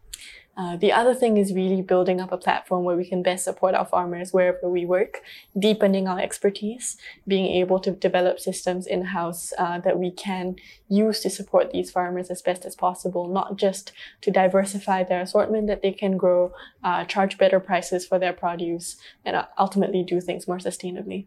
Uh, 0.57 0.77
the 0.77 0.91
other 0.91 1.13
thing 1.13 1.35
is 1.35 1.53
really 1.53 1.81
building 1.81 2.21
up 2.21 2.31
a 2.31 2.37
platform 2.37 2.85
where 2.85 2.95
we 2.95 3.05
can 3.05 3.21
best 3.21 3.43
support 3.43 3.75
our 3.75 3.85
farmers 3.85 4.31
wherever 4.31 4.69
we 4.69 4.85
work, 4.85 5.21
deepening 5.59 6.07
our 6.07 6.19
expertise, 6.19 6.95
being 7.27 7.45
able 7.45 7.77
to 7.77 7.91
develop 7.91 8.39
systems 8.39 8.87
in 8.87 9.03
house 9.03 9.51
uh, 9.57 9.79
that 9.79 9.99
we 9.99 10.09
can 10.11 10.55
use 10.87 11.19
to 11.19 11.29
support 11.29 11.71
these 11.71 11.91
farmers 11.91 12.29
as 12.29 12.41
best 12.41 12.63
as 12.63 12.73
possible, 12.73 13.27
not 13.27 13.57
just 13.57 13.91
to 14.21 14.31
diversify 14.31 15.03
their 15.03 15.21
assortment 15.21 15.67
that 15.67 15.81
they 15.81 15.91
can 15.91 16.15
grow, 16.15 16.53
uh, 16.85 17.03
charge 17.03 17.37
better 17.37 17.59
prices 17.59 18.05
for 18.05 18.17
their 18.17 18.33
produce, 18.33 18.95
and 19.25 19.35
uh, 19.35 19.45
ultimately 19.57 20.03
do 20.03 20.21
things 20.21 20.47
more 20.47 20.59
sustainably. 20.59 21.25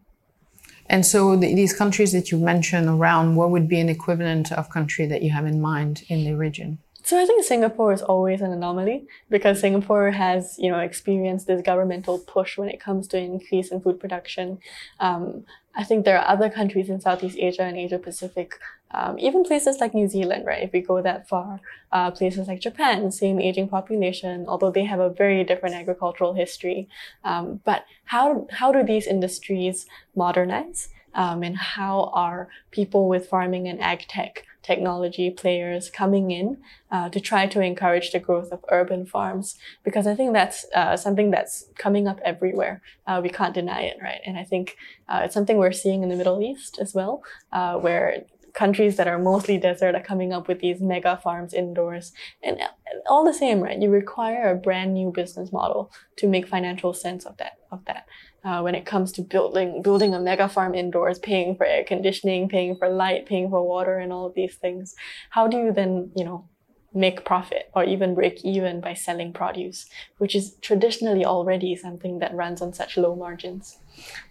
And 0.89 1.05
so 1.05 1.35
the, 1.35 1.53
these 1.53 1.73
countries 1.73 2.11
that 2.11 2.31
you 2.31 2.37
mentioned 2.37 2.89
around, 2.89 3.35
what 3.35 3.51
would 3.51 3.67
be 3.67 3.79
an 3.79 3.89
equivalent 3.89 4.51
of 4.51 4.69
country 4.69 5.05
that 5.05 5.21
you 5.21 5.29
have 5.29 5.45
in 5.45 5.61
mind 5.61 6.03
in 6.09 6.23
the 6.25 6.35
region? 6.35 6.79
So 7.03 7.19
I 7.19 7.25
think 7.25 7.43
Singapore 7.43 7.93
is 7.93 8.01
always 8.01 8.41
an 8.41 8.51
anomaly 8.51 9.07
because 9.29 9.59
Singapore 9.59 10.11
has, 10.11 10.55
you 10.59 10.69
know, 10.69 10.79
experienced 10.79 11.47
this 11.47 11.61
governmental 11.61 12.19
push 12.19 12.57
when 12.57 12.69
it 12.69 12.79
comes 12.79 13.07
to 13.09 13.17
increase 13.17 13.71
in 13.71 13.81
food 13.81 13.99
production. 13.99 14.59
Um, 14.99 15.45
I 15.79 15.85
think 15.85 16.03
there 16.03 16.19
are 16.19 16.27
other 16.27 16.49
countries 16.49 16.89
in 16.89 16.99
Southeast 16.99 17.37
Asia 17.39 17.63
and 17.63 17.77
Asia 17.77 17.97
Pacific, 17.97 18.59
um, 18.91 19.17
even 19.17 19.45
places 19.45 19.79
like 19.79 19.93
New 19.93 20.09
Zealand, 20.09 20.45
right? 20.45 20.61
If 20.61 20.73
we 20.73 20.81
go 20.81 21.01
that 21.01 21.29
far, 21.29 21.61
uh, 21.93 22.11
places 22.11 22.49
like 22.49 22.59
Japan, 22.59 23.09
same 23.13 23.39
aging 23.39 23.69
population, 23.69 24.45
although 24.45 24.71
they 24.71 24.83
have 24.83 24.99
a 24.99 25.09
very 25.09 25.41
different 25.45 25.75
agricultural 25.75 26.33
history. 26.33 26.89
Um, 27.23 27.61
but 27.63 27.85
how 28.03 28.45
how 28.51 28.73
do 28.73 28.83
these 28.83 29.07
industries 29.07 29.85
modernize? 30.17 30.89
Um, 31.13 31.43
and 31.43 31.55
how 31.57 32.11
are 32.13 32.49
people 32.71 33.07
with 33.07 33.29
farming 33.29 33.69
and 33.69 33.79
ag 33.79 34.05
tech 34.09 34.43
technology 34.61 35.29
players 35.31 35.89
coming 35.89 36.31
in 36.31 36.57
uh, 36.91 37.09
to 37.09 37.19
try 37.19 37.47
to 37.47 37.61
encourage 37.61 38.11
the 38.11 38.19
growth 38.19 38.51
of 38.51 38.63
urban 38.69 39.05
farms 39.05 39.55
because 39.83 40.05
I 40.05 40.15
think 40.15 40.33
that's 40.33 40.65
uh, 40.75 40.97
something 40.97 41.31
that's 41.31 41.65
coming 41.77 42.07
up 42.07 42.19
everywhere. 42.25 42.81
Uh, 43.07 43.19
we 43.23 43.29
can't 43.29 43.53
deny 43.53 43.81
it, 43.81 43.97
right? 44.01 44.21
And 44.25 44.37
I 44.37 44.43
think 44.43 44.75
uh, 45.07 45.21
it's 45.23 45.33
something 45.33 45.57
we're 45.57 45.71
seeing 45.71 46.03
in 46.03 46.09
the 46.09 46.15
Middle 46.15 46.41
East 46.41 46.77
as 46.79 46.93
well, 46.93 47.23
uh, 47.51 47.75
where 47.75 48.25
countries 48.63 48.95
that 48.97 49.07
are 49.07 49.19
mostly 49.31 49.57
desert 49.57 49.95
are 49.95 50.07
coming 50.11 50.31
up 50.33 50.47
with 50.47 50.59
these 50.59 50.79
mega 50.81 51.13
farms 51.23 51.53
indoors. 51.53 52.11
And 52.43 52.59
all 53.07 53.23
the 53.25 53.39
same, 53.43 53.59
right? 53.61 53.81
You 53.81 53.89
require 53.89 54.45
a 54.49 54.61
brand 54.67 54.93
new 54.93 55.11
business 55.19 55.51
model 55.51 55.91
to 56.17 56.27
make 56.27 56.47
financial 56.47 56.93
sense 56.93 57.25
of 57.25 57.37
that. 57.37 57.53
Of 57.71 57.85
that 57.85 58.05
uh, 58.43 58.61
when 58.61 58.75
it 58.75 58.85
comes 58.85 59.11
to 59.13 59.21
building 59.21 59.81
building 59.81 60.13
a 60.13 60.19
mega 60.19 60.47
farm 60.47 60.73
indoors, 60.73 61.19
paying 61.19 61.55
for 61.55 61.65
air 61.65 61.83
conditioning, 61.83 62.49
paying 62.49 62.75
for 62.75 62.89
light, 62.89 63.25
paying 63.25 63.49
for 63.49 63.63
water, 63.63 63.97
and 63.97 64.13
all 64.13 64.25
of 64.27 64.33
these 64.33 64.55
things. 64.55 64.95
How 65.29 65.47
do 65.47 65.57
you 65.57 65.73
then, 65.73 66.11
you 66.15 66.23
know, 66.23 66.47
make 66.93 67.25
profit 67.25 67.69
or 67.75 67.83
even 67.83 68.15
break 68.15 68.43
even 68.43 68.81
by 68.81 68.93
selling 68.93 69.33
produce, 69.33 69.87
which 70.17 70.35
is 70.35 70.55
traditionally 70.61 71.25
already 71.25 71.75
something 71.75 72.19
that 72.19 72.33
runs 72.33 72.61
on 72.61 72.73
such 72.73 72.97
low 72.97 73.15
margins? 73.15 73.77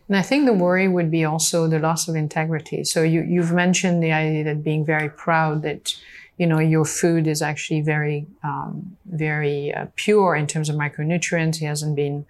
And 0.09 0.17
I 0.17 0.23
think 0.23 0.47
the 0.47 0.55
worry 0.55 0.89
would 0.89 1.11
be 1.11 1.25
also 1.25 1.67
the 1.67 1.79
loss 1.79 2.09
of 2.09 2.17
integrity. 2.17 2.85
So 2.85 3.03
you, 3.03 3.23
you've 3.23 3.53
mentioned 3.53 4.03
the 4.03 4.13
idea 4.13 4.45
that 4.45 4.65
being 4.65 4.85
very 4.85 5.11
proud 5.11 5.63
that 5.63 5.95
you 6.39 6.47
know 6.47 6.61
your 6.61 6.85
food 6.85 7.27
is 7.27 7.43
actually 7.43 7.81
very 7.81 8.27
um, 8.45 8.97
very 9.07 9.75
uh, 9.75 9.87
pure 9.97 10.37
in 10.37 10.47
terms 10.47 10.69
of 10.69 10.77
micronutrients. 10.77 11.61
It 11.61 11.67
hasn't 11.67 11.97
been 11.97 12.27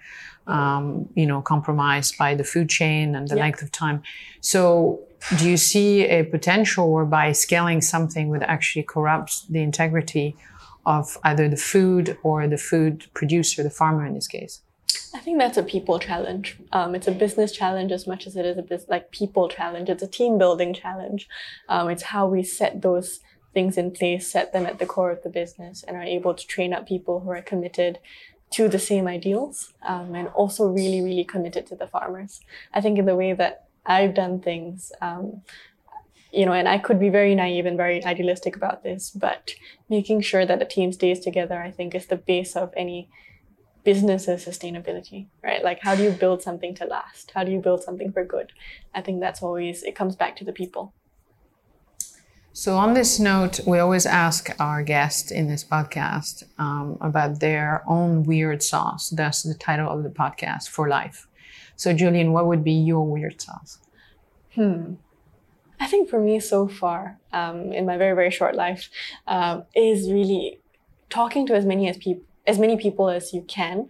um, 0.49 1.09
you 1.15 1.27
know, 1.27 1.43
compromised 1.43 2.17
by 2.19 2.35
the 2.35 2.43
food 2.43 2.69
chain 2.69 3.15
and 3.15 3.29
the 3.29 3.37
yeah. 3.37 3.43
length 3.43 3.63
of 3.63 3.71
time. 3.71 4.03
So 4.41 5.01
do 5.37 5.49
you 5.49 5.57
see 5.57 6.05
a 6.05 6.25
potential 6.25 6.91
whereby 6.91 7.33
scaling 7.33 7.83
something 7.83 8.29
would 8.31 8.43
actually 8.43 8.85
corrupt 8.85 9.53
the 9.53 9.61
integrity 9.61 10.37
of 10.87 11.19
either 11.23 11.49
the 11.49 11.57
food 11.57 12.17
or 12.23 12.49
the 12.49 12.57
food 12.57 13.07
producer, 13.13 13.63
the 13.63 13.71
farmer 13.71 14.07
in 14.07 14.15
this 14.15 14.27
case? 14.27 14.63
I 15.15 15.21
think 15.21 15.39
that's 15.39 15.57
a 15.57 15.63
people 15.63 15.99
challenge. 15.99 16.59
Um, 16.73 16.95
it's 16.95 17.09
a 17.09 17.13
business 17.13 17.53
challenge 17.53 17.93
as 17.93 18.07
much 18.07 18.27
as 18.27 18.37
it 18.37 18.45
is 18.45 18.59
a 18.59 18.91
like 18.91 19.11
people 19.11 19.49
challenge. 19.49 19.89
It's 19.89 20.03
a 20.03 20.07
team 20.07 20.39
building 20.39 20.75
challenge. 20.75 21.29
Um, 21.69 21.89
it's 21.89 22.05
how 22.05 22.27
we 22.27 22.43
set 22.43 22.83
those 22.83 23.21
things 23.55 23.79
in 23.79 23.91
place, 23.91 24.31
set 24.31 24.53
them 24.53 24.67
at 24.67 24.79
the 24.79 24.87
core 24.87 25.11
of 25.11 25.23
the 25.23 25.31
business, 25.31 25.83
and 25.87 25.97
are 25.97 26.03
able 26.03 26.35
to 26.35 26.47
train 26.47 26.73
up 26.75 26.87
people 26.87 27.21
who 27.21 27.31
are 27.31 27.43
committed 27.43 27.99
to 28.51 28.69
the 28.69 28.79
same 28.79 29.07
ideals 29.07 29.73
um, 29.87 30.15
and 30.15 30.29
also 30.29 30.67
really, 30.67 31.01
really 31.01 31.25
committed 31.25 31.67
to 31.67 31.77
the 31.77 31.87
farmers. 31.87 32.41
I 32.73 32.81
think 32.81 32.99
in 32.99 33.07
the 33.07 33.17
way 33.17 33.33
that 33.33 33.67
I've 33.85 34.15
done 34.15 34.41
things, 34.41 34.93
um, 35.01 35.43
you 36.33 36.45
know, 36.47 36.53
and 36.53 36.69
I 36.69 36.79
could 36.79 37.01
be 37.01 37.09
very 37.09 37.35
naive 37.35 37.67
and 37.67 37.77
very 37.77 38.05
idealistic 38.05 38.57
about 38.57 38.83
this, 38.83 39.11
but 39.11 39.55
making 39.89 40.21
sure 40.21 40.45
that 40.45 40.59
the 40.59 40.65
team 40.65 40.93
stays 40.93 41.21
together, 41.21 41.61
I 41.61 41.71
think, 41.71 41.95
is 41.95 42.07
the 42.07 42.17
base 42.17 42.55
of 42.57 42.73
any 42.77 43.09
business's 43.85 44.45
sustainability, 44.45 45.27
right? 45.43 45.63
Like, 45.63 45.81
how 45.81 45.95
do 45.95 46.03
you 46.03 46.11
build 46.11 46.43
something 46.43 46.75
to 46.77 46.85
last? 46.85 47.33
How 47.35 47.45
do 47.45 47.51
you 47.53 47.61
build 47.61 47.83
something 47.83 48.13
for 48.13 48.25
good? 48.25 48.53
I 48.95 49.01
think 49.01 49.21
that's 49.21 49.43
always, 49.43 49.83
it 49.83 49.95
comes 49.95 50.17
back 50.17 50.37
to 50.37 50.45
the 50.45 50.53
people. 50.53 50.93
So, 52.53 52.77
on 52.77 52.95
this 52.95 53.21
note, 53.21 53.61
we 53.67 53.79
always 53.79 54.05
ask 54.05 54.51
our 54.59 54.83
guests 54.83 55.31
in 55.31 55.47
this 55.47 55.65
podcast 55.65 56.43
um, 56.59 56.99
about 57.01 57.39
their 57.39 57.85
own 57.87 58.25
weird 58.25 58.63
sauce. 58.65 59.11
That's 59.11 59.43
the 59.43 59.55
title 59.55 59.89
of 59.89 60.03
the 60.03 60.11
podcast 60.11 60.69
for 60.69 60.89
life. 60.89 61.29
So, 61.77 61.95
Jolene, 61.95 62.33
what 62.33 62.47
would 62.47 62.65
be 62.65 62.73
your 62.73 63.07
weird 63.07 63.41
sauce? 63.41 63.79
Hmm. 64.55 64.95
I 65.79 65.87
think 65.87 66.11
for 66.11 66.19
me 66.19 66.41
so 66.41 66.67
far, 66.67 67.19
um, 67.33 67.73
in 67.73 67.87
my 67.87 67.97
very 67.97 68.17
very 68.17 68.33
short 68.33 68.57
life, 68.57 68.91
um, 69.29 69.65
is 69.77 70.11
really 70.11 70.59
talking 71.09 71.47
to 71.47 71.55
as 71.55 71.65
many 71.65 71.89
as 71.89 71.97
people 71.97 72.25
as 72.49 72.59
many 72.59 72.77
people 72.77 73.09
as 73.09 73.33
you 73.33 73.43
can, 73.43 73.87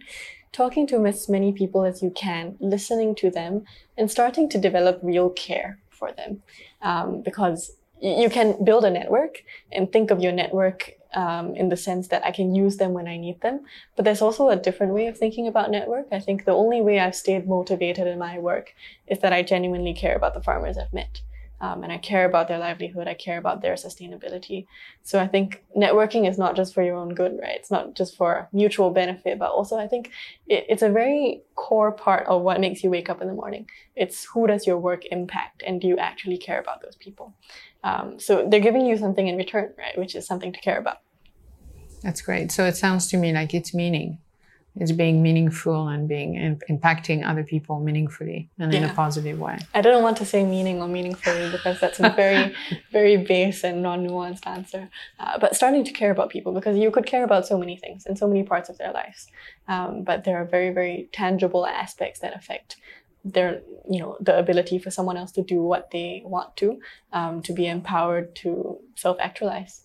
talking 0.51 0.85
to 0.87 1.05
as 1.05 1.29
many 1.29 1.51
people 1.51 1.85
as 1.85 2.03
you 2.03 2.11
can, 2.11 2.55
listening 2.59 3.15
to 3.15 3.31
them, 3.31 3.63
and 3.97 4.11
starting 4.11 4.49
to 4.49 4.57
develop 4.57 4.99
real 5.01 5.29
care 5.29 5.79
for 5.89 6.11
them, 6.11 6.43
um, 6.81 7.21
because 7.21 7.71
you 8.01 8.29
can 8.29 8.63
build 8.63 8.83
a 8.85 8.89
network 8.89 9.43
and 9.71 9.91
think 9.91 10.11
of 10.11 10.19
your 10.19 10.31
network 10.31 10.93
um, 11.13 11.55
in 11.55 11.69
the 11.69 11.77
sense 11.77 12.07
that 12.09 12.23
I 12.23 12.31
can 12.31 12.53
use 12.53 12.77
them 12.77 12.93
when 12.93 13.07
I 13.07 13.17
need 13.17 13.41
them. 13.41 13.61
But 13.95 14.05
there's 14.05 14.21
also 14.21 14.49
a 14.49 14.55
different 14.55 14.93
way 14.93 15.07
of 15.07 15.17
thinking 15.17 15.47
about 15.47 15.71
network. 15.71 16.07
I 16.11 16.19
think 16.19 16.45
the 16.45 16.51
only 16.51 16.81
way 16.81 16.99
I've 16.99 17.15
stayed 17.15 17.47
motivated 17.47 18.07
in 18.07 18.19
my 18.19 18.39
work 18.39 18.73
is 19.07 19.19
that 19.19 19.33
I 19.33 19.41
genuinely 19.43 19.93
care 19.93 20.15
about 20.15 20.33
the 20.33 20.43
farmers 20.43 20.77
I've 20.77 20.93
met 20.93 21.21
um, 21.61 21.83
and 21.83 21.91
I 21.91 21.97
care 21.97 22.25
about 22.25 22.47
their 22.47 22.57
livelihood. 22.57 23.07
I 23.07 23.13
care 23.13 23.37
about 23.37 23.61
their 23.61 23.73
sustainability. 23.73 24.65
So 25.03 25.19
I 25.19 25.27
think 25.27 25.63
networking 25.75 26.29
is 26.29 26.37
not 26.37 26.55
just 26.55 26.73
for 26.73 26.83
your 26.83 26.95
own 26.95 27.13
good, 27.13 27.37
right? 27.41 27.55
It's 27.55 27.71
not 27.71 27.95
just 27.95 28.15
for 28.15 28.47
mutual 28.53 28.91
benefit, 28.91 29.37
but 29.37 29.51
also 29.51 29.77
I 29.77 29.87
think 29.87 30.11
it, 30.47 30.65
it's 30.69 30.81
a 30.81 30.89
very 30.89 31.41
core 31.55 31.91
part 31.91 32.27
of 32.27 32.41
what 32.41 32.61
makes 32.61 32.83
you 32.83 32.89
wake 32.89 33.09
up 33.09 33.21
in 33.21 33.27
the 33.27 33.33
morning. 33.33 33.69
It's 33.95 34.25
who 34.25 34.47
does 34.47 34.65
your 34.65 34.77
work 34.77 35.03
impact, 35.11 35.63
and 35.65 35.81
do 35.81 35.87
you 35.87 35.97
actually 35.97 36.37
care 36.37 36.59
about 36.59 36.81
those 36.81 36.95
people? 36.95 37.35
Um, 37.83 38.19
so 38.19 38.47
they're 38.49 38.59
giving 38.59 38.85
you 38.85 38.97
something 38.97 39.27
in 39.27 39.35
return, 39.35 39.73
right? 39.77 39.97
Which 39.97 40.15
is 40.15 40.25
something 40.25 40.53
to 40.53 40.59
care 40.59 40.79
about. 40.79 40.97
That's 42.03 42.21
great. 42.21 42.51
So 42.51 42.63
it 42.65 42.77
sounds 42.77 43.07
to 43.07 43.17
me 43.17 43.33
like 43.33 43.53
it's 43.53 43.73
meaning 43.73 44.19
is 44.79 44.91
being 44.91 45.21
meaningful 45.21 45.87
and 45.87 46.07
being 46.07 46.35
in, 46.35 46.59
impacting 46.69 47.27
other 47.27 47.43
people 47.43 47.79
meaningfully 47.79 48.49
and 48.57 48.71
yeah. 48.71 48.79
in 48.79 48.89
a 48.89 48.93
positive 48.93 49.39
way. 49.39 49.57
I 49.73 49.81
don't 49.81 50.01
want 50.01 50.17
to 50.17 50.25
say 50.25 50.45
meaning 50.45 50.81
or 50.81 50.87
meaningfully 50.87 51.51
because 51.51 51.79
that's 51.79 51.99
a 51.99 52.09
very, 52.09 52.55
very 52.91 53.17
base 53.17 53.63
and 53.63 53.81
non-nuanced 53.81 54.47
answer. 54.47 54.89
Uh, 55.19 55.37
but 55.37 55.55
starting 55.55 55.83
to 55.83 55.91
care 55.91 56.11
about 56.11 56.29
people 56.29 56.53
because 56.53 56.77
you 56.77 56.91
could 56.91 57.05
care 57.05 57.23
about 57.23 57.45
so 57.45 57.57
many 57.57 57.75
things 57.75 58.05
in 58.05 58.15
so 58.15 58.27
many 58.27 58.43
parts 58.43 58.69
of 58.69 58.77
their 58.77 58.93
lives, 58.93 59.27
um, 59.67 60.03
but 60.03 60.23
there 60.23 60.37
are 60.37 60.45
very, 60.45 60.71
very 60.71 61.09
tangible 61.11 61.65
aspects 61.65 62.19
that 62.21 62.35
affect 62.35 62.77
their, 63.25 63.61
you 63.89 63.99
know, 63.99 64.15
the 64.21 64.37
ability 64.39 64.79
for 64.79 64.91
someone 64.91 65.17
else 65.17 65.31
to 65.33 65.41
do 65.41 65.61
what 65.61 65.91
they 65.91 66.21
want 66.25 66.55
to, 66.55 66.79
um, 67.11 67.41
to 67.41 67.51
be 67.51 67.67
empowered 67.67 68.33
to 68.37 68.79
self-actualize. 68.95 69.83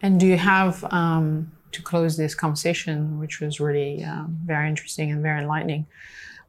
And 0.00 0.18
do 0.18 0.26
you 0.26 0.36
have 0.36 0.82
um, 0.92 1.52
to 1.72 1.82
close 1.82 2.16
this 2.16 2.34
conversation, 2.34 3.18
which 3.18 3.40
was 3.40 3.60
really 3.60 4.04
um, 4.04 4.38
very 4.44 4.68
interesting 4.68 5.10
and 5.10 5.22
very 5.22 5.40
enlightening. 5.40 5.86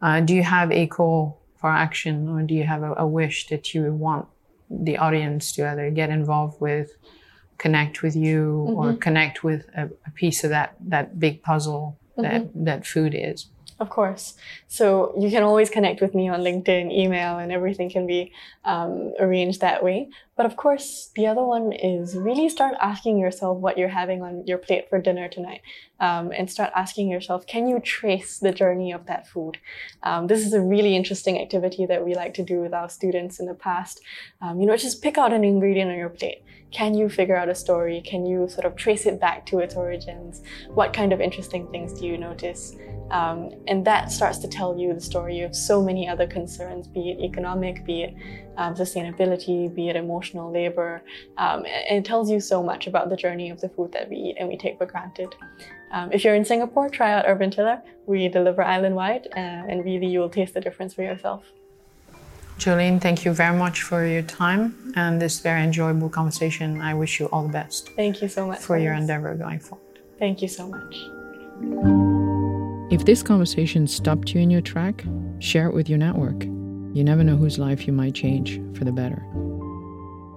Uh, 0.01 0.19
do 0.19 0.33
you 0.35 0.43
have 0.43 0.71
a 0.71 0.85
call 0.87 1.41
for 1.57 1.69
action, 1.69 2.27
or 2.27 2.41
do 2.41 2.53
you 2.53 2.63
have 2.63 2.83
a, 2.83 2.93
a, 2.97 3.07
wish 3.07 3.47
that 3.47 3.73
you 3.73 3.93
want 3.93 4.27
the 4.69 4.97
audience 4.97 5.53
to 5.53 5.65
either 5.69 5.89
get 5.91 6.09
involved 6.09 6.59
with, 6.59 6.91
connect 7.57 8.03
with 8.03 8.15
you, 8.15 8.65
mm-hmm. 8.67 8.75
or 8.75 8.93
connect 8.95 9.43
with 9.43 9.65
a, 9.77 9.89
a, 10.05 10.11
piece 10.11 10.43
of 10.43 10.49
that 10.49 10.75
that 10.81 11.19
big 11.19 11.41
puzzle 11.41 11.97
that 12.17 12.43
mm-hmm. 12.43 12.65
that 12.65 12.85
food 12.85 13.15
is? 13.15 13.47
Of 13.83 13.89
course. 13.89 14.35
So 14.69 15.13
you 15.19 15.29
can 15.29 15.43
always 15.43 15.69
connect 15.69 15.99
with 15.99 16.15
me 16.15 16.29
on 16.29 16.39
LinkedIn, 16.39 16.89
email, 16.89 17.37
and 17.37 17.51
everything 17.51 17.89
can 17.89 18.07
be 18.07 18.31
um, 18.63 19.11
arranged 19.19 19.59
that 19.59 19.83
way. 19.83 20.07
But 20.37 20.45
of 20.45 20.55
course, 20.55 21.09
the 21.17 21.27
other 21.27 21.43
one 21.43 21.73
is 21.73 22.15
really 22.15 22.47
start 22.47 22.75
asking 22.79 23.17
yourself 23.19 23.57
what 23.57 23.77
you're 23.77 23.89
having 23.89 24.21
on 24.21 24.47
your 24.47 24.57
plate 24.57 24.89
for 24.89 25.01
dinner 25.01 25.27
tonight. 25.27 25.59
Um, 25.99 26.31
and 26.31 26.49
start 26.49 26.71
asking 26.73 27.09
yourself, 27.09 27.45
can 27.45 27.67
you 27.67 27.81
trace 27.81 28.39
the 28.39 28.53
journey 28.53 28.93
of 28.93 29.05
that 29.07 29.27
food? 29.27 29.57
Um, 30.01 30.27
this 30.27 30.45
is 30.45 30.53
a 30.53 30.61
really 30.61 30.95
interesting 30.95 31.41
activity 31.41 31.85
that 31.85 32.05
we 32.05 32.15
like 32.15 32.33
to 32.35 32.43
do 32.43 32.61
with 32.61 32.73
our 32.73 32.87
students 32.87 33.37
in 33.41 33.47
the 33.47 33.53
past. 33.53 33.99
Um, 34.41 34.61
you 34.61 34.65
know, 34.65 34.77
just 34.77 35.01
pick 35.01 35.17
out 35.17 35.33
an 35.33 35.43
ingredient 35.43 35.91
on 35.91 35.97
your 35.97 36.09
plate. 36.09 36.41
Can 36.73 36.95
you 36.95 37.07
figure 37.07 37.35
out 37.35 37.49
a 37.49 37.55
story? 37.55 38.01
Can 38.01 38.25
you 38.25 38.49
sort 38.49 38.65
of 38.65 38.75
trace 38.75 39.05
it 39.05 39.19
back 39.19 39.45
to 39.47 39.59
its 39.59 39.75
origins? 39.75 40.41
What 40.69 40.91
kind 40.91 41.13
of 41.13 41.21
interesting 41.21 41.67
things 41.67 41.93
do 41.99 42.07
you 42.07 42.17
notice? 42.17 42.75
Um, 43.11 43.51
and 43.67 43.85
that 43.85 44.11
starts 44.11 44.39
to 44.39 44.47
tell 44.47 44.75
you 44.75 44.91
the 44.91 45.01
story 45.01 45.41
of 45.41 45.55
so 45.55 45.83
many 45.83 46.09
other 46.09 46.25
concerns, 46.25 46.87
be 46.87 47.11
it 47.11 47.23
economic, 47.23 47.85
be 47.85 48.03
it 48.03 48.15
um, 48.57 48.73
sustainability, 48.73 49.73
be 49.73 49.89
it 49.89 49.95
emotional 49.95 50.51
labor. 50.51 51.03
Um, 51.37 51.63
and 51.65 51.99
it 51.99 52.05
tells 52.05 52.31
you 52.31 52.39
so 52.39 52.63
much 52.63 52.87
about 52.87 53.09
the 53.09 53.15
journey 53.15 53.51
of 53.51 53.61
the 53.61 53.69
food 53.69 53.91
that 53.91 54.09
we 54.09 54.15
eat 54.15 54.37
and 54.39 54.49
we 54.49 54.57
take 54.57 54.79
for 54.79 54.87
granted. 54.87 55.35
Um, 55.91 56.11
if 56.11 56.23
you're 56.23 56.33
in 56.33 56.43
Singapore, 56.43 56.89
try 56.89 57.13
out 57.13 57.25
Urban 57.27 57.51
Tiller. 57.51 57.83
We 58.07 58.27
deliver 58.29 58.63
island 58.63 58.95
wide, 58.95 59.27
uh, 59.35 59.39
and 59.69 59.85
really 59.85 60.07
you 60.07 60.19
will 60.19 60.29
taste 60.29 60.55
the 60.55 60.61
difference 60.61 60.95
for 60.95 61.03
yourself. 61.03 61.45
Jolene, 62.57 63.01
thank 63.01 63.25
you 63.25 63.33
very 63.33 63.55
much 63.57 63.81
for 63.81 64.05
your 64.05 64.21
time 64.21 64.93
and 64.95 65.21
this 65.21 65.39
very 65.39 65.63
enjoyable 65.63 66.09
conversation. 66.09 66.79
I 66.81 66.93
wish 66.93 67.19
you 67.19 67.25
all 67.27 67.43
the 67.43 67.53
best. 67.53 67.89
Thank 67.95 68.21
you 68.21 68.27
so 68.27 68.47
much 68.47 68.59
for 68.59 68.77
your 68.77 68.93
endeavor 68.93 69.35
going 69.35 69.59
forward. 69.59 69.99
Thank 70.19 70.41
you 70.41 70.47
so 70.47 70.67
much. 70.67 70.95
If 72.91 73.05
this 73.05 73.23
conversation 73.23 73.87
stopped 73.87 74.33
you 74.33 74.41
in 74.41 74.51
your 74.51 74.61
track, 74.61 75.03
share 75.39 75.67
it 75.67 75.73
with 75.73 75.89
your 75.89 75.97
network. 75.97 76.43
You 76.43 77.03
never 77.03 77.23
know 77.23 77.35
whose 77.35 77.57
life 77.57 77.87
you 77.87 77.93
might 77.93 78.13
change 78.13 78.61
for 78.77 78.85
the 78.85 78.91
better. 78.91 79.25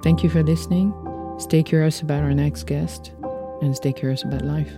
Thank 0.02 0.22
you 0.22 0.30
for 0.30 0.42
listening. 0.42 0.94
Stay 1.38 1.62
curious 1.62 2.00
about 2.00 2.22
our 2.22 2.32
next 2.32 2.64
guest 2.64 3.12
and 3.60 3.76
stay 3.76 3.92
curious 3.92 4.22
about 4.22 4.42
life. 4.42 4.72